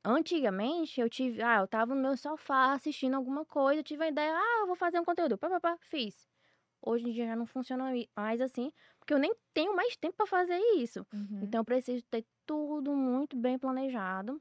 Antigamente, 0.04 1.00
eu 1.00 1.10
tive, 1.10 1.42
ah, 1.42 1.60
eu 1.60 1.68
tava 1.68 1.94
no 1.94 2.02
meu 2.02 2.16
sofá 2.16 2.72
assistindo 2.74 3.14
alguma 3.16 3.44
coisa, 3.46 3.82
tive 3.82 4.04
a 4.04 4.08
ideia, 4.08 4.34
ah, 4.34 4.58
eu 4.62 4.66
vou 4.68 4.76
fazer 4.76 5.00
um 5.00 5.04
conteúdo, 5.04 5.38
pá, 5.38 5.48
pá, 5.50 5.60
pá, 5.60 5.78
fiz. 5.82 6.28
Hoje 6.82 7.08
em 7.08 7.12
dia 7.12 7.26
já 7.26 7.36
não 7.36 7.46
funciona 7.46 7.92
mais 8.16 8.40
assim, 8.40 8.72
porque 9.00 9.14
eu 9.14 9.18
nem 9.20 9.34
tenho 9.54 9.76
mais 9.76 9.96
tempo 9.96 10.16
para 10.18 10.26
fazer 10.26 10.58
isso. 10.78 11.06
Uhum. 11.12 11.42
Então 11.42 11.60
eu 11.62 11.66
preciso 11.66 12.04
ter 12.10 12.26
tudo 12.46 12.94
muito 12.96 13.36
bem 13.36 13.58
planejado 13.58 14.40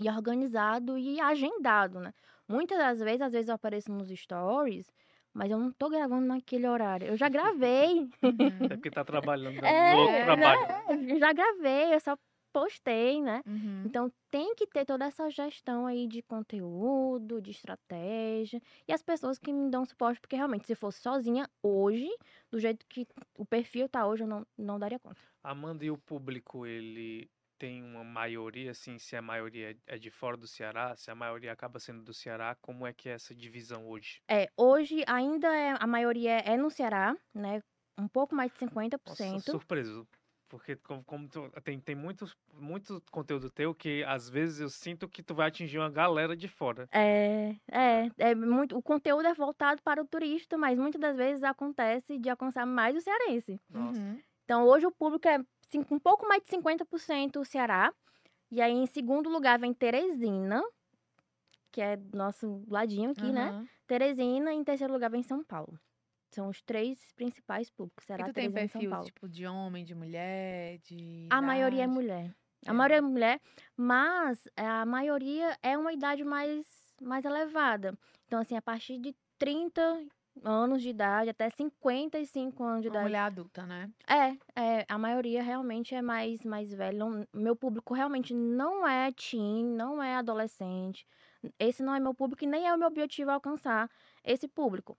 e 0.00 0.08
organizado 0.10 0.98
e 0.98 1.20
agendado, 1.20 2.00
né? 2.00 2.12
Muitas 2.48 2.78
das 2.78 3.00
vezes, 3.00 3.22
às 3.22 3.32
vezes 3.32 3.48
eu 3.48 3.54
apareço 3.56 3.92
nos 3.92 4.08
stories, 4.10 4.86
mas 5.34 5.50
eu 5.50 5.58
não 5.58 5.72
tô 5.72 5.88
gravando 5.90 6.26
naquele 6.26 6.68
horário. 6.68 7.08
Eu 7.08 7.16
já 7.16 7.28
gravei, 7.30 8.10
Uhum. 8.22 8.66
É 8.70 8.76
porque 8.76 8.90
tá 8.90 9.04
trabalhando 9.04 9.60
É, 9.64 9.72
no 9.72 9.96
outro 9.96 10.18
né? 10.36 10.52
trabalho. 10.56 10.82
eu 11.12 11.18
já 11.18 11.32
gravei, 11.32 11.94
eu 11.94 12.00
só 12.00 12.16
postei, 12.52 13.22
né? 13.22 13.42
Uhum. 13.46 13.82
Então 13.84 14.10
tem 14.30 14.54
que 14.54 14.66
ter 14.66 14.84
toda 14.84 15.04
essa 15.06 15.28
gestão 15.30 15.86
aí 15.86 16.06
de 16.06 16.22
conteúdo, 16.22 17.40
de 17.40 17.50
estratégia 17.50 18.60
e 18.86 18.92
as 18.92 19.02
pessoas 19.02 19.38
que 19.38 19.52
me 19.52 19.70
dão 19.70 19.84
suporte, 19.84 20.20
porque 20.20 20.36
realmente 20.36 20.66
se 20.66 20.74
fosse 20.74 21.00
sozinha 21.00 21.48
hoje, 21.62 22.08
do 22.50 22.58
jeito 22.58 22.86
que 22.88 23.06
o 23.38 23.44
perfil 23.46 23.88
tá 23.88 24.06
hoje, 24.06 24.22
eu 24.24 24.28
não, 24.28 24.46
não 24.56 24.78
daria 24.78 24.98
conta. 24.98 25.20
Amanda, 25.42 25.84
e 25.84 25.90
o 25.90 25.98
público, 25.98 26.66
ele 26.66 27.30
tem 27.58 27.82
uma 27.82 28.04
maioria, 28.04 28.70
assim, 28.70 28.98
se 28.98 29.16
a 29.16 29.22
maioria 29.22 29.76
é 29.86 29.98
de 29.98 30.10
fora 30.10 30.36
do 30.36 30.46
Ceará, 30.46 30.96
se 30.96 31.10
a 31.10 31.14
maioria 31.14 31.52
acaba 31.52 31.78
sendo 31.78 32.02
do 32.02 32.14
Ceará, 32.14 32.56
como 32.60 32.86
é 32.86 32.92
que 32.92 33.08
é 33.08 33.12
essa 33.12 33.34
divisão 33.34 33.86
hoje? 33.86 34.22
É, 34.30 34.48
hoje 34.56 35.04
ainda 35.06 35.48
é, 35.54 35.74
a 35.78 35.86
maioria 35.86 36.38
é 36.38 36.56
no 36.56 36.70
Ceará, 36.70 37.16
né? 37.34 37.60
Um 37.98 38.08
pouco 38.08 38.34
mais 38.34 38.50
de 38.50 38.58
Nossa, 39.04 39.38
50%. 39.38 39.40
surpreso. 39.40 40.08
Porque 40.50 40.74
como, 40.76 41.04
como 41.04 41.28
tu- 41.28 41.48
tem, 41.62 41.80
tem 41.80 41.94
muitos, 41.94 42.36
muito 42.52 43.00
conteúdo 43.10 43.48
teu 43.48 43.72
que 43.72 44.02
às 44.04 44.28
vezes 44.28 44.60
eu 44.60 44.68
sinto 44.68 45.08
que 45.08 45.22
tu 45.22 45.32
vai 45.34 45.46
atingir 45.48 45.78
uma 45.78 45.88
galera 45.88 46.36
de 46.36 46.48
fora. 46.48 46.88
É, 46.92 47.54
é, 47.70 48.10
é 48.18 48.34
muito, 48.34 48.76
o 48.76 48.82
conteúdo 48.82 49.26
é 49.28 49.32
voltado 49.32 49.80
para 49.82 50.02
o 50.02 50.06
turista, 50.06 50.58
mas 50.58 50.76
muitas 50.76 51.00
das 51.00 51.16
vezes 51.16 51.44
acontece 51.44 52.18
de 52.18 52.28
alcançar 52.28 52.66
mais 52.66 52.96
o 52.96 53.00
cearense. 53.00 53.60
Nossa. 53.70 54.00
Uhum. 54.00 54.20
Então, 54.44 54.66
hoje 54.66 54.86
o 54.86 54.90
público 54.92 55.28
é 55.28 55.38
cin- 55.70 55.86
um 55.88 56.00
pouco 56.00 56.26
mais 56.26 56.42
de 56.42 56.50
50% 56.50 57.40
o 57.40 57.44
Ceará. 57.44 57.92
E 58.50 58.60
aí, 58.60 58.72
em 58.72 58.86
segundo 58.86 59.30
lugar, 59.30 59.58
vem 59.60 59.74
Teresina, 59.74 60.62
que 61.72 61.80
é 61.80 61.96
nosso 62.14 62.64
ladinho 62.68 63.10
aqui, 63.10 63.32
né? 63.32 63.50
Aham. 63.50 63.68
Teresina, 63.86 64.52
e 64.52 64.56
em 64.56 64.64
terceiro 64.64 64.92
lugar 64.92 65.10
vem 65.10 65.22
São 65.22 65.42
Paulo. 65.44 65.78
São 66.30 66.48
os 66.48 66.62
três 66.62 67.12
principais 67.16 67.68
públicos, 67.70 68.04
E 68.04 68.06
Ceará, 68.06 68.24
tu 68.26 68.32
tem 68.32 68.50
perfil, 68.50 69.00
tipo, 69.02 69.28
de 69.28 69.46
homem, 69.46 69.84
de 69.84 69.94
mulher, 69.94 70.78
de 70.78 71.26
A 71.30 71.42
maioria 71.42 71.82
é 71.82 71.84
idade? 71.84 71.94
mulher. 71.94 72.34
A 72.66 72.70
É. 72.70 72.72
maioria 72.72 72.98
é 72.98 73.00
mulher, 73.00 73.40
mas 73.76 74.46
a 74.56 74.84
maioria 74.86 75.56
é 75.62 75.76
uma 75.76 75.92
idade 75.92 76.22
mais, 76.22 76.66
mais 77.02 77.24
elevada. 77.24 77.98
Então, 78.26 78.38
assim, 78.38 78.56
a 78.56 78.62
partir 78.62 78.98
de 78.98 79.14
30 79.38 79.82
anos 80.44 80.82
de 80.82 80.90
idade 80.90 81.30
até 81.30 81.50
55 81.50 82.62
anos 82.62 82.82
de 82.82 82.88
Uma 82.88 82.92
idade. 82.94 83.06
mulher 83.08 83.18
adulta, 83.20 83.66
né? 83.66 83.90
É, 84.06 84.60
é, 84.60 84.86
a 84.88 84.98
maioria 84.98 85.42
realmente 85.42 85.94
é 85.94 86.02
mais, 86.02 86.42
mais 86.44 86.72
velha. 86.72 86.96
Não- 86.98 87.26
meu 87.34 87.56
público 87.56 87.92
realmente 87.94 88.32
não 88.34 88.86
é 88.86 89.10
teen, 89.10 89.64
não 89.64 90.02
é 90.02 90.14
adolescente. 90.16 91.04
Esse 91.58 91.82
não 91.82 91.94
é 91.94 91.98
meu 92.00 92.14
público 92.14 92.44
e 92.44 92.46
nem 92.46 92.68
é 92.68 92.74
o 92.74 92.78
meu 92.78 92.88
objetivo 92.88 93.30
alcançar 93.30 93.90
esse 94.22 94.46
público. 94.46 94.96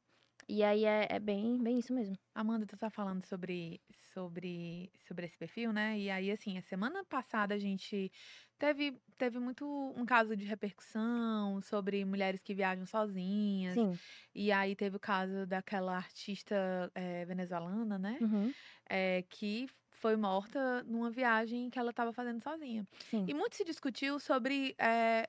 E 0.55 0.63
aí 0.63 0.83
é, 0.85 1.07
é 1.09 1.19
bem, 1.19 1.61
bem 1.63 1.79
isso 1.79 1.93
mesmo. 1.93 2.15
Amanda, 2.33 2.65
tu 2.65 2.77
tá 2.77 2.89
falando 2.89 3.25
sobre, 3.25 3.81
sobre, 4.13 4.89
sobre 5.05 5.25
esse 5.25 5.37
perfil, 5.37 5.73
né? 5.73 5.99
E 5.99 6.09
aí, 6.09 6.31
assim, 6.31 6.57
a 6.57 6.61
semana 6.61 7.03
passada 7.03 7.53
a 7.53 7.57
gente 7.59 8.09
teve, 8.57 8.97
teve 9.17 9.37
muito 9.37 9.65
um 9.97 10.05
caso 10.05 10.33
de 10.37 10.45
repercussão 10.45 11.61
sobre 11.61 12.05
mulheres 12.05 12.41
que 12.41 12.53
viajam 12.55 12.85
sozinhas. 12.85 13.81
Sim. 13.81 13.99
E 14.33 14.49
aí 14.51 14.77
teve 14.77 14.95
o 14.95 14.99
caso 14.99 15.45
daquela 15.45 15.97
artista 15.97 16.89
eh, 16.95 17.25
venezuelana, 17.25 17.99
né? 17.99 18.21
Uhum, 18.21 18.55
Eh, 18.89 19.23
que 19.29 19.67
foi 19.91 20.15
morta 20.15 20.83
numa 20.83 21.11
viagem 21.11 21.69
que 21.69 21.77
ela 21.79 21.91
estava 21.91 22.13
fazendo 22.13 22.41
sozinha. 22.41 22.85
sim. 23.09 23.27
E 23.27 23.33
muito 23.33 23.55
se 23.57 23.63
discutiu 23.65 24.19
sobre 24.19 24.73
eh, 24.79 25.27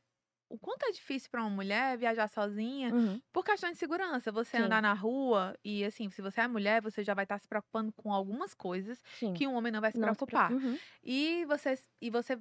o 0.52 0.58
quanto 0.58 0.84
é 0.86 0.92
difícil 0.92 1.30
para 1.30 1.40
uma 1.42 1.50
mulher 1.50 1.96
viajar 1.98 2.28
sozinha 2.28 2.92
Uhum, 2.92 3.22
por 3.32 3.44
questão 3.44 3.70
de 3.72 3.78
segurança. 3.78 4.30
Você 4.32 4.56
Sim. 4.56 4.58
andar 4.58 4.82
na 4.82 4.92
rua 4.94 5.56
e, 5.64 5.84
assim, 5.84 6.10
se 6.10 6.22
você 6.22 6.42
é 6.42 6.48
mulher, 6.48 6.82
você 6.82 7.02
já 7.04 7.14
vai 7.14 7.24
estar 7.24 7.38
se 7.38 7.48
preocupando 7.48 7.92
com 7.92 8.12
algumas 8.12 8.54
coisas 8.54 9.02
sim. 9.12 9.34
que 9.34 9.46
um 9.48 9.54
homem 9.54 9.72
não 9.72 9.80
vai 9.80 9.92
se 9.92 9.98
Não 10.00 10.14
se 10.14 10.24
preocupar. 10.24 10.24
preocupe. 10.24 10.54
Uhum, 10.54 10.80
E 11.02 11.44
você 11.46 11.74
e 12.00 12.10
você 12.10 12.38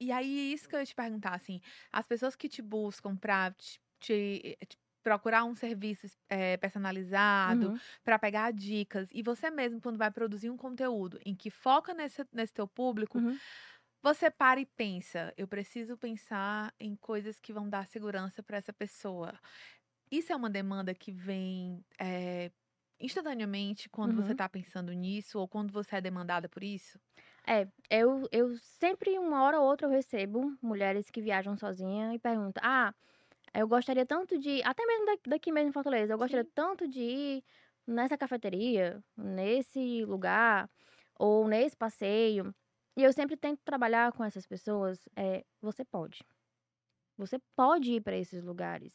e 0.00 0.10
aí 0.12 0.52
isso 0.52 0.68
que 0.68 0.74
eu 0.74 0.80
ia 0.80 0.86
te 0.86 0.94
perguntar 0.94 1.34
assim, 1.34 1.60
as 1.92 2.06
pessoas 2.06 2.36
que 2.36 2.48
te 2.48 2.60
buscam 2.62 3.16
para 3.16 3.52
te, 3.52 3.80
te- 4.00 4.56
te 4.68 4.78
procurar 5.02 5.44
um 5.44 5.54
serviço 5.56 6.06
eh, 6.30 6.56
personalizado, 6.58 7.72
uhum, 7.72 7.80
para 8.04 8.18
pegar 8.18 8.52
dicas 8.52 9.08
e 9.12 9.22
você 9.22 9.50
mesmo 9.50 9.80
quando 9.80 9.98
vai 9.98 10.10
produzir 10.12 10.50
um 10.50 10.56
conteúdo 10.56 11.18
em 11.26 11.34
que 11.34 11.50
foca 11.50 11.92
nesse 11.94 12.24
nesse 12.32 12.52
teu 12.54 12.68
público, 12.68 13.22
uhum. 13.22 13.40
Você 14.02 14.30
para 14.30 14.60
e 14.60 14.66
pensa, 14.66 15.32
eu 15.36 15.46
preciso 15.48 15.96
pensar 15.96 16.74
em 16.80 16.96
coisas 16.96 17.38
que 17.40 17.52
vão 17.52 17.68
dar 17.68 17.86
segurança 17.86 18.42
para 18.42 18.56
essa 18.58 18.72
pessoa. 18.72 19.38
Isso 20.10 20.32
é 20.32 20.36
uma 20.36 20.50
demanda 20.50 20.94
que 20.94 21.12
vem 21.12 21.84
eh, 22.00 22.52
instantaneamente 23.00 23.88
quando 23.90 24.14
você 24.16 24.32
Uhum. 24.32 24.34
está 24.34 24.48
pensando 24.48 24.92
nisso 24.92 25.38
ou 25.38 25.48
quando 25.48 25.72
você 25.72 25.96
é 25.96 26.00
demandada 26.02 26.48
por 26.48 26.64
isso? 26.64 27.00
É, 27.46 27.66
eu, 27.90 28.28
eu 28.32 28.56
sempre, 28.58 29.18
uma 29.18 29.42
hora 29.44 29.60
ou 29.60 29.66
outra, 29.66 29.86
eu 29.86 29.90
recebo 29.90 30.56
mulheres 30.62 31.10
que 31.10 31.20
viajam 31.20 31.56
sozinha 31.56 32.14
e 32.14 32.18
perguntam: 32.18 32.62
Ah, 32.64 32.94
eu 33.54 33.68
gostaria 33.68 34.06
tanto 34.06 34.38
de. 34.38 34.62
Até 34.64 34.84
mesmo 34.86 35.06
daqui, 35.28 35.52
mesmo 35.52 35.70
em 35.70 35.72
Fortaleza, 35.72 36.14
eu 36.14 36.18
gostaria 36.18 36.48
tanto 36.54 36.88
de 36.88 37.00
ir 37.02 37.44
nessa 37.86 38.18
cafeteria, 38.18 39.02
nesse 39.16 40.04
lugar, 40.06 40.70
ou 41.18 41.48
nesse 41.48 41.76
passeio. 41.76 42.54
E 42.96 43.02
eu 43.02 43.12
sempre 43.12 43.36
tento 43.36 43.60
trabalhar 43.64 44.12
com 44.12 44.24
essas 44.24 44.46
pessoas. 44.46 45.08
É, 45.16 45.44
você 45.60 45.84
pode. 45.84 46.24
Você 47.16 47.38
pode 47.56 47.92
ir 47.92 48.00
para 48.02 48.16
esses 48.16 48.42
lugares. 48.42 48.94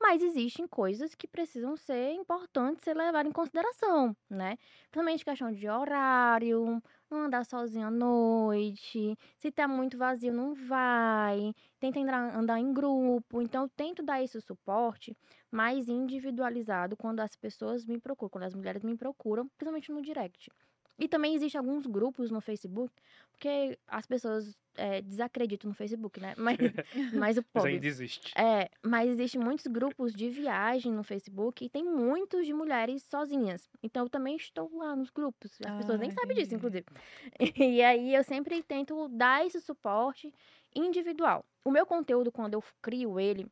Mas 0.00 0.22
existem 0.22 0.66
coisas 0.68 1.14
que 1.14 1.26
precisam 1.26 1.76
ser 1.76 2.12
importantes 2.12 2.84
ser 2.84 2.94
levadas 2.94 3.28
em 3.30 3.32
consideração, 3.32 4.14
né? 4.28 4.56
Principalmente 4.90 5.24
questão 5.24 5.50
de 5.52 5.68
horário, 5.68 6.82
não 7.10 7.24
andar 7.24 7.44
sozinho 7.46 7.86
à 7.86 7.90
noite. 7.90 9.16
Se 9.38 9.50
tá 9.50 9.66
muito 9.66 9.96
vazio, 9.96 10.32
não 10.32 10.54
vai. 10.54 11.54
Tenta 11.80 11.98
andar, 12.00 12.36
andar 12.36 12.60
em 12.60 12.72
grupo. 12.74 13.40
Então, 13.42 13.64
eu 13.64 13.70
tento 13.70 14.02
dar 14.02 14.22
esse 14.22 14.40
suporte 14.40 15.16
mais 15.50 15.88
individualizado 15.88 16.96
quando 16.96 17.20
as 17.20 17.34
pessoas 17.34 17.86
me 17.86 17.98
procuram, 17.98 18.30
quando 18.30 18.44
as 18.44 18.54
mulheres 18.54 18.82
me 18.84 18.96
procuram, 18.96 19.48
principalmente 19.56 19.90
no 19.92 20.02
direct. 20.02 20.50
E 20.98 21.08
também 21.08 21.34
existem 21.34 21.58
alguns 21.58 21.86
grupos 21.86 22.30
no 22.30 22.40
Facebook, 22.40 22.92
porque 23.30 23.78
as 23.86 24.06
pessoas 24.06 24.56
eh, 24.76 25.02
desacreditam 25.02 25.68
no 25.68 25.74
Facebook, 25.74 26.20
né? 26.20 26.34
Mas, 26.38 26.58
mas 27.12 27.36
o 27.38 27.42
Mas 27.54 27.64
pobre. 27.64 27.64
ainda 27.64 27.86
existe. 27.86 28.38
É, 28.38 28.68
mas 28.84 29.08
existem 29.10 29.40
muitos 29.40 29.66
grupos 29.66 30.12
de 30.14 30.28
viagem 30.28 30.92
no 30.92 31.02
Facebook 31.02 31.64
e 31.64 31.70
tem 31.70 31.82
muitos 31.84 32.44
de 32.46 32.52
mulheres 32.52 33.02
sozinhas. 33.04 33.70
Então 33.82 34.04
eu 34.04 34.10
também 34.10 34.36
estou 34.36 34.70
lá 34.76 34.94
nos 34.94 35.10
grupos. 35.10 35.58
As 35.64 35.72
pessoas 35.74 35.98
nem 35.98 36.10
Ah, 36.10 36.12
sabem 36.12 36.36
disso, 36.36 36.54
inclusive. 36.54 36.86
E 37.56 37.82
aí 37.82 38.14
eu 38.14 38.22
sempre 38.24 38.62
tento 38.62 39.08
dar 39.08 39.44
esse 39.46 39.60
suporte 39.60 40.32
individual. 40.74 41.44
O 41.64 41.70
meu 41.70 41.86
conteúdo, 41.86 42.30
quando 42.32 42.54
eu 42.54 42.62
crio 42.82 43.18
ele, 43.18 43.46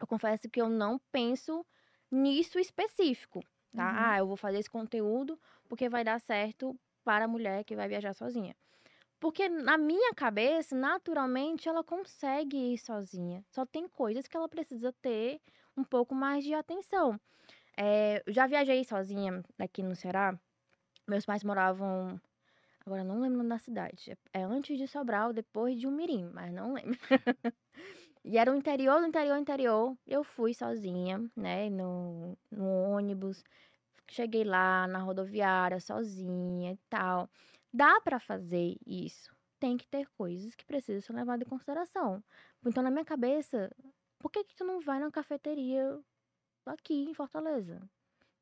eu 0.00 0.06
confesso 0.06 0.48
que 0.50 0.60
eu 0.60 0.68
não 0.68 0.98
penso 1.12 1.64
nisso 2.10 2.58
específico, 2.58 3.40
tá? 3.74 3.90
Uhum. 3.90 3.96
Ah, 3.96 4.18
eu 4.18 4.26
vou 4.26 4.36
fazer 4.36 4.58
esse 4.58 4.70
conteúdo 4.70 5.38
porque 5.68 5.88
vai 5.88 6.04
dar 6.04 6.20
certo 6.20 6.78
para 7.04 7.24
a 7.24 7.28
mulher 7.28 7.64
que 7.64 7.76
vai 7.76 7.88
viajar 7.88 8.14
sozinha. 8.14 8.54
Porque 9.20 9.48
na 9.48 9.76
minha 9.78 10.14
cabeça, 10.14 10.74
naturalmente, 10.76 11.68
ela 11.68 11.84
consegue 11.84 12.56
ir 12.74 12.78
sozinha. 12.78 13.44
Só 13.50 13.66
tem 13.66 13.88
coisas 13.88 14.26
que 14.26 14.36
ela 14.36 14.48
precisa 14.48 14.92
ter 15.02 15.40
um 15.76 15.84
pouco 15.84 16.14
mais 16.14 16.44
de 16.44 16.54
atenção. 16.54 17.20
É, 17.76 18.22
eu 18.26 18.32
já 18.32 18.46
viajei 18.46 18.84
sozinha 18.84 19.42
aqui 19.58 19.82
no 19.82 19.96
Ceará. 19.96 20.38
Meus 21.08 21.26
pais 21.26 21.44
moravam. 21.44 22.20
Agora 22.86 23.04
não 23.04 23.20
lembro 23.20 23.46
da 23.48 23.58
cidade. 23.58 24.16
É 24.32 24.42
antes 24.42 24.78
de 24.78 24.86
Sobral, 24.88 25.32
depois 25.32 25.78
de 25.78 25.86
Umirim, 25.86 26.30
mas 26.32 26.52
não 26.52 26.74
lembro. 26.74 26.98
e 28.24 28.38
era 28.38 28.52
o 28.52 28.54
interior 28.56 29.00
do 29.00 29.06
interior, 29.06 29.36
interior. 29.38 29.96
Eu 30.06 30.24
fui 30.24 30.54
sozinha, 30.54 31.18
né, 31.36 31.70
no, 31.70 32.36
no 32.50 32.64
ônibus. 32.66 33.42
Cheguei 34.10 34.44
lá 34.44 34.86
na 34.88 35.00
rodoviária 35.00 35.80
sozinha 35.80 36.72
e 36.72 36.78
tal. 36.88 37.30
Dá 37.72 38.00
pra 38.02 38.18
fazer 38.20 38.76
isso. 38.86 39.34
Tem 39.60 39.76
que 39.76 39.86
ter 39.88 40.08
coisas 40.18 40.54
que 40.56 40.64
precisam 40.66 41.00
ser 41.02 41.12
levadas 41.14 41.46
em 41.46 41.50
consideração. 41.50 42.22
Então, 42.66 42.82
na 42.82 42.90
minha 42.90 43.04
cabeça, 43.04 43.70
por 44.18 44.30
que 44.30 44.44
que 44.44 44.54
tu 44.56 44.64
não 44.64 44.80
vai 44.80 44.98
na 45.00 45.10
cafeteria 45.10 46.00
aqui 46.66 46.94
em 47.10 47.14
Fortaleza? 47.14 47.80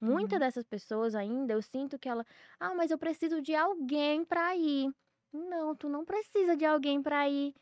Muitas 0.07 0.39
Uhum. 0.39 0.41
dessas 0.41 0.65
pessoas 0.65 1.15
ainda, 1.15 1.55
eu 1.55 1.63
sinto 1.63 1.99
que 1.99 2.09
ela, 2.09 2.25
ah, 2.61 2.75
mas 2.75 2.91
eu 2.91 2.99
preciso 2.99 3.43
de 3.43 3.55
alguém 3.55 4.25
pra 4.25 4.57
ir. 4.57 4.91
Não, 5.33 5.75
tu 5.77 5.89
não 5.89 6.05
precisa 6.05 6.57
de 6.57 6.65
alguém 6.65 7.03
pra 7.03 7.29
ir. 7.29 7.55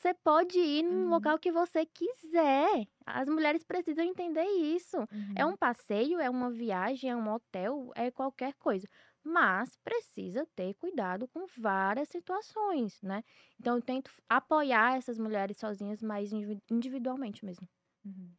Você 0.00 0.14
pode 0.14 0.58
ir 0.58 0.82
no 0.82 1.10
Uhum. 1.10 1.10
local 1.10 1.38
que 1.38 1.52
você 1.52 1.84
quiser. 1.86 2.86
As 3.06 3.28
mulheres 3.28 3.62
precisam 3.62 4.04
entender 4.04 4.44
isso. 4.44 4.96
É 5.34 5.44
Uhum. 5.44 5.54
um 5.54 5.56
passeio, 5.56 6.18
é 6.18 6.30
uma 6.30 6.50
viagem, 6.50 7.10
é 7.10 7.16
um 7.16 7.28
hotel, 7.32 7.90
é 7.94 8.10
qualquer 8.10 8.54
coisa. 8.54 8.86
Mas 9.22 9.76
precisa 9.84 10.46
ter 10.56 10.74
cuidado 10.74 11.28
com 11.28 11.44
várias 11.58 12.08
situações, 12.08 12.98
né? 13.02 13.22
Então 13.58 13.76
eu 13.76 13.82
tento 13.82 14.10
apoiar 14.28 14.96
essas 14.96 15.18
mulheres 15.18 15.58
sozinhas 15.58 16.02
mais 16.02 16.32
indivi- 16.32 16.62
individualmente 16.70 17.44
mesmo. 17.44 17.68
Uhum. 18.04 18.36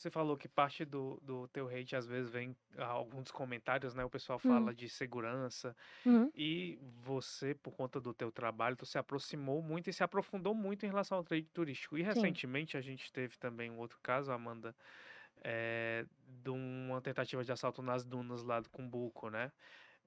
Você 0.00 0.10
falou 0.10 0.34
que 0.36 0.48
parte 0.48 0.84
do, 0.86 1.20
do 1.22 1.46
teu 1.48 1.68
hate 1.68 1.94
às 1.94 2.06
vezes 2.06 2.30
vem 2.30 2.56
ah, 2.78 2.86
alguns 2.86 3.30
comentários, 3.30 3.94
né? 3.94 4.02
O 4.02 4.08
pessoal 4.10 4.38
Hum. 4.44 4.70
fala 4.70 4.74
de 4.74 4.88
segurança 4.88 5.76
Uhum. 6.04 6.32
e 6.34 6.78
você, 6.82 7.54
por 7.54 7.76
conta 7.76 8.00
do 8.00 8.14
teu 8.14 8.32
trabalho, 8.32 8.76
tu 8.76 8.86
se 8.86 8.98
aproximou 8.98 9.62
muito 9.62 9.90
e 9.90 9.92
se 9.92 10.02
aprofundou 10.04 10.54
muito 10.54 10.86
em 10.86 10.88
relação 10.88 11.18
ao 11.18 11.24
trade 11.24 11.48
turístico. 11.52 11.98
E 11.98 12.02
Sim. 12.12 12.40
recentemente 12.42 12.76
a 12.78 12.80
gente 12.80 13.12
teve 13.12 13.36
também 13.38 13.70
um 13.70 13.78
outro 13.78 13.98
caso, 14.02 14.32
Amanda, 14.32 14.74
eh, 15.44 16.06
de 16.26 16.50
uma 16.50 17.00
tentativa 17.02 17.44
de 17.44 17.52
assalto 17.52 17.82
nas 17.82 18.04
dunas 18.04 18.42
lá 18.44 18.60
do 18.60 18.70
Cumbuco, 18.70 19.30
né? 19.30 19.52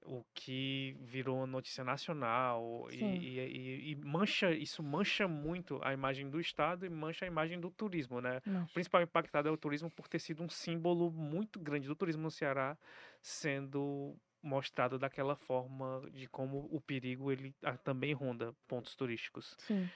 O 0.06 0.22
que 0.34 0.94
virou 1.00 1.46
notícia 1.46 1.82
nacional 1.82 2.86
e, 2.90 3.02
e- 3.02 3.90
e- 3.92 3.96
mancha, 3.96 4.50
isso 4.52 4.82
mancha 4.82 5.26
muito 5.26 5.80
a 5.82 5.94
imagem 5.94 6.28
do 6.28 6.38
Estado 6.38 6.84
e 6.84 6.90
mancha 6.90 7.24
a 7.24 7.28
imagem 7.28 7.58
do 7.58 7.70
turismo, 7.70 8.20
né? 8.20 8.42
O 8.44 8.50
Mas- 8.50 8.72
principal 8.72 9.00
impactado 9.00 9.48
é 9.48 9.50
o 9.50 9.56
turismo 9.56 9.90
por 9.90 10.06
ter 10.06 10.18
sido 10.18 10.42
um 10.42 10.48
símbolo 10.50 11.10
muito 11.10 11.58
grande 11.58 11.88
do 11.88 11.96
turismo 11.96 12.22
no 12.22 12.30
Ceará, 12.30 12.76
sendo 13.22 14.14
mostrado 14.42 14.98
daquela 14.98 15.34
forma 15.34 16.02
de 16.12 16.26
como 16.28 16.68
o 16.70 16.78
perigo 16.82 17.32
ele 17.32 17.54
ah, 17.62 17.78
também 17.78 18.12
ronda 18.12 18.54
pontos 18.68 18.94
turísticos. 18.94 19.56
Sim. 19.58 19.88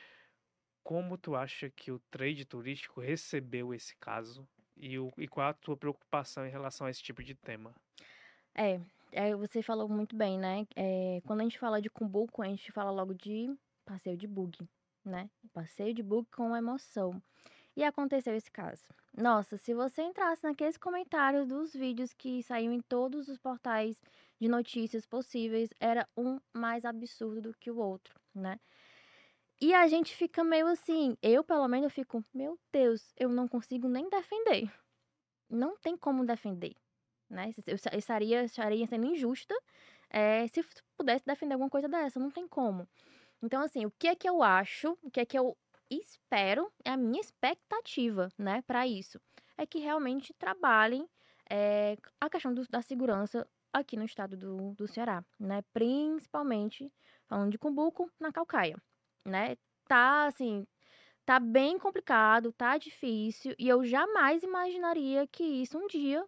Como 0.82 1.18
tu 1.18 1.36
acha 1.36 1.68
que 1.68 1.92
o 1.92 1.98
trade 2.10 2.46
turístico 2.46 2.98
recebeu 2.98 3.74
esse 3.74 3.94
caso 3.98 4.48
e, 4.74 4.98
o, 4.98 5.12
e 5.18 5.28
qual 5.28 5.48
a 5.48 5.52
tua 5.52 5.76
preocupação 5.76 6.46
em 6.46 6.50
relação 6.50 6.86
a 6.86 6.90
esse 6.90 7.02
tipo 7.02 7.22
de 7.22 7.34
tema? 7.34 7.74
É, 8.54 8.80
é, 9.12 9.34
você 9.34 9.62
falou 9.62 9.88
muito 9.88 10.14
bem, 10.16 10.38
né? 10.38 10.66
É, 10.76 11.20
quando 11.26 11.40
a 11.40 11.42
gente 11.44 11.58
fala 11.58 11.80
de 11.80 11.90
Cumbuco, 11.90 12.42
a 12.42 12.46
gente 12.46 12.70
fala 12.72 12.90
logo 12.90 13.14
de 13.14 13.54
passeio 13.84 14.16
de 14.16 14.26
bug, 14.26 14.68
né? 15.04 15.30
Passeio 15.52 15.94
de 15.94 16.02
bug 16.02 16.28
com 16.30 16.54
emoção. 16.56 17.20
E 17.76 17.84
aconteceu 17.84 18.34
esse 18.34 18.50
caso. 18.50 18.82
Nossa, 19.16 19.56
se 19.56 19.72
você 19.72 20.02
entrasse 20.02 20.42
naqueles 20.42 20.76
comentários 20.76 21.46
dos 21.46 21.72
vídeos 21.72 22.12
que 22.12 22.42
saíam 22.42 22.72
em 22.72 22.80
todos 22.80 23.28
os 23.28 23.38
portais 23.38 24.00
de 24.40 24.48
notícias 24.48 25.06
possíveis, 25.06 25.70
era 25.80 26.06
um 26.16 26.38
mais 26.52 26.84
absurdo 26.84 27.40
do 27.40 27.54
que 27.54 27.70
o 27.70 27.78
outro, 27.78 28.18
né? 28.34 28.58
E 29.60 29.74
a 29.74 29.88
gente 29.88 30.14
fica 30.14 30.44
meio 30.44 30.68
assim, 30.68 31.16
eu 31.22 31.42
pelo 31.42 31.66
menos 31.66 31.92
fico, 31.92 32.24
meu 32.32 32.58
Deus, 32.72 33.12
eu 33.16 33.28
não 33.28 33.48
consigo 33.48 33.88
nem 33.88 34.08
defender. 34.08 34.72
Não 35.50 35.76
tem 35.78 35.96
como 35.96 36.24
defender 36.24 36.76
né? 37.30 37.52
Eu 37.66 37.76
estaria, 37.98 38.44
estaria 38.44 38.86
sendo 38.86 39.06
injusta 39.06 39.54
eh, 40.10 40.46
se 40.48 40.64
pudesse 40.96 41.24
defender 41.26 41.54
alguma 41.54 41.70
coisa 41.70 41.88
dessa, 41.88 42.20
não 42.20 42.30
tem 42.30 42.46
como. 42.48 42.88
Então, 43.42 43.62
assim, 43.62 43.86
o 43.86 43.90
que 43.98 44.08
é 44.08 44.16
que 44.16 44.28
eu 44.28 44.42
acho, 44.42 44.98
o 45.02 45.10
que 45.10 45.20
é 45.20 45.26
que 45.26 45.38
eu 45.38 45.56
espero, 45.90 46.72
é 46.84 46.90
a 46.90 46.96
minha 46.96 47.20
expectativa, 47.20 48.28
né, 48.38 48.62
para 48.62 48.86
isso, 48.86 49.20
é 49.56 49.66
que 49.66 49.78
realmente 49.78 50.34
trabalhem 50.34 51.08
eh, 51.50 51.96
a 52.20 52.28
questão 52.30 52.52
do- 52.54 52.68
da 52.68 52.82
segurança 52.82 53.46
aqui 53.72 53.96
no 53.96 54.04
estado 54.04 54.36
do, 54.36 54.74
do 54.74 54.86
Ceará, 54.88 55.24
né, 55.38 55.62
principalmente 55.72 56.92
falando 57.28 57.50
de 57.52 57.58
Cumbuco, 57.58 58.10
na 58.20 58.32
Calcaia, 58.32 58.76
né, 59.26 59.56
tá, 59.88 60.26
assim, 60.26 60.66
tá 61.24 61.38
bem 61.40 61.78
complicado, 61.78 62.52
tá 62.52 62.78
difícil, 62.78 63.54
e 63.58 63.68
eu 63.68 63.84
jamais 63.84 64.42
imaginaria 64.42 65.26
que 65.26 65.44
isso 65.44 65.78
um 65.78 65.86
dia 65.86 66.24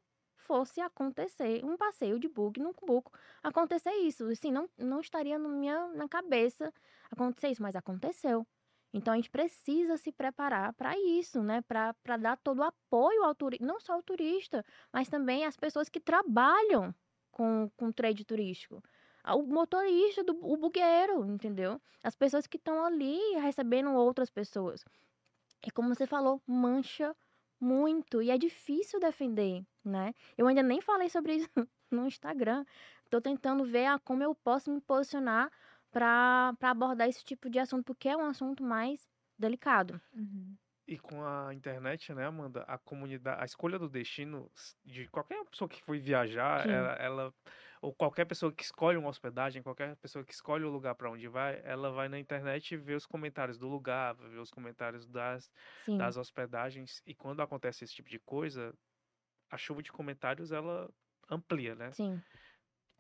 fosse 0.51 0.81
acontecer, 0.81 1.65
um 1.65 1.77
passeio 1.77 2.19
de 2.19 2.29
bug 2.29 2.59
no 2.59 2.75
Cumbuco, 2.75 3.13
acontecer 3.41 3.93
isso. 3.99 4.25
Assim, 4.25 4.51
não, 4.51 4.69
não 4.77 5.01
estaria 5.01 5.39
na 5.39 5.49
minha 5.49 5.87
na 5.95 6.09
cabeça 6.09 6.75
acontecer 7.09 7.51
isso, 7.51 7.63
mas 7.63 7.77
aconteceu. 7.77 8.45
Então 8.93 9.15
a 9.15 9.17
gente 9.17 9.31
precisa 9.31 9.97
se 9.97 10.11
preparar 10.11 10.73
para 10.73 10.99
isso, 10.99 11.41
né? 11.41 11.63
Para 11.63 12.17
dar 12.17 12.37
todo 12.39 12.59
o 12.59 12.65
apoio 12.65 13.23
ao 13.23 13.33
turista, 13.33 13.65
não 13.65 13.79
só 13.79 13.93
ao 13.93 14.03
turista, 14.03 14.65
mas 14.93 15.09
também 15.09 15.45
às 15.45 15.57
pessoas 15.57 15.89
que 15.89 16.01
trabalham 16.01 16.93
com, 17.31 17.71
com 17.77 17.93
trade 17.93 18.25
turístico. 18.25 18.83
Ah, 19.23 19.37
O 19.37 19.47
motorista, 19.47 20.25
do, 20.25 20.33
o 20.45 20.57
bugueiro, 20.57 21.25
entendeu? 21.27 21.81
As 22.03 22.17
pessoas 22.17 22.49
que 22.49 22.57
estão 22.57 22.85
ali 22.85 23.21
recebendo 23.37 23.93
outras 23.93 24.31
pessoas. 24.31 24.85
E 25.65 25.71
como 25.71 25.95
você 25.95 26.09
falou, 26.09 26.43
mancha 26.45 27.15
muito 27.61 28.23
e 28.23 28.31
é 28.31 28.39
difícil 28.39 28.99
defender, 29.01 29.65
né? 29.85 30.13
Eu 30.37 30.47
ainda 30.47 30.63
nem 30.63 30.81
falei 30.81 31.09
sobre 31.09 31.35
isso 31.37 31.49
no 31.91 32.07
Instagram. 32.07 32.65
Tô 33.11 33.21
tentando 33.21 33.65
ver 33.65 33.87
ah, 33.87 33.99
como 33.99 34.23
eu 34.23 34.35
posso 34.35 34.73
me 34.73 34.81
posicionar 34.81 35.51
para 35.91 36.55
abordar 36.63 37.09
esse 37.09 37.25
tipo 37.25 37.51
de 37.51 37.59
assunto, 37.59 37.85
porque 37.85 38.09
é 38.09 38.17
um 38.17 38.25
assunto 38.25 38.63
mais 38.63 39.09
delicado. 39.39 40.01
Uhum. 40.13 40.57
E 40.87 40.99
com 40.99 41.25
a 41.25 41.55
internet, 41.55 42.13
né, 42.13 42.27
Amanda, 42.27 42.63
a 42.67 42.77
comunidade, 42.77 43.41
a 43.41 43.45
escolha 43.45 43.79
do 43.79 43.89
destino 43.89 44.51
de 44.85 45.07
qualquer 45.09 45.45
pessoa 45.45 45.69
que 45.69 45.83
foi 45.83 46.01
viajar, 46.01 46.67
Sim. 46.67 46.71
ela, 46.71 46.93
ela- 46.95 47.35
ou 47.81 47.95
qualquer 47.95 48.27
pessoa 48.27 48.53
que 48.53 48.63
escolhe 48.63 48.97
uma 48.99 49.09
hospedagem, 49.09 49.63
qualquer 49.63 49.97
pessoa 49.97 50.25
que 50.25 50.33
escolhe 50.35 50.65
o 50.65 50.71
lugar 50.71 50.95
para 50.95 51.11
onde 51.11 51.29
vai, 51.29 51.61
ela 51.65 51.91
vai 51.91 52.09
na 52.09 52.19
internet 52.19 52.73
e 52.75 52.77
vê 52.77 52.95
os 52.95 53.07
comentários 53.07 53.59
do 53.59 53.69
lugar, 53.69 54.15
vê 54.17 54.39
os 54.39 54.51
comentários 54.51 55.07
das, 55.07 55.51
Sim, 55.85 56.07
das 56.07 56.17
hospedagens, 56.17 57.03
e 57.07 57.15
quando 57.15 57.41
acontece 57.43 57.85
esse 57.85 57.95
tipo 57.95 58.09
de 58.11 58.19
coisa, 58.21 58.75
a 59.51 59.59
chuva 59.59 59.83
de 59.83 59.93
comentários 59.93 60.53
ela 60.53 60.91
amplia, 61.31 61.75
né? 61.75 61.97
sim. 61.97 62.25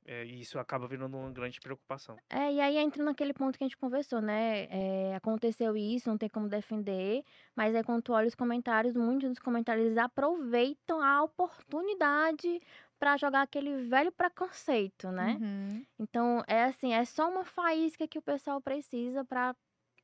É, 0.04 0.24
e 0.26 0.40
isso 0.40 0.58
acaba 0.58 0.86
virando 0.88 1.16
uma 1.16 1.32
grande 1.32 1.60
preocupação. 1.60 2.22
É, 2.32 2.52
e 2.52 2.60
aí 2.60 2.76
entra 2.76 3.02
naquele 3.04 3.32
ponto 3.34 3.58
que 3.58 3.64
a 3.64 3.66
gente 3.66 3.76
conversou, 3.76 4.20
né? 4.20 4.64
É, 5.10 5.14
aconteceu 5.16 5.76
isso, 5.76 6.08
não 6.08 6.16
tem 6.16 6.28
como 6.28 6.48
defender, 6.48 7.24
mas 7.56 7.74
aí 7.74 7.82
quando 7.82 8.02
tu 8.02 8.12
olha 8.12 8.28
os 8.28 8.36
comentários, 8.36 8.94
muitos 8.94 9.28
dos 9.30 9.38
comentários 9.40 9.86
eles 9.86 9.98
aproveitam 9.98 11.00
a 11.02 11.22
oportunidade 11.24 12.60
para 13.00 13.16
jogar 13.16 13.40
aquele 13.42 13.88
velho 13.88 14.12
preconceito, 14.12 15.10
né? 15.10 15.38
Uhum. 15.40 15.86
Então, 15.98 16.44
é 16.46 16.64
assim, 16.64 16.92
é 16.92 17.02
só 17.06 17.30
uma 17.30 17.46
faísca 17.46 18.06
que 18.06 18.18
o 18.18 18.22
pessoal 18.22 18.60
precisa 18.60 19.24
para 19.24 19.56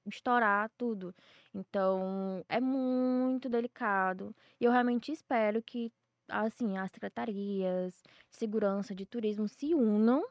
estourar 0.06 0.70
tudo. 0.78 1.14
Então, 1.54 2.42
é 2.48 2.58
muito 2.58 3.50
delicado. 3.50 4.34
E 4.58 4.64
eu 4.64 4.72
realmente 4.72 5.12
espero 5.12 5.62
que, 5.62 5.92
assim, 6.26 6.78
as 6.78 6.90
secretarias 6.90 8.02
de 8.30 8.36
segurança, 8.36 8.94
de 8.94 9.04
turismo 9.04 9.46
se 9.46 9.74
unam. 9.74 10.24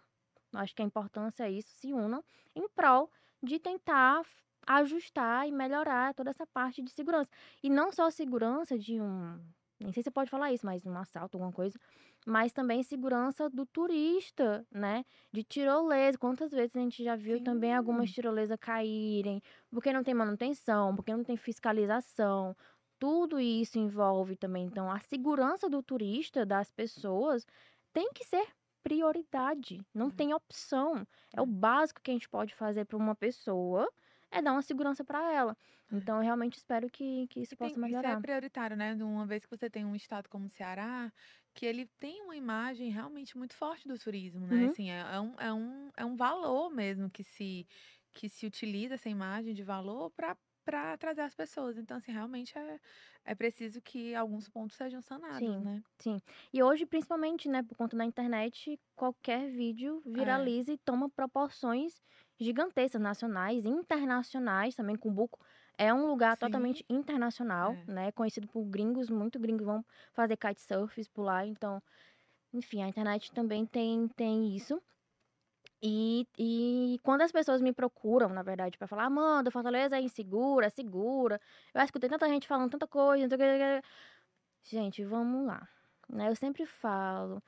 Acho 0.56 0.74
que 0.74 0.82
a 0.82 0.86
importância 0.86 1.44
é 1.44 1.52
isso, 1.52 1.70
se 1.70 1.94
unam 1.94 2.24
em 2.56 2.68
prol 2.70 3.12
de 3.44 3.60
tentar 3.60 4.24
ajustar 4.66 5.48
e 5.48 5.52
melhorar 5.52 6.16
toda 6.16 6.32
essa 6.32 6.48
parte 6.48 6.82
de 6.82 6.90
segurança. 6.92 7.30
E 7.62 7.70
não 7.70 7.92
só 7.92 8.10
segurança 8.10 8.80
de 8.80 9.00
um, 9.00 9.40
nem 9.80 9.92
sei 9.94 10.02
se 10.04 10.06
você 10.06 10.12
pode 10.12 10.30
falar 10.32 10.52
isso, 10.54 10.66
mas 10.66 10.86
um 10.86 10.98
assalto, 10.98 11.38
alguma 11.38 11.52
coisa, 11.54 11.78
mas 12.26 12.54
também 12.54 12.82
segurança 12.84 13.50
do 13.50 13.66
turista, 13.66 14.66
né? 14.72 15.04
De 15.34 15.44
tirolesa. 15.44 16.18
Quantas 16.18 16.52
vezes 16.52 16.76
a 16.76 16.80
gente 16.80 17.04
já 17.04 17.16
viu 17.16 17.40
também 17.42 17.74
algumas 17.76 18.10
Sim. 18.10 18.14
tirolesas 18.14 18.58
caírem, 18.60 19.42
porque 19.72 19.94
não 19.94 20.04
tem 20.04 20.14
manutenção, 20.14 20.96
porque 20.96 21.14
não 21.16 21.24
tem 21.24 21.38
fiscalização. 21.38 22.56
Tudo 23.00 23.40
isso 23.40 23.78
envolve 23.78 24.36
também. 24.38 24.66
Então, 24.66 24.90
a 24.90 25.00
segurança 25.00 25.70
do 25.70 25.84
turista, 25.84 26.46
das 26.46 26.72
pessoas, 26.72 27.46
tem 27.94 28.12
que 28.14 28.24
ser 28.24 28.48
prioridade. 28.84 29.80
Não 29.94 30.10
Uhum. 30.10 30.12
tem 30.12 30.34
opção. 30.34 31.06
É 31.36 31.42
o 31.42 31.46
É. 31.46 31.48
básico 31.48 32.02
que 32.02 32.12
a 32.12 32.14
gente 32.14 32.30
pode 32.30 32.54
fazer 32.56 32.86
para 32.86 32.98
uma 32.98 33.16
pessoa, 33.16 33.90
é 34.32 34.42
dar 34.42 34.52
uma 34.54 34.62
segurança 34.62 35.04
para 35.06 35.32
ela. 35.34 35.58
Então, 35.92 36.18
eu 36.18 36.24
realmente 36.24 36.58
espero 36.58 36.90
que, 36.90 37.28
que 37.28 37.42
isso 37.42 37.54
E 37.54 37.58
tem- 37.58 37.76
possa 37.76 37.80
isso 37.84 38.06
é 38.06 38.16
melhorar. 38.16 38.18
prioritário, 38.18 38.78
né? 38.78 38.94
Uma 38.96 39.26
vez 39.28 39.46
que 39.46 39.56
você 39.56 39.70
tem 39.70 39.84
um 39.86 39.96
estado 39.96 40.30
como 40.30 40.46
o 40.48 40.50
Ceará, 40.50 41.12
que 41.54 41.66
ele 41.66 41.86
tem 42.00 42.22
uma 42.22 42.36
imagem 42.36 42.90
realmente 42.90 43.38
muito 43.38 43.54
forte 43.56 43.88
do 43.88 43.98
turismo, 44.00 44.48
né? 44.48 44.64
Uhum. 44.64 44.66
Assim, 44.66 44.90
é, 44.90 45.00
é 45.02 45.20
um, 45.20 45.36
é, 45.40 45.54
um, 45.54 45.92
é 45.98 46.06
um 46.06 46.16
valor 46.16 46.70
mesmo 46.70 47.10
que 47.10 47.24
se, 47.24 47.68
que 48.14 48.30
se 48.30 48.46
utiliza 48.48 48.94
essa 48.96 49.10
imagem 49.10 49.54
de 49.54 49.64
valor 49.64 50.12
para 50.12 50.38
para 50.66 50.98
trazer 50.98 51.22
as 51.22 51.36
pessoas. 51.36 51.78
Então, 51.78 51.96
assim, 51.98 52.12
realmente 52.12 52.58
é, 52.58 52.80
é 53.24 53.36
preciso 53.36 53.80
que 53.84 54.16
alguns 54.16 54.50
pontos 54.50 54.76
sejam 54.76 55.00
sanados, 55.00 55.56
Sim. 55.56 55.60
né? 55.60 55.84
Sim. 56.00 56.18
E 56.54 56.62
hoje, 56.64 56.86
principalmente, 56.86 57.48
né, 57.50 57.64
por 57.64 57.76
conta 57.78 57.96
da 57.98 58.06
internet, 58.06 58.80
qualquer 58.96 59.50
vídeo 59.52 60.02
É. 60.14 60.52
viraliza 60.52 60.74
e 60.74 60.78
toma 60.78 61.10
proporções 61.10 62.02
gigantescas, 62.40 63.02
nacionais, 63.02 63.66
internacionais, 63.66 64.76
também 64.76 64.96
Cumbuco 64.96 65.40
é 65.78 65.94
um 65.94 66.08
lugar 66.08 66.36
Sim. 66.38 66.42
totalmente 66.42 66.86
internacional, 66.90 67.74
É. 67.88 67.92
né, 67.92 68.12
conhecido 68.12 68.48
por 68.48 68.64
gringos, 68.66 69.10
muito 69.10 69.40
gringos 69.40 69.66
vão 69.66 69.86
fazer 70.14 70.38
kitesurfs 70.38 71.08
por 71.08 71.24
lá, 71.24 71.46
então, 71.46 71.82
enfim, 72.54 72.82
a 72.84 72.88
internet 72.88 73.32
também 73.32 73.66
tem, 73.66 74.08
tem 74.10 74.56
isso. 74.56 74.82
E, 75.82 76.26
e 76.40 77.00
quando 77.04 77.22
as 77.22 77.32
pessoas 77.32 77.62
me 77.62 77.72
procuram, 77.72 78.30
na 78.30 78.42
verdade, 78.42 78.78
pra 78.78 78.88
falar, 78.88 79.06
Amanda, 79.06 79.52
Fortaleza 79.52 79.98
é 79.98 80.02
insegura, 80.02 80.66
é 80.68 80.70
segura. 80.70 81.40
Eu 81.74 81.82
acho 81.82 81.92
que 81.94 82.00
tem 82.00 82.10
tanta 82.10 82.28
gente 82.28 82.48
falando 82.48 82.72
tanta 82.72 82.88
coisa. 82.88 83.28
Gente, 84.64 85.04
vamos 85.06 85.46
lá. 85.46 85.68
né? 86.10 86.30
Eu 86.30 86.36
sempre 86.36 86.66
falo. 86.66 87.42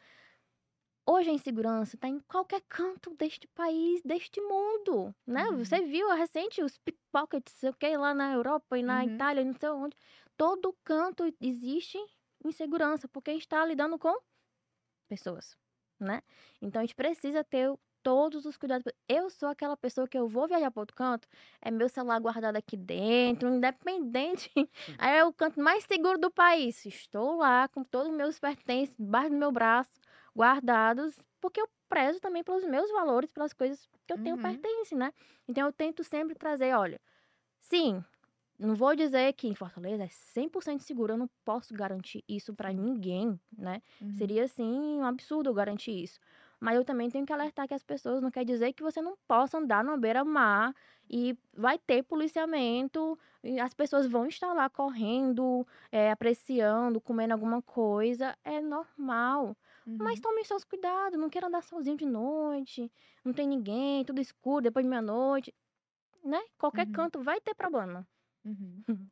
Hoje 1.10 1.30
a 1.30 1.34
insegurança 1.34 1.96
está 1.96 2.08
em 2.08 2.20
qualquer 2.20 2.62
canto 2.68 3.16
deste 3.16 3.48
país, 3.48 4.02
deste 4.04 4.42
mundo, 4.42 5.16
né? 5.26 5.46
Uhum. 5.50 5.58
Você 5.58 5.82
viu 5.82 6.10
a 6.12 6.16
recente 6.16 6.62
os 6.62 6.78
pickpockets, 6.78 7.54
sei 7.54 7.70
o 7.70 7.74
que, 7.74 7.96
lá 7.98 8.14
na 8.14 8.34
Europa 8.34 8.78
e 8.78 8.84
na 8.84 9.04
Uhum. 9.04 9.16
Itália, 9.16 9.44
não 9.46 9.54
sei 9.54 9.70
onde. 9.70 9.96
Todo 10.36 10.76
canto 10.84 11.24
existe 11.42 11.98
insegurança, 12.44 13.08
porque 13.08 13.32
a 13.32 13.34
gente 13.34 13.44
está 13.44 13.66
lidando 13.66 13.98
com 13.98 14.14
pessoas, 15.08 15.56
né? 16.00 16.22
Então 16.62 16.82
a 16.82 16.86
gente 16.86 16.96
precisa 16.96 17.44
ter 17.44 17.74
todos 18.04 18.46
os 18.46 18.58
cuidados. 18.58 18.92
Eu 19.08 19.30
sou 19.30 19.50
aquela 19.50 19.76
pessoa 19.78 20.08
que 20.08 20.18
eu 20.18 20.28
vou 20.28 20.48
viajar 20.48 20.72
para 20.72 20.82
outro 20.82 20.96
canto, 20.96 21.28
é 21.62 21.72
meu 21.72 21.90
celular 21.90 22.20
guardado 22.20 22.56
aqui 22.58 22.78
dentro, 22.78 23.50
independente. 23.50 24.52
Aí 25.00 25.18
é 25.18 25.26
o 25.26 25.34
canto 25.34 25.60
mais 25.62 25.84
seguro 25.86 26.18
do 26.18 26.32
país. 26.32 26.86
Estou 26.86 27.38
lá 27.38 27.68
com 27.68 27.84
todos 27.84 28.10
os 28.12 28.16
meus 28.18 28.40
pertences 28.40 28.96
debaixo 28.98 29.32
do 29.32 29.38
meu 29.38 29.52
braço, 29.52 29.92
guardados, 30.38 31.20
porque 31.42 31.62
eu 31.62 31.70
prezo 31.90 32.20
também 32.22 32.44
pelos 32.44 32.66
meus 32.66 32.92
valores, 32.92 33.32
pelas 33.32 33.54
coisas 33.54 33.88
que 34.08 34.14
eu 34.14 34.20
tenho 34.20 34.38
Uhum. 34.38 34.66
pertence, 34.78 34.96
né? 34.96 35.14
Então 35.48 35.66
eu 35.68 35.74
tento 35.74 36.04
sempre 36.04 36.36
trazer, 36.36 36.74
olha, 36.76 37.02
sim, 37.60 38.04
não 38.60 38.76
vou 38.76 38.96
dizer 38.96 39.34
que 39.34 39.48
em 39.48 39.56
Fortaleza 39.56 40.04
é 40.06 40.10
100% 40.10 40.84
seguro, 40.84 41.14
eu 41.14 41.18
não 41.18 41.30
posso 41.46 41.74
garantir 41.76 42.24
isso 42.28 42.56
para 42.56 42.74
ninguém, 42.74 43.40
né? 43.58 43.82
Uhum. 44.02 44.16
Seria, 44.16 44.44
assim, 44.46 44.64
um 45.00 45.06
absurdo 45.06 45.50
eu 45.50 45.54
garantir 45.54 45.92
isso. 46.04 46.20
Mas 46.60 46.76
eu 46.76 46.86
também 46.86 47.10
tenho 47.10 47.26
que 47.26 47.34
alertar 47.34 47.68
que 47.68 47.74
as 47.76 47.84
pessoas 47.84 48.22
não 48.22 48.32
quer 48.32 48.46
dizer 48.46 48.74
que 48.74 48.84
você 48.84 49.02
não 49.02 49.18
possa 49.28 49.60
andar 49.60 49.84
na 49.84 49.98
beira-mar 49.98 50.74
e 51.10 51.38
vai 51.56 51.78
ter 51.80 52.04
policiamento, 52.04 53.18
e 53.44 53.60
as 53.60 53.74
pessoas 53.76 54.08
vão 54.08 54.28
estar 54.28 54.54
lá 54.54 54.70
correndo, 54.70 55.66
eh, 55.92 56.12
apreciando, 56.12 57.00
comendo 57.02 57.34
alguma 57.34 57.62
coisa. 57.62 58.36
É 58.44 58.60
normal. 58.62 59.56
Mas 60.00 60.20
Uhum. 60.20 60.22
tome 60.22 60.44
seus 60.46 60.64
cuidados, 60.64 61.20
não 61.20 61.30
queira 61.30 61.48
andar 61.48 61.64
sozinho 61.64 61.98
de 61.98 62.06
noite, 62.06 62.92
não 63.26 63.34
tem 63.34 63.48
ninguém, 63.48 64.06
tudo 64.06 64.22
escuro, 64.22 64.62
depois 64.64 64.86
de 64.86 64.90
meia-noite, 64.90 65.54
né? 66.24 66.40
Qualquer 66.60 66.88
Uhum. 66.88 66.92
canto 66.92 67.24
vai 67.24 67.42
ter 67.42 67.56
problema. 67.56 68.08
Uhum. 68.46 68.84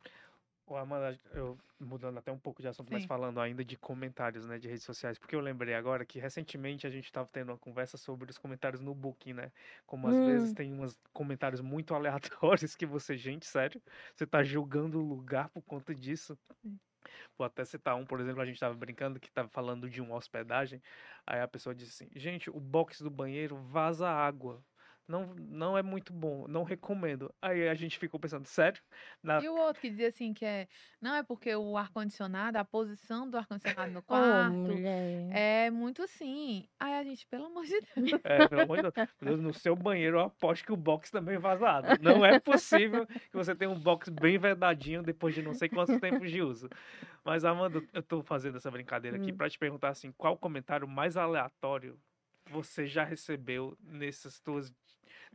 Ô, 0.67 0.75
Amanda, 0.77 1.19
eu 1.31 1.59
mudando 1.79 2.17
até 2.17 2.31
um 2.31 2.39
pouco 2.39 2.61
de 2.61 2.67
assunto, 2.67 2.91
mas 2.91 3.03
Sim. 3.03 3.05
falando 3.05 3.39
ainda 3.39 3.63
de 3.63 3.77
comentários, 3.77 4.47
né, 4.47 4.57
de 4.57 4.67
redes 4.67 4.83
sociais, 4.83 5.19
porque 5.19 5.35
eu 5.35 5.39
lembrei 5.39 5.75
agora 5.75 6.05
que 6.05 6.17
recentemente 6.19 6.87
a 6.87 6.89
gente 6.89 7.05
estava 7.05 7.29
tendo 7.29 7.51
uma 7.51 7.57
conversa 7.59 7.97
sobre 7.97 8.31
os 8.31 8.37
comentários 8.39 8.81
no 8.81 8.95
Booking, 8.95 9.33
né? 9.33 9.51
Como 9.85 10.07
às 10.07 10.19
vezes 10.19 10.51
Hum. 10.51 10.55
tem 10.55 10.73
uns 10.79 10.97
comentários 11.13 11.61
muito 11.61 11.93
aleatórios 12.65 12.75
que 12.75 12.85
você, 12.85 13.15
gente, 13.17 13.45
sério, 13.45 13.81
você 14.15 14.25
tá 14.25 14.43
julgando 14.43 14.99
o 14.99 15.03
lugar 15.07 15.49
por 15.49 15.61
conta 15.63 15.93
disso. 15.93 16.35
Vou 17.37 17.45
até 17.45 17.65
citar 17.65 17.95
um, 17.95 18.05
por 18.05 18.19
exemplo, 18.19 18.41
a 18.41 18.45
gente 18.45 18.59
tava 18.59 18.75
brincando 18.75 19.19
que 19.19 19.31
tava 19.31 19.49
falando 19.49 19.89
de 19.89 20.01
uma 20.01 20.15
hospedagem, 20.15 20.81
aí 21.25 21.41
a 21.41 21.47
pessoa 21.47 21.75
disse 21.75 22.03
assim, 22.03 22.19
gente, 22.19 22.49
o 22.49 22.59
box 22.59 23.01
do 23.03 23.09
banheiro 23.09 23.57
vaza 23.57 24.09
água. 24.09 24.63
Não, 25.07 25.27
não 25.35 25.77
é 25.77 25.83
muito 25.83 26.11
bom, 26.11 26.47
não 26.47 26.63
recomendo. 26.63 27.33
Aí 27.41 27.67
a 27.69 27.75
gente 27.75 27.99
ficou 27.99 28.19
pensando, 28.19 28.45
sério? 28.47 28.81
Na 29.21 29.39
E 29.39 29.47
o 29.47 29.55
outro 29.55 29.81
que 29.81 29.89
dizia 29.89 30.07
assim 30.07 30.33
que 30.33 30.43
é, 30.43 30.67
não 30.99 31.13
é 31.13 31.21
porque 31.21 31.55
o 31.55 31.77
ar-condicionado, 31.77 32.57
a 32.57 32.65
posição 32.65 33.29
do 33.29 33.37
ar-condicionado 33.37 33.91
no 33.91 34.01
quarto 34.01 34.51
mulher. 34.51 35.29
é 35.31 35.69
muito 35.69 36.01
assim. 36.01 36.67
Aí 36.79 36.93
a 36.95 37.03
gente, 37.03 37.27
pelo 37.27 37.45
amor 37.45 37.65
de 37.65 37.79
Deus. 37.95 38.21
É, 38.23 38.47
pelo 38.47 38.61
amor 38.61 38.77
de 38.77 38.91
Deus. 39.21 39.39
No 39.39 39.53
seu 39.53 39.75
banheiro 39.75 40.17
eu 40.17 40.21
aposto 40.21 40.65
que 40.65 40.71
o 40.71 40.77
box 40.77 41.11
também 41.11 41.35
é 41.35 41.39
vazado. 41.39 41.87
Não 42.01 42.25
é 42.25 42.39
possível 42.39 43.05
que 43.05 43.33
você 43.33 43.53
tenha 43.55 43.69
um 43.69 43.79
box 43.79 44.09
bem 44.09 44.39
vedadinho 44.39 45.03
depois 45.03 45.35
de 45.35 45.43
não 45.43 45.53
sei 45.53 45.69
quantos 45.69 45.99
tempos 45.99 46.31
de 46.31 46.41
uso. 46.41 46.67
Mas, 47.23 47.45
Amanda, 47.45 47.83
eu 47.93 48.01
tô 48.03 48.23
fazendo 48.23 48.57
essa 48.57 48.71
brincadeira 48.71 49.17
aqui 49.17 49.31
Hum. 49.31 49.37
pra 49.37 49.49
te 49.49 49.57
perguntar 49.57 49.89
assim, 49.89 50.11
qual 50.11 50.37
comentário 50.37 50.87
mais 50.87 51.15
aleatório 51.17 51.99
você 52.51 52.85
já 52.85 53.03
recebeu 53.03 53.75
nessas 53.81 54.39
tuas, 54.39 54.71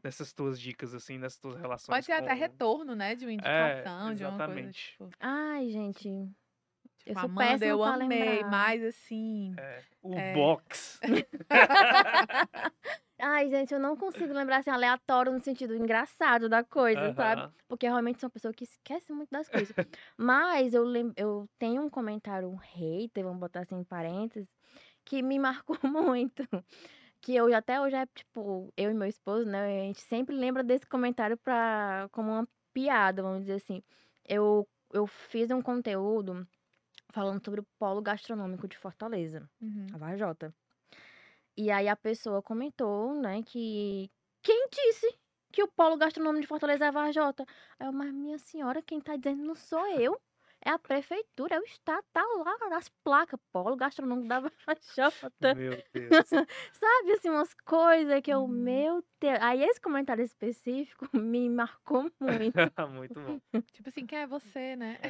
nessas 0.02 0.32
tuas 0.32 0.60
dicas, 0.60 0.94
assim, 0.94 1.18
nessas 1.18 1.38
tuas 1.38 1.56
relações 1.56 1.94
Pode 1.96 2.06
ser 2.06 2.12
até 2.12 2.34
com... 2.34 2.40
retorno, 2.40 2.94
né? 2.94 3.14
De 3.14 3.24
uma 3.24 3.32
É, 3.32 3.34
indicação, 3.34 4.14
de 4.14 4.24
uma 4.24 4.30
coisa. 4.32 4.60
exatamente. 4.60 4.90
Tipo, 4.92 5.10
Ai, 5.20 5.68
gente. 5.70 6.02
tipo, 6.98 7.20
sou 7.20 7.28
Amanda, 7.30 7.66
eu 7.66 7.82
amei, 7.82 8.08
lembrar. 8.08 8.50
mas 8.50 8.82
assim. 8.84 9.54
É, 9.58 9.82
o 10.02 10.16
É. 10.16 10.34
box. 10.34 11.00
Ai, 13.22 13.50
gente, 13.50 13.74
eu 13.74 13.78
não 13.80 13.96
consigo 13.96 14.32
lembrar 14.32 14.58
assim, 14.58 14.70
aleatório 14.70 15.30
no 15.30 15.40
sentido 15.40 15.74
engraçado 15.76 16.48
da 16.48 16.64
coisa, 16.64 17.12
sabe? 17.12 17.42
Aham. 17.42 17.52
Porque 17.68 17.86
eu 17.86 17.90
realmente 17.90 18.18
sou 18.18 18.28
uma 18.28 18.32
pessoa 18.32 18.52
que 18.54 18.64
esquece 18.64 19.12
muito 19.12 19.30
das 19.30 19.46
coisas. 19.48 19.76
Mas 20.16 20.72
eu, 20.72 20.82
lem 20.84 21.12
eu 21.16 21.46
tenho 21.58 21.82
um 21.82 21.90
comentário, 21.90 22.48
um 22.48 22.56
hater, 22.56 23.22
vamos 23.22 23.38
botar 23.38 23.60
assim 23.60 23.76
em 23.76 23.84
parênteses, 23.84 24.48
que 25.04 25.22
me 25.22 25.38
marcou 25.38 25.76
muito. 25.84 26.48
Que 27.22 27.34
eu 27.36 27.54
até 27.54 27.80
hoje 27.80 27.96
é, 27.96 28.06
tipo, 28.06 28.72
eu 28.76 28.90
e 28.90 28.94
meu 28.94 29.06
esposo, 29.08 29.46
né? 29.46 29.82
A 29.82 29.84
gente 29.84 30.00
sempre 30.00 30.34
lembra 30.34 30.62
desse 30.64 30.86
comentário 30.86 31.36
pra, 31.36 32.08
como 32.12 32.30
uma 32.30 32.48
piada, 32.72 33.22
vamos 33.22 33.40
dizer 33.42 33.54
assim. 33.54 33.82
Eu, 34.24 34.66
eu 34.92 35.06
fiz 35.06 35.50
um 35.50 35.60
conteúdo 35.60 36.46
falando 37.12 37.44
sobre 37.44 37.60
o 37.60 37.66
polo 37.78 38.02
gastronômico 38.02 38.68
de 38.68 38.78
Fortaleza 38.78 39.50
Uhum. 39.60 39.86
a 39.92 39.98
Varjota. 39.98 40.54
E 41.56 41.70
aí 41.70 41.88
a 41.88 41.96
pessoa 41.96 42.42
comentou, 42.42 43.14
né, 43.14 43.42
que 43.42 44.10
quem 44.42 44.68
disse 44.70 45.06
que 45.52 45.62
o 45.62 45.68
polo 45.68 45.96
gastronômico 45.96 46.42
de 46.42 46.46
Fortaleza 46.46 46.84
é 46.86 46.88
a 46.88 46.90
Varjota? 46.92 47.44
Aí 47.78 47.86
eu, 47.88 47.92
mas 47.92 48.12
minha 48.12 48.38
senhora, 48.38 48.82
quem 48.82 49.00
tá 49.00 49.16
dizendo 49.16 49.44
não 49.44 49.54
sou 49.54 49.86
eu. 49.88 50.20
É 50.62 50.70
a 50.70 50.78
prefeitura, 50.78 51.54
é 51.56 51.58
o 51.60 51.64
estado, 51.64 52.04
tá 52.12 52.22
lá 52.44 52.68
nas 52.68 52.88
placas, 53.02 53.40
polo 53.50 53.76
gastronômico 53.76 54.28
da 54.28 54.40
Varjota. 54.40 55.32
Meu 55.56 55.82
Deus. 55.92 56.10
Sabe, 56.72 57.12
assim, 57.12 57.30
umas 57.30 57.54
coisas 57.54 58.20
que 58.20 58.30
eu, 58.30 58.40
Uhum. 58.42 58.48
meu 58.48 59.04
Deus. 59.20 59.38
Aí 59.40 59.62
esse 59.62 59.80
comentário 59.80 60.22
específico 60.22 61.08
me 61.16 61.48
marcou 61.48 62.02
muito. 62.20 62.58
Muito 62.92 63.20
bom. 63.20 63.40
Tipo 63.72 63.88
assim, 63.88 64.06
quem 64.06 64.18
é 64.18 64.26
você, 64.26 64.76
né? 64.76 64.98
É. 65.02 65.08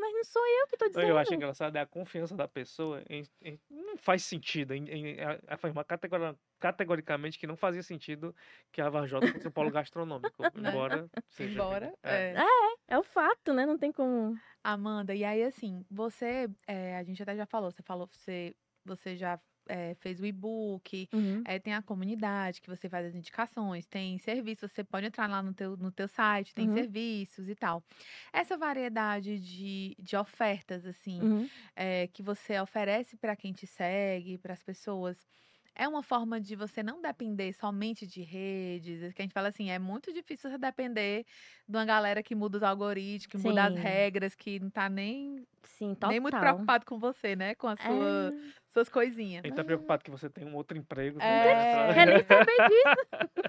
mas 0.00 0.14
não 0.14 0.24
sou 0.24 0.42
eu 0.46 0.66
que 0.66 0.76
tô 0.76 0.88
dizendo. 0.88 1.06
Eu 1.06 1.16
acho 1.18 1.32
engraçado 1.34 1.76
é 1.76 1.80
a 1.80 1.86
confiança 1.86 2.34
da 2.36 2.48
pessoa 2.48 3.02
em, 3.08 3.22
em- 3.40 3.60
não 3.70 3.96
faz 3.96 4.24
sentido 4.24 4.74
em, 4.74 4.84
em 4.88 5.20
a- 5.20 5.38
afirmar 5.48 5.84
categori- 5.84 6.36
categoricamente 6.62 7.38
que 7.38 7.46
não 7.46 7.56
fazia 7.56 7.82
sentido 7.82 8.34
que 8.72 8.80
a 8.80 8.88
Varjota 8.90 9.30
fosse 9.30 9.48
um 9.48 9.52
polo 9.52 9.70
gastronômico, 9.70 10.50
embora 10.54 11.10
seja. 11.28 11.64
Embora. 11.64 11.92
é. 12.02 12.42
é. 12.42 12.44
É 12.88 12.98
o 12.98 13.02
fato, 13.02 13.52
né? 13.54 13.64
Não 13.66 13.78
tem 13.78 13.92
como. 13.92 14.40
Amanda, 14.64 15.14
e 15.14 15.24
aí 15.24 15.42
assim, 15.42 15.84
você, 15.90 16.48
é, 16.66 16.96
a 16.96 17.02
gente 17.02 17.20
até 17.22 17.36
já 17.36 17.44
falou, 17.46 17.70
você 17.72 17.82
falou, 17.82 18.06
você, 18.06 18.54
você 18.84 19.16
já 19.16 19.40
é, 19.68 19.94
fez 19.96 20.20
o 20.20 20.26
e-book, 20.26 21.08
Uhum. 21.12 21.46
é, 21.46 21.58
tem 21.58 21.74
a 21.74 21.82
comunidade 21.82 22.60
que 22.60 22.68
você 22.68 22.88
faz 22.88 23.06
as 23.06 23.14
indicações, 23.14 23.86
tem 23.86 24.18
serviços, 24.18 24.70
você 24.72 24.84
pode 24.84 25.06
entrar 25.06 25.28
lá 25.28 25.42
no 25.42 25.52
teu, 25.54 25.76
no 25.76 25.90
teu 25.90 26.06
site, 26.06 26.54
tem 26.54 26.68
Uhum. 26.68 26.68
serviços 26.68 27.48
e 27.48 27.56
tal. 27.56 27.84
Essa 28.32 28.56
variedade 28.56 29.40
de, 29.40 29.96
de 29.98 30.16
ofertas, 30.16 30.86
assim, 30.86 31.20
Uhum. 31.20 31.50
é, 31.74 32.06
que 32.08 32.22
você 32.22 32.60
oferece 32.60 33.16
para 33.16 33.34
quem 33.36 33.52
te 33.52 33.66
segue, 33.66 34.38
para 34.38 34.52
as 34.52 34.62
pessoas, 34.62 35.26
é 35.74 35.88
uma 35.88 36.02
forma 36.02 36.40
de 36.40 36.54
você 36.54 36.82
não 36.82 37.00
depender 37.00 37.52
somente 37.52 38.06
de 38.06 38.22
redes, 38.22 39.12
que 39.14 39.22
a 39.22 39.24
gente 39.24 39.32
fala 39.32 39.48
assim, 39.48 39.70
é 39.70 39.78
muito 39.78 40.12
difícil 40.12 40.50
você 40.50 40.58
depender 40.58 41.24
de 41.66 41.76
uma 41.76 41.84
galera 41.84 42.22
que 42.22 42.34
muda 42.34 42.58
os 42.58 42.62
algoritmos, 42.62 43.26
que 43.26 43.38
muda 43.38 43.64
as 43.66 43.74
Sim. 43.74 43.80
regras, 43.80 44.34
que 44.34 44.60
não 44.60 44.70
tá 44.70 44.88
nem, 44.88 45.46
Sim, 45.62 45.96
nem 46.08 46.20
muito 46.20 46.38
preocupado 46.38 46.84
com 46.84 46.98
você, 46.98 47.34
né? 47.34 47.54
Com 47.54 47.68
as 47.68 47.80
sua, 47.80 48.28
É... 48.28 48.52
suas 48.72 48.88
coisinhas. 48.88 49.44
Ele 49.44 49.54
tá 49.54 49.64
preocupado 49.64 50.04
que 50.04 50.10
você 50.10 50.28
tem 50.28 50.44
um 50.46 50.54
outro 50.54 50.76
emprego. 50.76 51.20
É. 51.20 51.94
Quer 51.94 52.06
nem 52.06 52.24
saber 52.24 52.56
disso. 52.68 53.06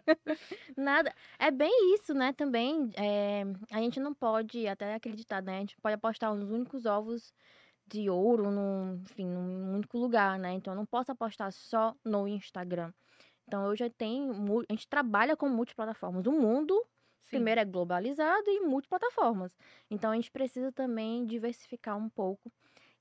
Nada. 0.78 1.13
É 1.39 1.51
bem 1.51 1.93
isso, 1.95 2.13
né? 2.13 2.34
Também, 2.34 2.89
é, 2.95 3.43
a 3.71 3.80
gente 3.80 3.99
não 3.99 4.13
pode, 4.13 4.67
até 4.67 4.95
acreditar, 4.95 5.41
né? 5.41 5.57
A 5.57 5.59
gente 5.59 5.78
pode 5.82 5.95
apostar 5.95 6.32
os 6.34 6.49
únicos 6.49 6.86
ovos 6.86 7.34
de 7.88 8.10
ouro 8.10 8.52
num, 8.52 8.96
enfim, 9.04 9.26
num 9.28 9.74
único 9.76 9.98
lugar, 9.98 10.40
né? 10.40 10.54
Então, 10.54 10.74
eu 10.74 10.78
não 10.78 10.86
posso 10.86 11.12
apostar 11.12 11.52
só 11.52 11.96
no 12.06 12.28
Instagram. 12.28 12.94
Então, 13.48 13.68
eu 13.68 13.76
já 13.76 13.90
tenho, 13.90 14.32
a 14.70 14.74
gente 14.74 14.88
trabalha 14.88 15.36
com 15.38 15.50
multiplataformas. 15.50 16.26
O 16.28 16.32
mundo, 16.32 16.82
Sim. 17.22 17.30
primeiro, 17.30 17.62
é 17.62 17.66
globalizado 17.66 18.50
e 18.50 18.62
multiplataformas. 18.62 19.56
Então, 19.90 20.12
a 20.12 20.16
gente 20.16 20.32
precisa 20.32 20.72
também 20.72 21.26
diversificar 21.26 21.98
um 21.98 22.10
pouco. 22.10 22.52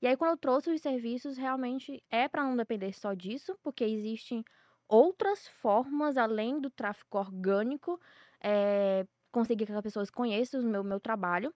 E 0.01 0.07
aí, 0.07 0.17
quando 0.17 0.31
eu 0.31 0.37
trouxe 0.37 0.69
os 0.71 0.81
serviços, 0.81 1.37
realmente 1.37 2.03
é 2.11 2.27
para 2.27 2.43
não 2.43 2.55
depender 2.55 2.93
só 2.93 3.13
disso, 3.13 3.57
porque 3.63 3.83
existem 3.85 4.43
outras 4.87 5.47
formas, 5.47 6.17
além 6.17 6.59
do 6.59 6.69
tráfego 6.69 7.17
orgânico, 7.17 7.99
é, 8.43 9.05
conseguir 9.31 9.65
que 9.65 9.71
as 9.71 9.81
pessoas 9.81 10.09
conheçam 10.11 10.61
o 10.61 10.63
meu, 10.63 10.83
meu 10.83 10.99
trabalho, 10.99 11.53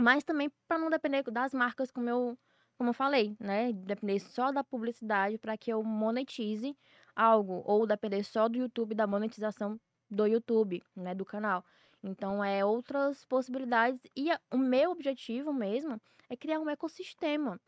mas 0.00 0.24
também 0.24 0.50
para 0.68 0.78
não 0.78 0.90
depender 0.90 1.22
das 1.24 1.52
marcas 1.54 1.90
como 1.90 2.08
eu 2.08 2.38
como 2.78 2.90
eu 2.90 2.94
falei, 2.94 3.34
né? 3.40 3.72
Depender 3.72 4.18
só 4.20 4.52
da 4.52 4.62
publicidade 4.62 5.38
para 5.38 5.56
que 5.56 5.72
eu 5.72 5.82
monetize 5.82 6.76
algo, 7.14 7.62
ou 7.64 7.86
depender 7.86 8.22
só 8.22 8.48
do 8.48 8.58
YouTube, 8.58 8.94
da 8.94 9.06
monetização 9.06 9.80
do 10.10 10.26
YouTube, 10.26 10.82
né? 10.94 11.14
Do 11.14 11.24
canal. 11.24 11.64
Então, 12.02 12.44
é 12.44 12.64
outras 12.64 13.24
possibilidades. 13.24 14.00
E 14.14 14.28
o 14.52 14.58
meu 14.58 14.90
objetivo 14.90 15.52
mesmo 15.52 16.00
é 16.28 16.36
criar 16.36 16.60
um 16.60 16.68
ecossistema. 16.68 17.58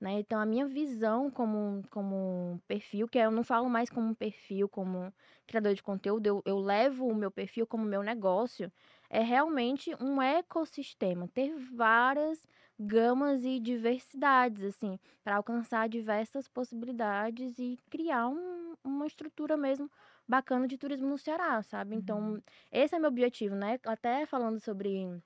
Né? 0.00 0.20
Então, 0.20 0.38
a 0.38 0.44
minha 0.46 0.66
visão 0.66 1.30
como, 1.30 1.82
como 1.90 2.60
perfil, 2.68 3.08
que 3.08 3.18
eu 3.18 3.30
não 3.30 3.42
falo 3.42 3.68
mais 3.70 3.88
como 3.88 4.08
um 4.08 4.14
perfil, 4.14 4.68
como 4.68 5.12
criador 5.46 5.74
de 5.74 5.82
conteúdo, 5.82 6.26
eu, 6.26 6.42
eu 6.44 6.58
levo 6.58 7.06
o 7.06 7.14
meu 7.14 7.30
perfil 7.30 7.66
como 7.66 7.84
meu 7.84 8.02
negócio, 8.02 8.70
é 9.08 9.22
realmente 9.22 9.94
um 10.00 10.20
ecossistema, 10.20 11.28
ter 11.28 11.54
várias 11.56 12.46
gamas 12.78 13.42
e 13.44 13.58
diversidades, 13.58 14.62
assim, 14.64 14.98
para 15.24 15.36
alcançar 15.36 15.88
diversas 15.88 16.46
possibilidades 16.46 17.58
e 17.58 17.78
criar 17.90 18.28
um- 18.28 18.74
uma 18.84 19.06
estrutura 19.06 19.56
mesmo 19.56 19.90
bacana 20.28 20.66
de 20.68 20.76
turismo 20.76 21.08
no 21.08 21.16
Ceará, 21.18 21.62
sabe? 21.62 21.94
Então, 21.96 22.42
esse 22.70 22.94
é 22.94 22.98
meu 22.98 23.08
objetivo, 23.08 23.54
né? 23.54 23.78
Até 23.86 24.26
falando 24.26 24.60
sobre 24.60 25.22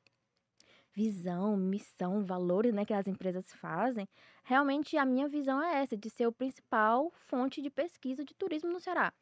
visão, 0.92 1.56
missão, 1.56 2.24
valores, 2.24 2.72
né, 2.74 2.84
que 2.84 2.92
as 2.94 3.06
empresas 3.06 3.52
fazem, 3.54 4.06
realmente 4.44 4.96
a 4.96 5.04
minha 5.06 5.28
visão 5.28 5.62
é 5.62 5.82
essa, 5.82 5.96
de 5.96 6.10
ser 6.10 6.26
o 6.26 6.32
principal 6.32 7.10
fonte 7.12 7.62
de 7.62 7.70
pesquisa 7.70 8.24
de 8.24 8.34
turismo 8.34 8.70
no 8.70 8.80
Ceará. 8.80 9.12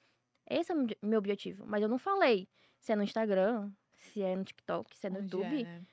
Esse 0.49 0.73
é 0.73 0.75
o 0.75 0.87
meu- 1.03 1.19
objetivo. 1.19 1.67
Mas 1.67 1.83
eu 1.83 1.89
não 1.89 1.99
falei 1.99 2.49
se 2.81 2.93
é 2.93 2.97
no 2.97 3.03
Instagram, 3.03 3.71
se 3.95 4.23
é 4.23 4.35
no 4.35 4.45
TikTok, 4.45 4.97
se 4.97 5.07
é 5.07 5.11
no 5.11 5.19
Onde 5.19 5.37
YouTube. 5.37 5.61
é, 5.61 5.65
né? 5.65 5.87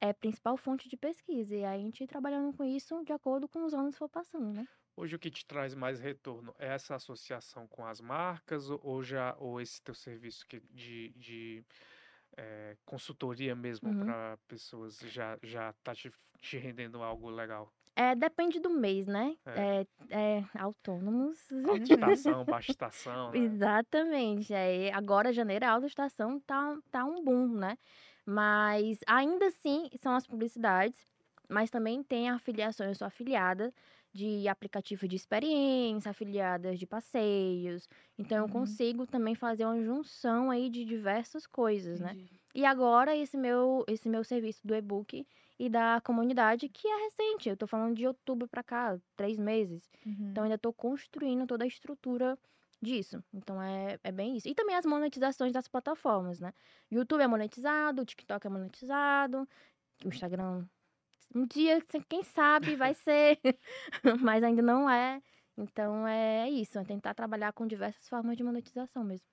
É 0.00 0.10
a 0.10 0.14
principal 0.14 0.56
fonte 0.56 0.88
de 0.88 0.96
pesquisa. 0.96 1.54
E 1.56 1.64
aí 1.64 1.80
a 1.80 1.84
gente 1.84 2.06
trabalhando 2.06 2.54
com 2.56 2.64
isso 2.64 3.02
de 3.04 3.12
acordo 3.12 3.48
com 3.48 3.64
os 3.64 3.72
anos 3.72 3.94
que 3.94 3.98
for 3.98 4.08
passando, 4.08 4.52
né? 4.52 4.68
Hoje 4.96 5.16
o 5.16 5.18
que 5.18 5.30
te 5.30 5.46
traz 5.46 5.74
mais 5.74 6.00
retorno 6.00 6.54
é 6.58 6.66
essa 6.74 6.96
associação 6.96 7.66
com 7.66 7.86
as 7.86 8.00
marcas 8.00 8.68
ou- 8.68 8.80
ou 8.82 9.02
já 9.02 9.34
ou 9.38 9.58
esse 9.60 9.80
teu 9.80 9.94
serviço 9.94 10.46
que 10.46 10.60
de, 10.70 11.10
de 11.16 11.64
eh, 12.36 12.76
consultoria 12.84 13.54
mesmo 13.56 13.94
Uhum. 13.94 14.04
para 14.04 14.38
pessoas 14.48 14.98
já 15.00 15.38
já 15.42 15.72
tá 15.82 15.94
te, 15.94 16.10
te 16.40 16.58
rendendo 16.58 17.02
algo 17.02 17.30
legal? 17.30 17.72
É, 17.94 18.14
depende 18.14 18.58
do 18.60 18.70
mês, 18.70 19.06
né? 19.06 19.36
É. 19.46 19.66
É, 19.70 19.82
é 20.10 20.44
autônomos. 20.58 21.38
Alta 21.64 21.88
estação, 21.88 22.44
baixa 22.46 22.70
estação, 22.70 23.32
né? 23.32 23.56
Exatamente. 23.60 24.52
Aí, 24.54 24.90
agora, 24.92 25.32
janeiro, 25.32 25.64
a 25.66 25.70
alta 25.72 25.86
estação 25.86 26.40
tá, 26.40 26.78
tá 26.90 27.04
um 27.04 27.22
boom, 27.24 27.48
né? 27.58 27.78
Mas 28.26 28.98
ainda 29.06 29.46
assim 29.48 29.88
são 29.98 30.14
as 30.14 30.26
publicidades, 30.26 31.06
mas 31.50 31.70
também 31.70 32.02
tem 32.04 32.30
afiliações, 32.30 32.90
eu 32.90 32.94
sou 32.96 33.06
afiliada 33.08 33.72
de 34.12 34.46
aplicativo 34.48 35.08
de 35.08 35.16
experiência, 35.16 36.10
afiliadas 36.10 36.78
de 36.78 36.86
passeios. 36.86 37.88
Então 38.18 38.38
eu 38.38 38.48
Uhum. 38.48 38.48
consigo 38.48 39.06
também 39.06 39.34
fazer 39.34 39.64
uma 39.64 39.80
junção 39.82 40.50
aí 40.50 40.68
de 40.70 40.84
diversas 40.84 41.46
coisas, 41.46 42.00
né? 42.00 42.16
Entendi. 42.16 42.40
E 42.54 42.64
agora 42.66 43.16
esse 43.16 43.36
meu 43.36 43.84
esse 43.88 44.08
meu 44.08 44.22
serviço 44.24 44.60
do 44.66 44.74
e-book 44.74 45.26
e 45.58 45.68
da 45.70 46.00
comunidade, 46.02 46.68
que 46.68 46.86
é 46.86 47.04
recente. 47.04 47.48
Eu 47.48 47.56
tô 47.56 47.66
falando 47.66 47.96
de 47.96 48.06
outubro 48.06 48.48
pra 48.48 48.62
cá, 48.62 48.98
três 49.16 49.38
meses. 49.38 49.88
Uhum. 50.06 50.32
Então, 50.32 50.44
ainda 50.44 50.56
estou 50.56 50.72
construindo 50.72 51.46
toda 51.46 51.64
a 51.64 51.66
estrutura 51.66 52.38
disso. 52.80 53.22
Então, 53.32 53.60
é, 53.62 53.98
é 54.02 54.12
bem 54.12 54.36
isso. 54.36 54.48
E 54.48 54.54
também 54.54 54.74
as 54.76 54.86
monetizações 54.86 55.52
das 55.52 55.68
plataformas, 55.68 56.40
né? 56.40 56.52
YouTube 56.90 57.22
é 57.22 57.26
monetizado, 57.26 58.02
o 58.02 58.04
TikTok 58.04 58.46
é 58.46 58.50
monetizado, 58.50 59.46
o 60.04 60.08
Instagram. 60.08 60.66
Um 61.34 61.46
dia, 61.46 61.80
quem 62.08 62.22
sabe, 62.22 62.76
vai 62.76 62.94
ser, 62.94 63.38
mas 64.20 64.42
ainda 64.42 64.62
não 64.62 64.88
é. 64.88 65.20
Então, 65.56 66.06
é 66.06 66.48
isso. 66.50 66.78
É 66.78 66.84
tentar 66.84 67.14
trabalhar 67.14 67.52
com 67.52 67.66
diversas 67.66 68.08
formas 68.08 68.36
de 68.36 68.42
monetização 68.44 69.04
mesmo. 69.04 69.31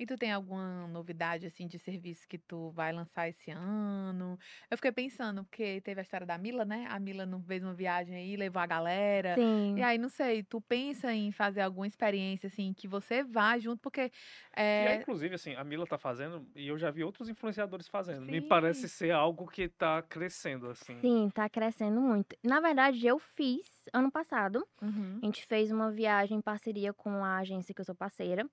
E 0.00 0.06
tu 0.06 0.16
tem 0.16 0.32
alguma 0.32 0.88
novidade, 0.88 1.44
assim, 1.44 1.66
de 1.66 1.78
serviço 1.78 2.26
que 2.26 2.38
tu 2.38 2.70
vai 2.70 2.90
lançar 2.90 3.28
esse 3.28 3.50
ano? 3.50 4.38
Eu 4.70 4.78
fiquei 4.78 4.90
pensando, 4.90 5.44
porque 5.44 5.82
teve 5.82 6.00
a 6.00 6.02
história 6.02 6.26
da 6.26 6.38
Mila, 6.38 6.64
né? 6.64 6.86
A 6.88 6.98
Mila 6.98 7.26
não 7.26 7.42
fez 7.42 7.62
uma 7.62 7.74
viagem 7.74 8.16
aí, 8.16 8.34
levou 8.34 8.62
a 8.62 8.66
galera. 8.66 9.34
Sim. 9.34 9.76
E 9.76 9.82
aí, 9.82 9.98
não 9.98 10.08
sei, 10.08 10.42
tu 10.42 10.58
pensa 10.58 11.12
em 11.12 11.30
fazer 11.30 11.60
alguma 11.60 11.86
experiência, 11.86 12.46
assim, 12.46 12.72
que 12.72 12.88
você 12.88 13.22
vá 13.22 13.58
junto, 13.58 13.82
porque... 13.82 14.08
Que 14.08 14.16
é, 14.56 14.86
É, 14.86 14.94
inclusive, 14.96 15.34
assim, 15.34 15.54
a 15.54 15.62
Mila 15.62 15.86
tá 15.86 15.98
fazendo 15.98 16.48
e 16.56 16.68
eu 16.68 16.78
já 16.78 16.90
vi 16.90 17.04
outros 17.04 17.28
influenciadores 17.28 17.86
fazendo. 17.86 18.24
Me 18.24 18.40
Sim. 18.40 18.48
parece 18.48 18.88
ser 18.88 19.10
algo 19.10 19.46
que 19.48 19.68
tá 19.68 20.00
crescendo, 20.00 20.70
assim. 20.70 20.98
Sim, 21.00 21.28
tá 21.28 21.46
crescendo 21.46 22.00
muito. 22.00 22.34
Na 22.42 22.58
verdade, 22.58 23.06
eu 23.06 23.18
fiz 23.18 23.66
ano 23.92 24.10
passado. 24.10 24.66
Uhum. 24.80 25.18
A 25.22 25.26
gente 25.26 25.44
fez 25.44 25.70
uma 25.70 25.90
viagem 25.90 26.38
em 26.38 26.40
parceria 26.40 26.94
com 26.94 27.22
a 27.22 27.36
agência 27.36 27.74
que 27.74 27.82
eu 27.82 27.84
sou 27.84 27.94
parceira, 27.94 28.48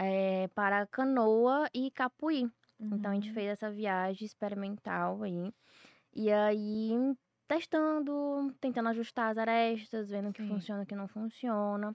eh, 0.00 0.48
para 0.54 0.86
Canoa 0.88 1.68
e 1.74 1.90
Capuí. 1.92 2.50
Então 2.92 3.12
a 3.12 3.14
gente 3.14 3.30
Uhum. 3.30 3.32
fez 3.32 3.48
essa 3.50 3.70
viagem 3.70 4.26
experimental 4.26 5.22
aí. 5.24 5.52
E 6.14 6.30
aí, 6.32 6.92
testando, 7.48 8.54
tentando 8.60 8.88
ajustar 8.90 9.30
as 9.30 9.38
arestas, 9.38 10.10
vendo 10.10 10.30
o 10.30 10.32
que 10.32 10.42
funciona 10.42 10.82
e 10.82 10.84
o 10.84 10.86
que 10.86 10.94
não 10.96 11.08
funciona. 11.08 11.94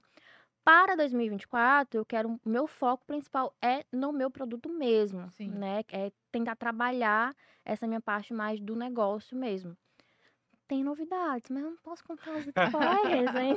Para 0.64 0.96
2024, 0.96 2.00
eu 2.00 2.06
quero. 2.06 2.40
O 2.44 2.48
meu 2.48 2.66
foco 2.66 3.06
principal 3.06 3.54
é 3.62 3.84
no 3.92 4.12
meu 4.12 4.30
produto 4.30 4.68
mesmo, 4.68 5.32
Sim. 5.36 5.50
né? 5.50 5.82
É 5.88 6.12
tentar 6.32 6.56
trabalhar 6.56 7.34
essa 7.64 7.86
minha 7.86 8.00
parte 8.00 8.34
mais 8.34 8.60
do 8.60 8.76
negócio 8.76 9.36
mesmo. 9.36 9.76
Tem 10.68 10.82
novidades, 10.82 11.48
mas 11.50 11.62
eu 11.62 11.70
não 11.70 11.76
posso 11.78 12.02
contar 12.04 12.36
os 12.36 12.46
spoilers, 12.46 13.34
hein? 13.34 13.56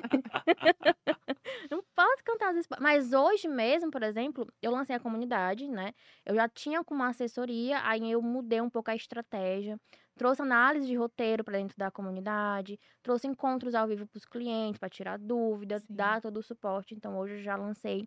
não 1.71 1.83
posso 1.95 2.23
contar 2.25 2.51
os 2.53 2.57
spoilers. 2.59 2.83
Mas 2.83 3.13
hoje 3.13 3.47
mesmo, 3.47 3.91
por 3.91 4.03
exemplo, 4.03 4.47
eu 4.61 4.71
lancei 4.71 4.95
a 4.95 4.99
comunidade, 4.99 5.67
né? 5.67 5.93
Eu 6.25 6.35
já 6.35 6.47
tinha 6.49 6.83
com 6.83 6.93
uma 6.95 7.09
assessoria, 7.09 7.81
aí 7.83 8.09
eu 8.11 8.21
mudei 8.21 8.61
um 8.61 8.69
pouco 8.69 8.91
a 8.91 8.95
estratégia. 8.95 9.79
Trouxe 10.15 10.41
análise 10.41 10.85
de 10.87 10.95
roteiro 10.95 11.43
para 11.43 11.57
dentro 11.57 11.77
da 11.77 11.89
comunidade, 11.89 12.77
trouxe 13.01 13.27
encontros 13.27 13.73
ao 13.73 13.87
vivo 13.87 14.05
para 14.07 14.17
os 14.17 14.25
clientes, 14.25 14.77
para 14.79 14.89
tirar 14.89 15.17
dúvidas, 15.17 15.81
Sim. 15.87 15.89
dar 15.89 16.21
todo 16.21 16.37
o 16.37 16.43
suporte. 16.43 16.93
Então, 16.93 17.17
hoje 17.17 17.35
eu 17.35 17.41
já 17.43 17.55
lancei 17.55 18.05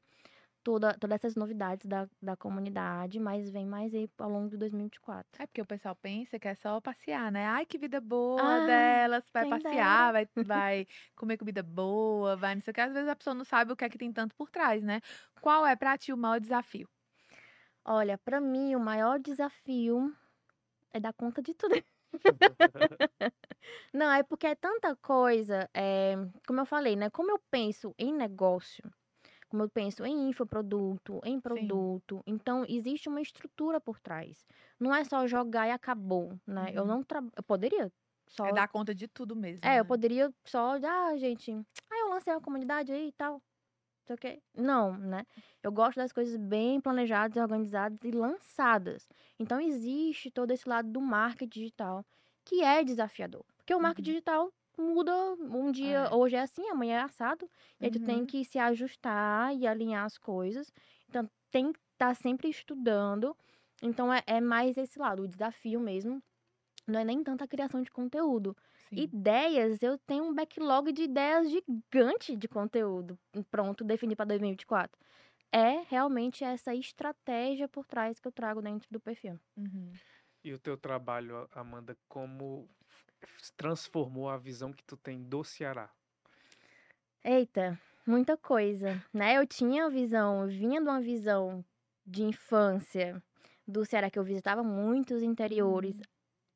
toda, 0.63 0.95
todas 0.99 1.17
essas 1.17 1.37
novidades 1.37 1.87
da, 1.87 2.09
da 2.21 2.37
comunidade, 2.37 3.19
mas 3.21 3.51
vem 3.51 3.67
mais 3.67 3.95
aí 3.95 4.09
ao 4.19 4.31
longo 4.31 4.49
de 4.51 4.57
2024. 4.57 5.43
É 5.43 5.47
porque 5.47 5.61
o 5.61 5.67
pessoal 5.67 5.97
pensa 5.97 6.39
que 6.39 6.47
é 6.49 6.55
só 6.55 6.81
passear, 6.81 7.33
né? 7.33 7.47
Ai, 7.47 7.67
que 7.67 7.79
vida 7.79 8.01
boa 8.01 8.61
Ah, 8.61 8.61
delas, 8.61 9.25
vai 9.33 9.45
passear, 9.47 10.13
vai, 10.13 10.29
vai 10.41 10.87
comer 11.17 11.37
comida 11.39 11.63
boa, 11.63 12.37
vai 12.37 12.55
não 12.55 12.63
sei 12.63 12.71
o 12.71 12.75
que. 12.75 12.81
Às 12.81 12.93
vezes 12.93 13.09
a 13.09 13.17
pessoa 13.17 13.35
não 13.35 13.45
sabe 13.45 13.73
o 13.73 13.77
que 13.77 13.85
é 13.85 13.89
que 13.89 13.99
tem 13.99 14.13
tanto 14.13 14.35
por 14.37 14.51
trás, 14.51 14.83
né? 14.83 15.01
Qual 15.41 15.67
é 15.67 15.75
pra 15.77 15.99
ti 15.99 16.13
o 16.13 16.17
maior 16.17 16.39
desafio? 16.41 16.89
Olha, 17.85 18.19
para 18.19 18.41
mim, 18.41 18.75
o 18.75 18.81
maior 18.81 19.19
desafio 19.21 20.15
é 20.93 21.01
dar 21.01 21.13
conta 21.15 21.43
de 21.43 21.55
tudo. 21.55 21.75
Não, 23.93 24.11
é 24.13 24.23
porque 24.23 24.47
é 24.47 24.55
tanta 24.55 24.97
coisa, 24.97 25.69
é, 25.75 26.15
como 26.47 26.61
eu 26.61 26.67
falei, 26.67 26.97
né? 26.97 27.11
Como 27.11 27.31
eu 27.31 27.39
penso 27.51 27.95
em 27.99 28.13
negócio, 28.13 28.83
como 29.53 29.65
eu 29.65 29.71
penso 29.71 30.05
em 30.07 30.31
infoproduto, 30.31 31.21
em 31.25 31.41
produto, 31.41 32.23
então 32.27 32.65
existe 32.69 33.09
uma 33.09 33.21
estrutura 33.23 33.81
por 33.81 34.01
trás. 34.01 34.47
Não 34.81 34.95
é 34.95 35.05
só 35.05 35.27
jogar 35.29 35.69
e 35.69 35.73
acabou, 35.73 36.41
né? 36.47 36.73
Eu 36.75 36.85
Uhum. 36.85 36.87
não 36.87 37.05
tra... 37.05 37.21
eu 37.37 37.43
poderia 37.45 37.93
só 38.29 38.47
É 38.47 38.53
dar 38.53 38.69
conta 38.69 38.95
de 38.95 39.09
tudo 39.09 39.37
mesmo. 39.37 39.71
É, 39.71 39.81
eu 39.81 39.85
né? 39.85 39.87
poderia 39.87 40.33
só, 40.45 40.73
ah, 40.85 41.17
gente, 41.17 41.53
ah, 41.91 41.99
eu 42.01 42.09
lancei 42.11 42.33
uma 42.35 42.41
comunidade 42.41 42.93
aí 42.93 43.09
e 43.09 43.13
tal. 43.13 43.35
não 43.35 43.43
sei 44.07 44.15
o 44.17 44.19
quê. 44.19 44.43
Não, 44.55 44.97
né? 44.99 45.25
Eu 45.63 45.73
gosto 45.73 45.97
das 45.97 46.13
coisas 46.13 46.37
bem 46.37 46.81
planejadas, 46.81 47.37
organizadas 47.43 47.99
e 48.05 48.11
lançadas. 48.11 49.09
Então 49.39 49.61
existe 49.61 50.31
todo 50.31 50.51
esse 50.51 50.69
lado 50.69 50.91
do 50.91 51.01
marketing 51.01 51.49
digital 51.61 52.05
que 52.45 52.63
é 52.63 52.85
desafiador. 52.85 53.45
Porque 53.57 53.75
o 53.75 53.81
marketing 53.81 54.11
Uhum. 54.11 54.13
digital 54.13 54.53
muda 54.79 55.13
um 55.41 55.71
dia, 55.73 56.09
É. 56.09 56.15
hoje 56.15 56.37
é 56.37 56.41
assim, 56.41 56.69
amanhã 56.69 56.99
é 56.99 57.03
assado, 57.03 57.49
e 57.81 57.87
aí 57.87 57.91
tu 57.91 58.01
tem 58.01 58.25
Uhum. 58.25 58.27
que 58.27 58.45
se 58.45 58.59
ajustar 58.59 59.55
e 59.57 59.67
alinhar 59.67 60.05
as 60.05 60.19
coisas. 60.19 60.73
Então 61.09 61.29
tem 61.51 61.73
que 61.73 61.81
estar 61.93 62.15
sempre 62.17 62.49
estudando. 62.49 63.37
Então 63.83 64.13
é, 64.13 64.23
é 64.27 64.41
mais 64.41 64.77
esse 64.79 64.99
lado, 64.99 65.23
o 65.25 65.29
desafio 65.29 65.81
mesmo. 65.81 66.23
Não 66.89 67.01
é 67.01 67.05
nem 67.05 67.23
tanta 67.23 67.47
criação 67.49 67.83
de 67.83 67.91
conteúdo. 67.91 68.57
Sim. 68.89 69.15
Ideias, 69.15 69.83
eu 69.83 69.99
tenho 70.07 70.25
um 70.25 70.35
backlog 70.35 70.93
de 70.93 71.05
ideias 71.05 71.49
gigante 71.51 72.37
de 72.37 72.49
conteúdo 72.49 73.19
pronto, 73.51 73.85
definido 73.85 74.17
para 74.17 74.27
2024. 74.27 74.99
É 75.53 75.83
realmente 75.89 76.45
essa 76.45 76.75
estratégia 76.75 77.69
por 77.69 77.87
trás 77.87 78.19
que 78.21 78.27
eu 78.29 78.33
trago 78.33 78.63
dentro 78.63 78.89
do 78.91 79.01
perfil. 79.01 79.39
Uhum. 79.57 80.01
E 80.45 80.53
o 80.53 80.59
teu 80.59 80.77
trabalho, 80.77 81.49
Amanda, 81.53 81.97
como 82.09 82.69
transformou 83.57 84.29
a 84.29 84.37
visão 84.37 84.73
que 84.73 84.85
tu 84.85 84.97
tem 84.97 85.23
do 85.23 85.43
Ceará? 85.45 85.91
Eita, 87.25 87.79
muita 88.07 88.37
coisa, 88.37 89.03
né? 89.13 89.39
Eu 89.39 89.47
tinha 89.47 89.87
a 89.87 89.89
visão, 89.89 90.43
eu 90.43 90.49
vinha 90.49 90.81
de 90.81 90.89
uma 90.89 91.01
visão 91.01 91.65
de 92.07 92.23
infância 92.23 93.23
do 93.67 93.85
Ceará 93.85 94.11
que 94.11 94.19
eu 94.19 94.25
visitava 94.25 94.63
muitos 94.63 95.23
interiores. 95.23 95.95
Uhum. 95.95 96.03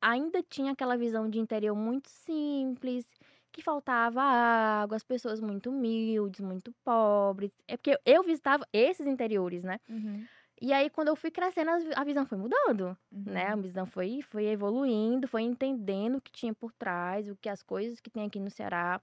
Ainda 0.01 0.43
tinha 0.43 0.73
aquela 0.73 0.97
visão 0.97 1.29
de 1.29 1.39
interior 1.39 1.75
muito 1.75 2.09
simples, 2.09 3.05
que 3.51 3.63
faltava 3.63 4.21
água, 4.21 4.95
as 4.95 5.03
pessoas 5.03 5.39
muito 5.39 5.69
humildes, 5.71 6.41
muito 6.41 6.71
pobres. 6.83 7.51
É 7.67 7.75
porque 7.75 7.97
eu 8.05 8.21
visitava 8.23 8.67
esses 8.71 9.07
interiores, 9.07 9.63
né? 9.63 9.79
Uhum. 9.89 10.25
E 10.61 10.73
aí, 10.73 10.89
quando 10.89 11.09
eu 11.09 11.15
fui 11.15 11.29
crescendo, 11.31 11.69
a 11.95 12.03
visão 12.03 12.25
foi 12.25 12.37
mudando, 12.37 12.97
né? 13.25 13.47
A 13.47 13.55
Uhum. 13.55 13.61
visão 13.61 13.85
foi, 13.85 14.21
foi 14.21 14.45
evoluindo, 14.47 15.27
foi 15.27 15.43
entendendo 15.43 16.17
o 16.17 16.21
que 16.21 16.31
tinha 16.31 16.53
por 16.53 16.73
trás, 16.73 17.29
o 17.29 17.35
que 17.35 17.49
as 17.49 17.61
coisas 17.61 17.99
que 17.99 18.09
tem 18.09 18.25
aqui 18.25 18.39
no 18.39 18.49
Ceará. 18.49 19.01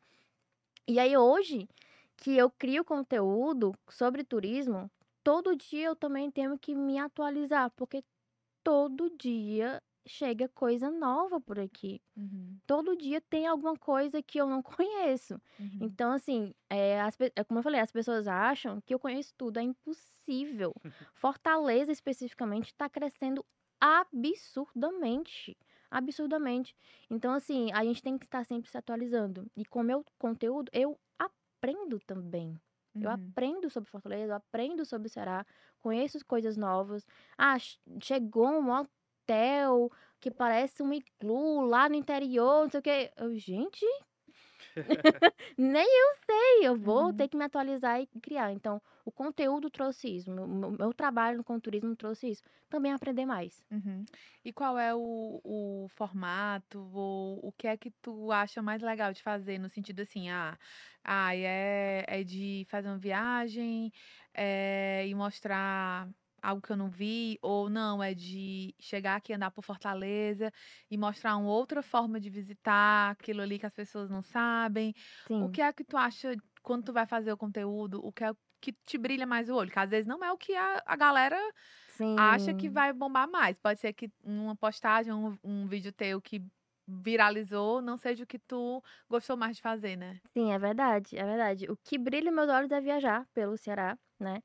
E 0.89 0.99
aí, 0.99 1.17
hoje, 1.17 1.69
que 2.17 2.37
eu 2.37 2.51
crio 2.51 2.85
conteúdo 2.85 3.73
sobre 3.91 4.25
turismo, 4.25 4.91
todo 5.25 5.57
dia 5.57 5.87
eu 5.87 5.97
também 5.97 6.31
tenho 6.31 6.59
que 6.59 6.75
me 6.75 6.99
atualizar, 6.99 7.71
porque 7.77 8.05
todo 8.65 9.11
dia 9.19 9.83
chega 10.07 10.49
coisa 10.49 10.91
nova 10.91 11.41
por 11.41 11.59
aqui. 11.61 12.01
Uhum. 12.17 12.61
Todo 12.67 12.97
dia 12.97 13.21
tem 13.23 13.47
alguma 13.47 13.77
coisa 13.77 14.23
que 14.23 14.39
eu 14.41 14.47
não 14.49 14.63
conheço. 14.65 15.41
Uhum. 15.59 15.79
Então, 15.81 16.13
assim, 16.13 16.55
é, 16.71 17.01
as 17.01 17.17
é 17.37 17.45
como 17.45 17.61
eu 17.61 17.65
falei, 17.65 17.81
as 17.81 17.93
pessoas 17.93 18.27
acham 18.29 18.81
que 18.83 18.95
eu 18.95 18.99
conheço 19.01 19.35
tudo. 19.37 19.59
É 19.59 19.63
impossível. 19.63 20.14
Fortaleza, 21.15 21.93
especificamente, 21.93 22.67
está 22.67 22.89
crescendo 22.89 23.45
absurdamente. 23.81 25.57
Absurdamente. 25.91 26.75
Então, 27.11 27.33
assim, 27.33 27.71
a 27.73 27.85
gente 27.85 28.03
tem 28.03 28.19
que 28.19 28.25
estar 28.27 28.45
sempre 28.45 28.71
se 28.71 28.77
atualizando. 28.77 29.47
E 29.57 29.65
com 29.65 29.81
o 29.81 29.85
meu 29.85 30.05
conteúdo, 30.19 30.71
eu 30.73 30.99
aprendo 31.19 31.99
também. 32.07 32.59
Eu 33.01 33.11
Uhum. 33.11 33.11
aprendo 33.11 33.69
sobre 33.71 33.91
Fortaleza, 33.91 34.33
eu 34.33 34.37
aprendo 34.37 34.85
sobre 34.85 35.09
o 35.09 35.11
Ceará, 35.11 35.45
conheço 35.81 36.19
coisas 36.27 36.57
novas. 36.57 37.05
Ah, 37.37 37.59
ch- 37.59 37.79
chegou 38.03 38.49
um 38.49 38.71
hotel 38.71 39.91
que 40.21 40.31
parece 40.31 40.83
um 40.83 40.93
iglu 40.93 41.61
lá 41.67 41.89
no 41.89 41.95
interior, 41.97 42.63
não 42.65 42.71
sei 42.71 42.81
o 42.81 42.83
quê. 42.83 43.13
Eu, 43.17 43.35
gente, 43.37 43.85
nem 45.59 45.85
eu 45.87 46.17
sei, 46.27 46.69
eu 46.69 46.77
vou 46.77 47.13
Uhum. 47.13 47.15
ter 47.15 47.29
que 47.29 47.37
me 47.37 47.45
atualizar 47.45 48.01
e 48.01 48.07
criar. 48.21 48.53
Então, 48.53 48.81
o 49.05 49.11
conteúdo 49.13 49.71
trouxe 49.71 50.09
isso, 50.17 50.31
meu, 50.31 50.47
meu- 50.47 50.71
trabalho 50.95 51.39
no 51.39 51.61
turismo 51.61 51.97
trouxe 51.97 52.31
isso. 52.31 52.43
Também 52.69 52.93
aprender 52.93 53.27
mais. 53.27 53.65
Uhum. 53.71 54.05
E 54.45 54.53
qual 54.53 54.79
é 54.79 54.95
o, 54.95 55.41
o 55.43 55.89
formato 55.89 56.79
ou 56.95 57.41
o 57.45 57.53
que 57.53 57.67
é 57.67 57.77
que 57.77 57.91
tu 57.91 58.31
acha 58.31 58.63
mais 58.63 58.83
legal 58.83 59.13
de 59.13 59.23
fazer 59.23 59.59
no 59.59 59.69
sentido 59.69 60.01
assim, 60.03 60.31
ah, 60.31 60.57
ah 61.03 61.35
é, 61.35 62.05
é 62.07 62.23
de 62.23 62.65
fazer 62.71 62.89
uma 62.89 62.99
viagem 62.99 63.91
é, 64.33 65.05
e 65.09 65.15
mostrar 65.15 66.09
algo 66.45 66.63
que 66.63 66.71
eu 66.73 66.77
não 66.77 66.91
vi, 66.91 67.39
ou 67.43 67.69
não, 67.71 68.03
é 68.03 68.15
de 68.15 68.75
chegar 68.81 69.17
aqui, 69.17 69.33
andar 69.33 69.51
por 69.51 69.63
Fortaleza 69.65 70.51
e 70.91 70.97
mostrar 70.99 71.37
uma 71.37 71.51
outra 71.51 71.83
forma 71.83 72.21
de 72.21 72.31
visitar 72.31 73.11
aquilo 73.13 73.43
ali 73.43 73.59
que 73.59 73.67
as 73.67 73.75
pessoas 73.75 74.11
não 74.11 74.23
sabem. 74.23 74.95
Sim. 75.27 75.41
O 75.41 75.49
que 75.49 75.61
é 75.63 75.73
que 75.73 75.85
tu 75.85 75.97
acha 75.97 76.35
quando 76.63 76.85
tu 76.85 76.93
vai 76.93 77.07
fazer 77.07 77.33
o 77.33 77.37
conteúdo? 77.37 78.01
O 78.05 78.13
que 78.13 78.25
é 78.25 78.33
que 78.61 78.73
te 78.87 78.97
brilha 78.99 79.27
mais 79.27 79.49
o 79.51 79.55
olho? 79.57 79.71
Que 79.71 79.79
às 79.79 79.91
vezes 79.91 80.07
não 80.07 80.23
é 80.25 80.33
o 80.33 80.39
que 80.39 80.55
a, 80.55 80.83
a 80.87 80.97
galera 80.97 81.39
Sim. 81.87 82.15
acha 82.17 82.55
que 82.55 82.69
vai 82.71 82.93
bombar 82.93 83.29
mais. 83.31 83.59
Pode 83.59 83.81
ser 83.81 83.93
que 83.93 84.11
uma 84.23 84.57
postagem, 84.57 85.13
um, 85.13 85.39
um 85.45 85.67
vídeo 85.69 85.93
teu 85.93 86.21
que 86.21 86.43
viralizou, 86.87 87.81
não 87.83 87.97
seja 87.97 88.25
o 88.25 88.27
que 88.27 88.39
tu 88.39 88.83
gostou 89.09 89.37
mais 89.37 89.57
de 89.57 89.63
fazer, 89.63 89.97
né? 89.97 90.21
Sim, 90.37 90.53
é 90.53 90.59
verdade, 90.59 91.17
é 91.17 91.25
verdade. 91.25 91.71
O 91.71 91.77
que 91.77 91.97
brilha 91.99 92.31
meus 92.33 92.49
olhos 92.49 92.71
é 92.73 92.81
viajar 92.81 93.27
pelo 93.33 93.57
Ceará, 93.57 93.97
né? 94.19 94.43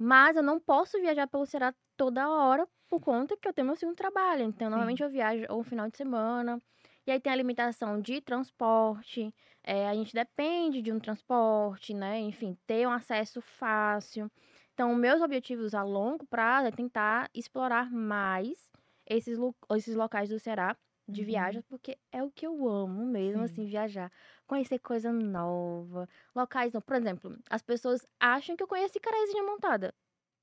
Mas 0.00 0.36
eu 0.36 0.42
não 0.42 0.60
posso 0.60 1.00
viajar 1.00 1.28
pelo 1.28 1.46
Ceará 1.46 1.74
toda 1.96 2.28
hora 2.30 2.66
por 2.88 3.00
conta 3.00 3.36
que 3.36 3.46
eu 3.48 3.52
tenho 3.52 3.66
meu 3.68 3.76
segundo 3.76 3.96
trabalho. 3.96 4.42
Então, 4.44 4.70
normalmente 4.70 5.02
eu 5.02 5.10
viajo 5.10 5.44
ou 5.50 5.62
final 5.62 5.90
de 5.90 5.96
semana. 5.98 6.60
E 7.06 7.10
aí 7.12 7.20
tem 7.20 7.32
a 7.32 7.36
limitação 7.36 8.00
de 8.00 8.20
transporte. 8.20 9.32
é, 9.62 9.88
a 9.88 9.94
gente 9.94 10.14
depende 10.14 10.82
de 10.82 10.92
um 10.92 10.98
transporte, 11.00 11.94
né? 11.94 12.18
Enfim, 12.20 12.56
ter 12.66 12.86
um 12.86 12.90
acesso 12.92 13.40
fácil. 13.42 14.30
Então, 14.72 14.94
meus 14.94 15.20
objetivos 15.20 15.74
a 15.74 15.82
longo 15.82 16.26
prazo 16.26 16.68
é 16.68 16.72
tentar 16.72 17.28
explorar 17.34 17.90
mais 17.90 18.70
esses, 19.06 19.36
lo- 19.38 19.54
esses 19.72 19.94
locais 19.94 20.28
do 20.30 20.38
Ceará 20.38 20.76
de 21.08 21.24
Uhum. 21.24 21.24
viagem, 21.24 21.62
porque 21.68 21.98
é 22.12 22.22
o 22.22 22.30
que 22.30 22.46
eu 22.46 22.68
amo 22.68 23.04
mesmo, 23.06 23.42
Sim. 23.42 23.60
assim, 23.60 23.66
viajar. 23.66 24.10
Conhecer 24.50 24.80
coisa 24.80 25.12
nova, 25.12 26.08
locais 26.34 26.72
novos. 26.74 26.86
Por 26.86 26.96
exemplo, 26.96 27.38
as 27.48 27.62
pessoas 27.62 28.00
acham 28.18 28.56
que 28.56 28.62
eu 28.64 28.68
conheço 28.68 28.98
Icaraízinha 28.98 29.44
Montada. 29.44 29.94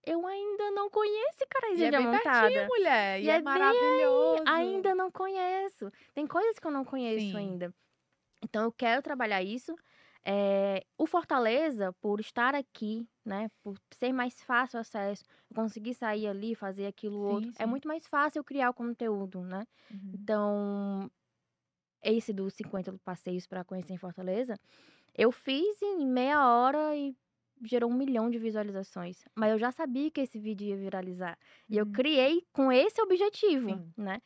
Eu 0.06 0.26
ainda 0.28 0.72
não 0.72 0.90
conheço 0.90 1.38
E 1.74 1.84
é 1.86 1.92
bem 1.92 2.08
Montada. 2.08 2.10
pertinho, 2.10 2.66
mulher. 2.68 3.22
E, 3.22 3.26
E 3.26 3.30
é, 3.30 3.36
é 3.36 3.40
maravilhoso. 3.40 4.46
Ainda 4.46 4.96
não 4.96 5.12
conheço. 5.12 5.92
Tem 6.14 6.28
coisas 6.28 6.60
que 6.60 6.68
eu 6.68 6.72
não 6.72 6.86
conheço 6.86 7.36
Sim. 7.36 7.38
ainda. 7.38 7.74
Então 8.44 8.64
eu 8.64 8.72
quero 8.72 9.02
trabalhar 9.02 9.44
isso. 9.44 9.76
É, 10.26 10.86
o 10.98 11.06
Fortaleza, 11.08 11.94
por 12.02 12.20
estar 12.20 12.56
aqui, 12.56 13.08
né, 13.26 13.50
por 13.64 13.78
ser 14.00 14.14
mais 14.14 14.42
fácil 14.44 14.78
o 14.78 14.82
acesso, 14.82 15.24
conseguir 15.56 15.94
sair 15.96 16.28
ali, 16.28 16.56
fazer 16.56 16.88
aquilo 16.88 17.20
Sim, 17.28 17.28
outro, 17.28 17.54
é 17.58 17.66
sim. 17.66 17.68
muito 17.68 17.88
mais 17.88 18.06
fácil 18.08 18.44
criar 18.44 18.70
o 18.70 18.74
conteúdo, 18.74 19.42
né? 19.44 19.66
Uhum. 19.92 20.30
Então, 20.30 21.10
esse 22.08 22.34
dos 22.34 22.54
50 22.56 22.96
passeios 23.06 23.48
para 23.48 23.66
conhecer 23.66 23.94
em 23.94 23.98
Fortaleza, 23.98 24.56
eu 25.18 25.32
fiz 25.32 25.82
em 25.82 26.06
meia 26.08 26.46
hora 26.48 26.96
e 26.96 27.16
gerou 27.66 27.90
um 27.92 27.94
milhão 27.96 28.30
de 28.30 28.40
visualizações. 28.40 29.24
Mas 29.36 29.52
eu 29.52 29.60
já 29.60 29.72
sabia 29.72 30.12
que 30.12 30.22
esse 30.22 30.40
vídeo 30.40 30.68
ia 30.68 30.78
viralizar. 30.78 31.38
E 31.72 31.78
eu 31.78 31.86
Uhum. 31.86 31.94
criei 31.94 32.44
com 32.54 32.72
esse 32.72 33.02
objetivo, 33.02 33.82
Sim. 33.82 33.96
né? 33.98 34.20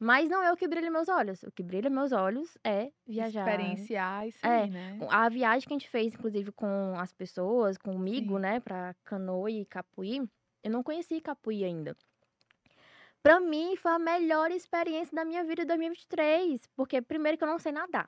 Mas 0.00 0.28
não 0.30 0.42
é 0.42 0.52
o 0.52 0.56
que 0.56 0.68
brilha 0.68 0.90
meus 0.90 1.08
olhos. 1.08 1.42
O 1.44 1.52
que 1.52 1.62
brilha 1.62 1.90
meus 1.90 2.12
olhos 2.12 2.58
é 2.64 2.92
viajar. 3.06 3.80
Experienciar 3.86 4.26
isso 4.28 4.46
É, 4.46 4.68
né? 4.68 5.06
A 5.10 5.28
viagem 5.28 5.66
que 5.68 5.74
a 5.74 5.78
gente 5.78 5.88
fez, 5.90 6.14
inclusive, 6.14 6.52
com 6.52 6.98
as 6.98 7.12
pessoas, 7.12 7.78
comigo, 7.78 8.38
Sim. 8.38 8.40
né, 8.40 8.60
pra 8.60 8.94
Canoa 9.04 9.50
e 9.50 9.64
Capuí, 9.66 10.20
eu 10.62 10.70
não 10.70 10.82
conheci 10.82 11.20
Capuí 11.20 11.64
ainda. 11.64 11.96
Pra 13.24 13.40
mim, 13.40 13.74
foi 13.76 13.90
a 13.92 13.98
melhor 13.98 14.50
experiência 14.50 15.16
da 15.16 15.24
minha 15.24 15.42
vida 15.42 15.62
em 15.62 15.66
2023, 15.66 16.60
porque 16.76 17.00
primeiro 17.00 17.38
que 17.38 17.44
eu 17.44 17.48
não 17.48 17.58
sei 17.58 17.72
nadar. 17.72 18.06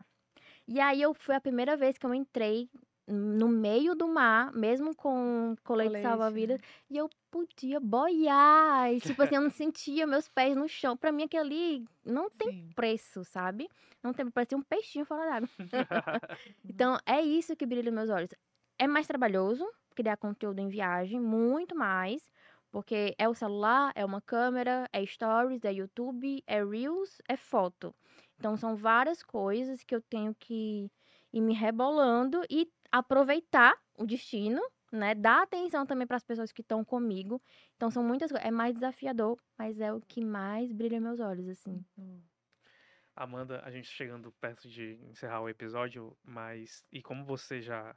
E 0.68 0.80
aí 0.80 1.02
eu 1.02 1.14
foi 1.14 1.34
a 1.36 1.40
primeira 1.40 1.76
vez 1.76 1.98
que 1.98 2.06
eu 2.06 2.14
entrei 2.14 2.70
no 3.08 3.48
meio 3.48 3.94
do 3.94 4.08
mar, 4.08 4.52
mesmo 4.52 4.94
com 4.94 5.56
colete, 5.64 5.90
Colete, 5.90 6.02
salva-vidas, 6.02 6.60
né? 6.60 6.66
e 6.90 6.98
eu 6.98 7.08
podia 7.30 7.80
boiar, 7.80 8.92
e, 8.92 9.00
tipo 9.00 9.22
assim, 9.22 9.36
eu 9.36 9.42
não 9.42 9.50
sentia 9.50 10.06
meus 10.06 10.28
pés 10.28 10.56
no 10.56 10.68
chão. 10.68 10.96
Pra 10.96 11.12
mim 11.12 11.24
aquilo 11.24 11.44
ali 11.44 11.84
não 12.04 12.28
tem 12.30 12.50
Sim. 12.50 12.74
preço, 12.74 13.24
sabe? 13.24 13.68
Não 14.02 14.12
tem, 14.12 14.30
parecia 14.30 14.58
um 14.58 14.62
peixinho 14.62 15.06
fora 15.06 15.24
d'água. 15.30 15.48
Então, 16.68 16.98
é 17.06 17.20
isso 17.22 17.56
que 17.56 17.66
brilha 17.66 17.90
meus 17.92 18.10
olhos. 18.10 18.30
É 18.78 18.86
mais 18.86 19.06
trabalhoso 19.06 19.66
criar 19.94 20.16
conteúdo 20.18 20.58
em 20.60 20.68
viagem, 20.68 21.18
muito 21.20 21.74
mais, 21.74 22.30
porque 22.76 23.14
é 23.16 23.26
o 23.26 23.32
celular, 23.32 23.90
é 23.94 24.04
uma 24.04 24.20
câmera, 24.20 24.86
é 24.92 25.02
stories, 25.06 25.64
é 25.64 25.72
YouTube, 25.72 26.44
é 26.46 26.62
reels, 26.62 27.22
é 27.26 27.34
foto. 27.34 27.94
Então, 28.38 28.54
são 28.54 28.76
várias 28.76 29.22
coisas 29.22 29.82
que 29.82 29.94
eu 29.94 30.02
tenho 30.02 30.34
que 30.34 30.92
ir 31.32 31.40
me 31.40 31.54
rebolando 31.54 32.42
e 32.50 32.70
aproveitar 32.92 33.74
o 33.96 34.04
destino, 34.04 34.60
né? 34.92 35.14
Dar 35.14 35.44
atenção 35.44 35.86
também 35.86 36.06
para 36.06 36.18
as 36.18 36.22
pessoas 36.22 36.52
que 36.52 36.60
estão 36.60 36.84
comigo. 36.84 37.40
Então, 37.76 37.90
são 37.90 38.04
muitas 38.04 38.30
coisas. 38.30 38.46
É 38.46 38.50
mais 38.50 38.74
desafiador, 38.74 39.38
mas 39.58 39.80
é 39.80 39.90
o 39.90 39.98
que 39.98 40.22
mais 40.22 40.70
brilha 40.70 41.00
meus 41.00 41.18
olhos, 41.18 41.48
assim. 41.48 41.82
Hum. 41.96 42.20
Amanda, 43.14 43.62
a 43.64 43.70
gente 43.70 43.88
chegando 43.88 44.30
perto 44.32 44.68
de 44.68 45.00
encerrar 45.08 45.40
o 45.40 45.48
episódio, 45.48 46.14
mas 46.22 46.84
e 46.92 47.02
como 47.02 47.24
você 47.24 47.62
já 47.62 47.96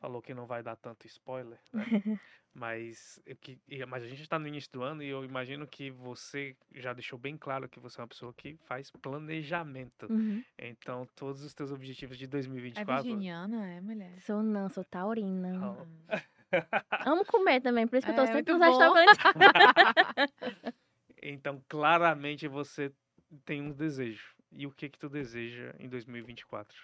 falou 0.00 0.20
que 0.20 0.34
não 0.34 0.48
vai 0.48 0.64
dar 0.64 0.74
tanto 0.74 1.06
spoiler, 1.06 1.60
né? 1.72 1.84
mas, 2.58 3.20
eu 3.26 3.36
que, 3.36 3.58
mas 3.86 4.02
a 4.02 4.06
gente 4.08 4.22
está 4.22 4.38
no 4.38 4.48
início 4.48 4.72
do 4.72 4.82
ano 4.82 5.02
e 5.02 5.08
eu 5.08 5.22
imagino 5.24 5.66
que 5.66 5.90
você 5.90 6.56
já 6.74 6.94
deixou 6.94 7.18
bem 7.18 7.36
claro 7.36 7.68
que 7.68 7.78
você 7.78 8.00
é 8.00 8.02
uma 8.02 8.08
pessoa 8.08 8.32
que 8.32 8.56
faz 8.64 8.90
planejamento. 8.90 10.06
Uhum. 10.10 10.42
Então, 10.58 11.06
todos 11.14 11.44
os 11.44 11.52
teus 11.52 11.70
objetivos 11.70 12.16
de 12.16 12.24
É 12.24 12.28
2024. 12.28 13.04
virginiana, 13.04 13.66
é, 13.66 13.80
mulher? 13.80 14.18
Sou 14.20 14.42
não, 14.42 14.70
sou 14.70 14.82
taurina. 14.84 15.52
Hum. 15.54 15.86
Amo 17.04 17.24
comer 17.26 17.60
também, 17.60 17.86
por 17.86 17.96
isso 17.96 18.06
que 18.06 18.12
eu 18.12 18.16
tô 18.16 18.22
É, 18.22 18.26
sempre 18.26 18.54
nos 18.54 18.62
restaurantes. 18.62 19.18
Então, 21.22 21.62
claramente 21.68 22.46
você 22.46 22.92
tem 23.44 23.60
um 23.60 23.72
desejo. 23.72 24.34
E 24.52 24.66
o 24.66 24.70
que 24.70 24.88
que 24.88 24.98
tu 24.98 25.08
deseja 25.08 25.74
em 25.78 25.88
2024? 25.88 26.76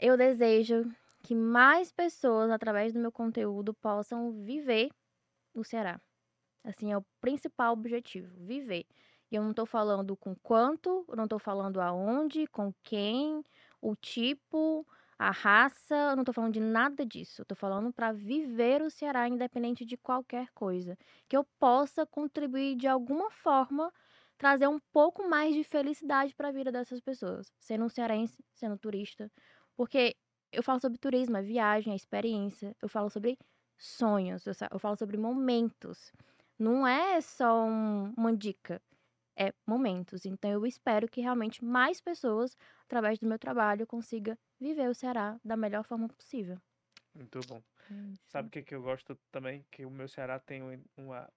Eu 0.00 0.16
desejo 0.16 0.90
que 1.22 1.34
mais 1.34 1.92
pessoas, 1.92 2.50
através 2.50 2.92
do 2.92 3.00
meu 3.00 3.12
conteúdo, 3.12 3.74
possam 3.74 4.32
viver 4.32 4.90
o 5.54 5.64
Ceará. 5.64 6.00
Assim, 6.64 6.92
é 6.92 6.98
o 6.98 7.04
principal 7.20 7.72
objetivo, 7.72 8.28
viver. 8.44 8.86
E 9.30 9.36
eu 9.36 9.42
não 9.42 9.54
tô 9.54 9.64
falando 9.66 10.16
com 10.16 10.34
quanto, 10.42 11.04
eu 11.08 11.16
não 11.16 11.28
tô 11.28 11.38
falando 11.38 11.80
aonde, 11.80 12.46
com 12.48 12.72
quem, 12.82 13.42
o 13.80 13.94
tipo, 13.96 14.86
a 15.18 15.30
raça, 15.30 15.94
eu 16.10 16.16
não 16.16 16.24
tô 16.24 16.32
falando 16.32 16.52
de 16.54 16.60
nada 16.60 17.04
disso. 17.06 17.42
Eu 17.42 17.46
tô 17.46 17.54
falando 17.54 17.92
para 17.92 18.12
viver 18.12 18.82
o 18.82 18.90
Ceará 18.90 19.28
independente 19.28 19.84
de 19.84 19.96
qualquer 19.96 20.48
coisa. 20.54 20.96
Que 21.28 21.36
eu 21.36 21.44
possa 21.58 22.06
contribuir 22.06 22.76
de 22.76 22.86
alguma 22.88 23.30
forma, 23.30 23.92
trazer 24.38 24.66
um 24.68 24.80
pouco 24.92 25.28
mais 25.28 25.54
de 25.54 25.62
felicidade 25.64 26.34
para 26.34 26.48
a 26.48 26.52
vida 26.52 26.72
dessas 26.72 27.00
pessoas. 27.00 27.52
Sendo 27.60 27.84
um 27.84 27.88
cearense, 27.88 28.42
sendo 28.54 28.76
turista, 28.78 29.30
Porque 29.76 30.16
eu 30.52 30.62
falo 30.62 30.80
sobre 30.80 30.98
turismo, 30.98 31.36
é 31.36 31.42
viagem, 31.42 31.92
é 31.92 31.96
experiência. 31.96 32.74
Eu 32.82 32.88
falo 32.88 33.10
sobre 33.10 33.38
sonhos, 33.78 34.46
eu, 34.46 34.54
falo 34.78 34.96
sobre 34.96 35.16
momentos. 35.16 36.12
Não 36.58 36.86
é 36.86 37.20
só 37.20 37.64
um- 37.64 38.12
uma 38.16 38.36
dica, 38.36 38.82
é 39.36 39.52
momentos. 39.66 40.26
Então 40.26 40.50
eu 40.50 40.66
espero 40.66 41.08
que 41.08 41.20
realmente 41.20 41.64
mais 41.64 42.00
pessoas, 42.00 42.56
através 42.84 43.18
do 43.18 43.26
meu 43.26 43.38
trabalho, 43.38 43.86
consiga 43.86 44.38
viver 44.60 44.88
o 44.88 44.94
Ceará 44.94 45.38
da 45.44 45.56
melhor 45.56 45.84
forma 45.84 46.08
possível. 46.08 46.58
Muito 47.14 47.40
bom. 47.48 47.62
Hum, 47.90 48.14
Sabe 48.28 48.48
o 48.48 48.50
que, 48.50 48.62
que 48.62 48.74
eu 48.74 48.82
gosto 48.82 49.16
também? 49.32 49.64
Que 49.70 49.84
o 49.84 49.90
meu 49.90 50.08
Ceará 50.08 50.38
tem 50.38 50.62
um- 50.62 50.84
uma. 50.96 51.28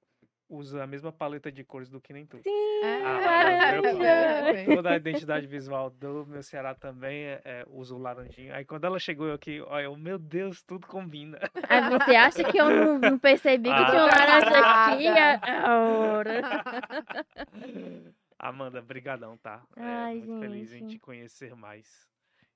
Usa 0.50 0.84
a 0.84 0.88
mesma 0.88 1.12
paleta 1.12 1.52
de 1.52 1.64
cores 1.64 1.90
do 1.90 2.00
que 2.02 2.14
nem 2.14 2.26
tu. 2.26 2.38
Sim, 2.44 2.50
É, 2.84 3.02
Ah, 3.04 3.76
eu- 3.76 3.82
maravilhoso. 3.84 4.76
Toda 4.76 4.90
a 4.92 4.96
identidade 4.98 5.48
visual 5.48 5.90
do 5.90 6.26
meu 6.28 6.44
Ceará 6.44 6.76
também 6.76 7.24
é, 7.24 7.42
é, 7.46 7.66
usa 7.70 7.96
o 7.96 7.98
laranjinho. 7.98 8.54
Aí 8.54 8.64
quando 8.66 8.84
ela 8.86 9.00
chegou 9.00 9.32
aqui, 9.34 9.62
olha, 9.62 9.86
eu, 9.86 9.96
meu 9.96 10.20
Deus, 10.20 10.62
tudo 10.62 10.86
combina. 10.86 11.40
Aí 11.70 11.90
você 11.90 12.16
acha 12.16 12.44
que 12.44 12.58
eu 12.60 12.70
não, 12.70 13.00
não 13.00 13.18
percebi 13.18 13.70
que 13.70 13.76
Ah. 13.76 13.86
tinha 13.86 14.04
um 14.04 14.06
laranja 14.06 14.60
aqui? 14.60 15.08
É 15.08 15.70
hora. 15.70 16.42
Amanda, 18.38 18.82
brigadão, 18.82 19.38
tá? 19.38 19.64
É, 19.78 19.82
Ai, 19.82 20.16
muito 20.16 20.40
feliz 20.42 20.74
em 20.74 20.80
gente. 20.80 20.92
te 20.96 21.00
conhecer 21.00 21.56
mais. 21.56 21.88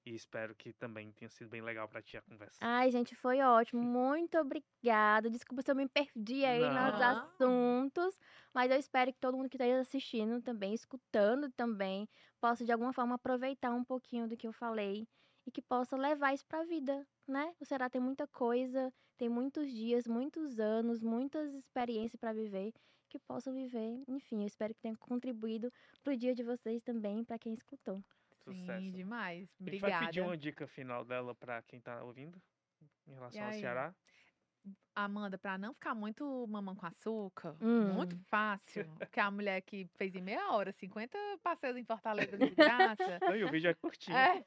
E 0.07 0.15
espero 0.15 0.55
que 0.55 0.73
também 0.73 1.11
tenha 1.11 1.29
sido 1.29 1.49
bem 1.49 1.61
legal 1.61 1.87
pra 1.89 2.01
ti 2.01 2.15
a 2.17 2.21
conversa. 2.21 2.61
Ai, 2.61 2.89
gente, 2.91 3.15
foi 3.15 3.39
ótimo. 3.41 3.81
Muito 3.83 4.37
obrigada. 4.37 5.29
Desculpa 5.29 5.61
se 5.61 5.71
eu 5.71 5.75
me 5.75 5.87
perdi 5.87 6.43
aí 6.45 6.69
nos 6.69 6.99
Não. 6.99 6.99
assuntos, 6.99 8.17
mas 8.53 8.71
eu 8.71 8.77
espero 8.77 9.13
que 9.13 9.19
todo 9.19 9.37
mundo 9.37 9.49
que 9.49 9.57
esteja 9.57 9.79
assistindo 9.79 10.41
também, 10.41 10.73
escutando 10.73 11.51
também, 11.51 12.07
possa 12.41 12.65
de 12.65 12.71
alguma 12.71 12.91
forma 12.93 13.15
aproveitar 13.15 13.71
um 13.73 13.83
pouquinho 13.83 14.27
do 14.27 14.35
que 14.37 14.47
eu 14.47 14.53
falei 14.53 15.07
e 15.45 15.51
que 15.51 15.61
possa 15.61 15.95
levar 15.95 16.33
isso 16.33 16.45
para 16.47 16.61
a 16.61 16.65
vida, 16.65 17.07
né? 17.27 17.53
O 17.59 17.65
Ceará 17.65 17.89
tem 17.89 18.01
muita 18.01 18.27
coisa, 18.27 18.91
tem 19.17 19.29
muitos 19.29 19.69
dias, 19.71 20.07
muitos 20.07 20.59
anos, 20.59 21.01
muitas 21.01 21.53
experiências 21.53 22.19
para 22.19 22.33
viver, 22.33 22.73
que 23.09 23.19
possam 23.19 23.53
viver. 23.53 24.03
Enfim, 24.07 24.41
eu 24.41 24.47
espero 24.47 24.73
que 24.73 24.81
tenha 24.81 24.97
contribuído 24.97 25.71
pro 26.03 26.17
dia 26.17 26.33
de 26.33 26.43
vocês 26.43 26.81
também, 26.81 27.23
para 27.23 27.37
quem 27.39 27.53
escutou. 27.53 28.03
Sucesso. 28.53 28.81
Sim, 28.81 28.91
demais. 28.91 29.49
A 29.59 29.63
gente 29.69 29.79
vai 29.79 29.91
pedir 29.91 30.21
Obrigada. 30.21 30.21
uma 30.21 30.37
dica 30.37 30.67
final 30.67 31.03
dela 31.05 31.35
pra 31.35 31.61
quem 31.61 31.79
tá 31.79 32.03
ouvindo 32.03 32.41
em 33.07 33.13
relação 33.13 33.45
ao? 33.45 33.53
Ceará. 33.53 33.95
Amanda, 34.95 35.37
pra 35.37 35.57
não 35.57 35.73
ficar 35.73 35.93
muito 35.95 36.45
mamão 36.49 36.75
com 36.75 36.85
açúcar, 36.85 37.55
Hum. 37.61 37.93
muito 37.93 38.17
fácil, 38.25 38.85
porque 38.97 39.19
a 39.19 39.29
mulher 39.31 39.61
que 39.61 39.87
fez 39.95 40.13
em 40.15 40.21
meia 40.21 40.51
hora 40.51 40.71
50 40.73 41.17
passeios 41.43 41.77
em 41.77 41.85
Fortaleza 41.85 42.35
de 42.37 42.49
graça. 42.55 43.19
Não, 43.21 43.35
e 43.35 43.43
o 43.43 43.51
vídeo 43.51 43.69
é 43.69 43.73
curtinho. 43.75 44.17
É. 44.17 44.43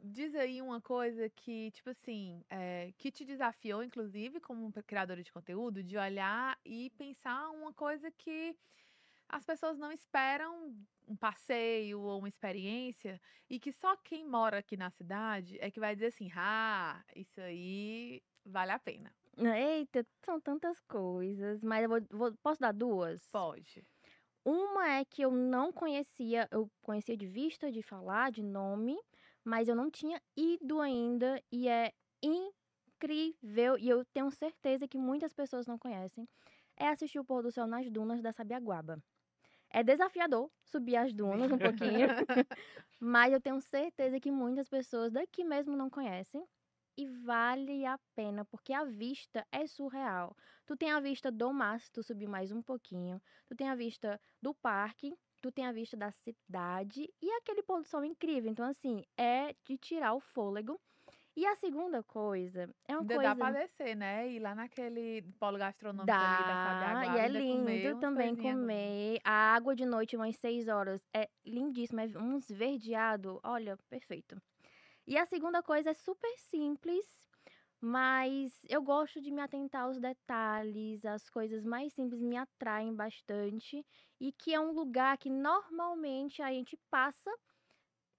Diz 0.00 0.34
aí 0.34 0.60
uma 0.62 0.80
coisa 0.80 1.28
que, 1.28 1.70
tipo 1.72 1.90
assim, 1.90 2.44
é, 2.50 2.92
que 2.98 3.10
te 3.10 3.24
desafiou, 3.24 3.82
inclusive, 3.82 4.40
como 4.40 4.72
criadora 4.86 5.22
de 5.22 5.32
conteúdo, 5.32 5.82
de 5.82 5.96
olhar 5.96 6.56
e 6.64 6.90
pensar 6.90 7.50
uma 7.50 7.72
coisa 7.72 8.10
que 8.12 8.56
as 9.28 9.44
pessoas 9.44 9.78
não 9.78 9.92
esperam 9.92 10.74
um 11.06 11.16
passeio 11.16 12.00
ou 12.00 12.18
uma 12.18 12.28
experiência 12.28 13.20
e 13.48 13.58
que 13.58 13.72
só 13.72 13.96
quem 13.96 14.26
mora 14.26 14.58
aqui 14.58 14.76
na 14.76 14.90
cidade 14.90 15.56
é 15.60 15.70
que 15.70 15.80
vai 15.80 15.94
dizer 15.94 16.06
assim, 16.08 16.30
ah, 16.34 17.02
isso 17.14 17.40
aí 17.40 18.22
vale 18.44 18.72
a 18.72 18.78
pena. 18.78 19.14
Eita, 19.36 20.04
são 20.24 20.40
tantas 20.40 20.80
coisas, 20.80 21.62
mas 21.62 21.82
eu 21.84 21.88
vou, 21.88 22.00
vou- 22.10 22.36
posso 22.42 22.60
dar 22.60 22.72
duas? 22.72 23.28
Pode. 23.28 23.84
Uma 24.44 24.88
é 24.94 25.04
que 25.04 25.22
eu 25.22 25.30
não 25.30 25.72
conhecia, 25.72 26.48
eu 26.50 26.70
conhecia 26.82 27.16
de 27.16 27.26
vista, 27.26 27.70
de 27.70 27.82
falar, 27.82 28.30
de 28.32 28.42
nome, 28.42 28.98
mas 29.44 29.68
eu 29.68 29.76
não 29.76 29.90
tinha 29.90 30.20
ido 30.36 30.80
ainda 30.80 31.40
e 31.52 31.68
é 31.68 31.92
incrível 32.22 33.78
e 33.78 33.88
eu 33.88 34.04
tenho 34.06 34.30
certeza 34.30 34.88
que 34.88 34.98
muitas 34.98 35.32
pessoas 35.34 35.66
não 35.66 35.78
conhecem. 35.78 36.26
É 36.76 36.88
assistir 36.88 37.18
o 37.18 37.24
pôr 37.24 37.42
do 37.42 37.52
sol 37.52 37.66
nas 37.66 37.90
dunas 37.90 38.22
da 38.22 38.32
Sabiaguaba. 38.32 39.02
É 39.70 39.82
desafiador 39.82 40.50
subir 40.64 40.96
as 40.96 41.12
dunas 41.12 41.50
um 41.52 41.58
pouquinho, 41.58 42.08
mas 43.00 43.32
eu 43.32 43.40
tenho 43.40 43.60
certeza 43.60 44.20
que 44.20 44.30
muitas 44.30 44.68
pessoas 44.68 45.12
daqui 45.12 45.44
mesmo 45.44 45.76
não 45.76 45.90
conhecem 45.90 46.44
e 46.96 47.06
vale 47.06 47.86
a 47.86 47.98
pena, 48.14 48.44
porque 48.44 48.72
a 48.72 48.84
vista 48.84 49.46
é 49.52 49.66
surreal. 49.66 50.36
Tu 50.66 50.76
tem 50.76 50.90
a 50.90 51.00
vista 51.00 51.30
do 51.30 51.52
mar, 51.52 51.80
se 51.80 51.92
tu 51.92 52.02
subir 52.02 52.28
mais 52.28 52.50
um 52.52 52.62
pouquinho. 52.62 53.22
Tu 53.48 53.54
tem 53.56 53.68
a 53.68 53.74
vista 53.76 54.20
do 54.42 54.54
parque, 54.54 55.14
tu 55.40 55.52
tem 55.52 55.66
a 55.66 55.72
vista 55.72 55.96
da 55.96 56.10
cidade 56.10 57.08
e 57.22 57.30
aquele 57.32 57.62
pôr 57.62 57.80
do 57.82 57.88
sol 57.88 58.04
incrível. 58.04 58.50
Então, 58.50 58.66
assim, 58.66 59.04
é 59.16 59.54
de 59.64 59.78
tirar 59.78 60.14
o 60.14 60.20
fôlego. 60.20 60.80
E 61.40 61.46
a 61.46 61.54
segunda 61.54 62.02
coisa 62.02 62.62
é 62.88 62.92
uma 62.96 63.02
Ainda 63.02 63.14
coisa. 63.14 63.22
dá 63.28 63.36
pra 63.36 63.50
descer, 63.52 63.94
né? 63.96 64.28
Ir 64.28 64.40
lá 64.40 64.54
naquele 64.54 65.22
polo 65.38 65.56
gastronômico 65.58 66.22
ali 66.24 66.44
da 66.44 66.56
Dá, 66.56 66.62
Sabiaguaba. 66.62 67.06
e 67.06 67.18
é 67.18 67.28
comer 67.28 67.78
lindo 67.78 67.88
umas 67.92 68.00
também 68.00 68.34
comer. 68.36 69.20
A 69.24 69.54
água 69.54 69.74
de 69.74 69.84
noite, 69.86 70.16
umas 70.16 70.36
6 70.36 70.68
horas, 70.68 71.00
é 71.14 71.28
lindíssimo. 71.46 72.00
É 72.00 72.06
uns 72.18 72.48
verdeado, 72.48 73.40
olha, 73.44 73.76
perfeito. 73.88 74.40
E 75.06 75.16
a 75.16 75.26
segunda 75.26 75.62
coisa 75.62 75.90
é 75.90 75.94
super 75.94 76.32
simples, 76.38 77.06
mas 77.80 78.60
eu 78.68 78.82
gosto 78.82 79.20
de 79.20 79.30
me 79.30 79.40
atentar 79.40 79.84
aos 79.84 79.98
detalhes, 80.00 81.04
as 81.04 81.28
coisas 81.30 81.64
mais 81.64 81.92
simples 81.94 82.20
me 82.22 82.36
atraem 82.36 82.94
bastante. 82.94 83.84
E 84.20 84.32
que 84.32 84.54
é 84.54 84.60
um 84.60 84.72
lugar 84.72 85.18
que 85.18 85.30
normalmente 85.30 86.42
a 86.42 86.50
gente 86.52 86.76
passa 86.90 87.30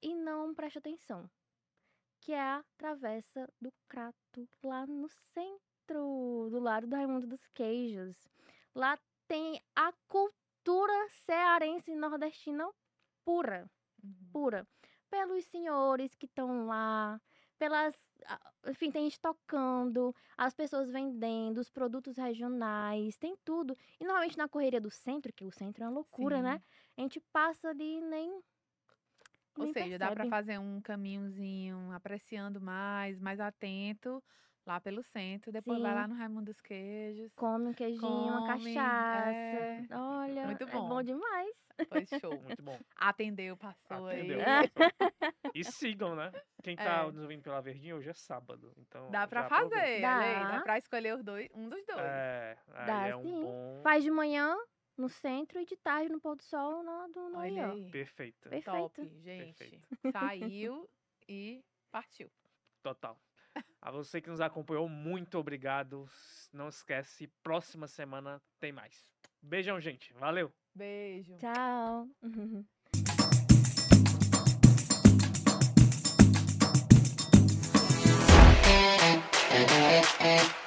e 0.01 0.15
não 0.15 0.53
presta 0.55 0.79
atenção. 0.79 1.29
Que 2.21 2.33
é 2.33 2.39
a 2.41 2.63
Travessa 2.77 3.47
do 3.61 3.71
Crato, 3.87 4.47
lá 4.63 4.85
no 4.85 5.07
centro, 5.09 6.49
do 6.51 6.59
lado 6.59 6.87
do 6.87 6.95
Raimundo 6.95 7.27
dos 7.27 7.47
Queijos. 7.53 8.27
Lá 8.75 8.97
tem 9.27 9.61
a 9.75 9.91
cultura 10.07 11.07
cearense 11.09 11.95
nordestina 11.95 12.69
pura, 13.25 13.69
Uhum. 14.03 14.33
pura. 14.33 14.67
Pelos 15.09 15.45
senhores 15.45 16.15
que 16.15 16.25
estão 16.27 16.67
lá, 16.67 17.21
pelas. 17.59 17.95
Enfim, 18.67 18.91
tem 18.91 19.05
gente 19.05 19.19
tocando, 19.21 20.13
as 20.37 20.53
pessoas 20.53 20.89
vendendo, 20.91 21.59
os 21.59 21.69
produtos 21.71 22.17
regionais, 22.17 23.17
tem 23.17 23.35
tudo. 23.45 23.75
E 23.99 24.05
normalmente 24.05 24.37
na 24.37 24.49
correria 24.49 24.81
do 24.81 24.91
centro, 24.91 25.33
que 25.33 25.45
o 25.45 25.51
centro 25.51 25.83
é 25.83 25.87
uma 25.87 25.93
loucura, 25.95 26.41
né? 26.41 26.59
Sim. 26.59 26.63
A 26.97 27.01
gente 27.01 27.19
passa 27.31 27.69
ali 27.69 28.01
nem. 28.01 28.41
Ou 29.59 29.65
nem 29.65 29.73
seja, 29.73 29.97
dá 29.99 30.11
pra 30.11 30.25
percebe. 30.25 30.29
fazer 30.29 30.57
um 30.59 30.81
caminhozinho 30.81 31.91
apreciando 31.91 32.61
mais, 32.61 33.19
mais 33.19 33.39
atento 33.39 34.23
lá 34.65 34.79
pelo 34.79 35.03
centro. 35.03 35.51
Depois 35.51 35.81
vai 35.81 35.93
Sim. 35.93 35.93
lá 35.93 36.07
no 36.07 36.15
Raimundo 36.15 36.45
dos 36.45 36.61
Queijos. 36.61 37.31
Come 37.35 37.67
um 37.69 37.73
queijinho, 37.73 38.33
uma 38.33 38.41
Come, 38.41 38.43
cachaça. 38.43 39.39
é. 39.39 39.87
Olha, 39.91 40.41
Muito 40.43 40.67
é 40.67 40.79
bom 40.79 40.81
bom. 40.81 41.03
demais. 41.03 41.55
Foi 41.89 42.05
show. 42.05 42.41
Muito 42.41 42.61
bom. 42.63 42.79
Atendeu, 42.95 43.57
passou 43.57 44.07
Atendeu. 44.07 44.39
aí. 44.39 44.39
E 45.53 45.63
sigam, 45.63 46.15
né? 46.15 46.31
Quem 46.63 46.77
tá 46.77 47.03
É. 47.03 47.11
nos 47.11 47.21
ouvindo 47.23 47.41
pela 47.41 47.61
Verdinha, 47.61 47.95
hoje 47.95 48.09
é 48.09 48.13
sábado. 48.13 48.73
Então 48.77 49.09
Dá 49.11 49.27
pra 49.27 49.43
fazer, 49.43 50.01
dá 50.45 50.59
Dá. 50.59 50.61
pra 50.61 50.77
escolher 50.77 51.15
os 51.15 51.23
dois, 51.23 51.47
um 51.53 51.69
dos 51.69 51.83
dois. 51.85 51.99
É, 52.01 52.57
aí 52.67 52.87
Dá 52.87 53.07
é 53.07 53.15
um 53.15 53.23
sim. 53.23 53.41
bom. 53.41 53.81
Faz 53.83 54.03
de 54.03 54.11
manhã 54.11 54.55
no 54.99 55.07
centro 55.09 55.59
e 55.59 55.65
de 55.65 55.77
tarde 55.77 56.11
no 56.11 56.19
pôr 56.19 56.35
do 56.35 56.43
sol 56.43 56.83
na, 56.83 57.07
do, 57.07 57.29
no 57.29 57.39
Olha 57.39 57.67
Rio. 57.69 57.89
Perfeito. 57.89 58.49
Perfeito. 58.49 58.77
Top, 58.77 59.07
gente. 59.21 59.57
Perfeito. 59.57 59.87
Saiu 60.11 60.89
e 61.27 61.63
partiu. 61.89 62.29
Total. 62.83 63.17
A 63.81 63.91
você 63.91 64.21
que 64.21 64.29
nos 64.29 64.41
acompanhou, 64.41 64.87
muito 64.87 65.37
obrigado. 65.37 66.07
Não 66.51 66.67
esquece, 66.67 67.27
próxima 67.41 67.87
semana 67.87 68.41
tem 68.59 68.71
mais. 68.71 69.09
Beijão, 69.41 69.79
gente. 69.79 70.13
Valeu. 70.13 70.51
Beijo. 70.75 71.37
Tchau. 71.37 72.07
Uhum. 72.21 72.65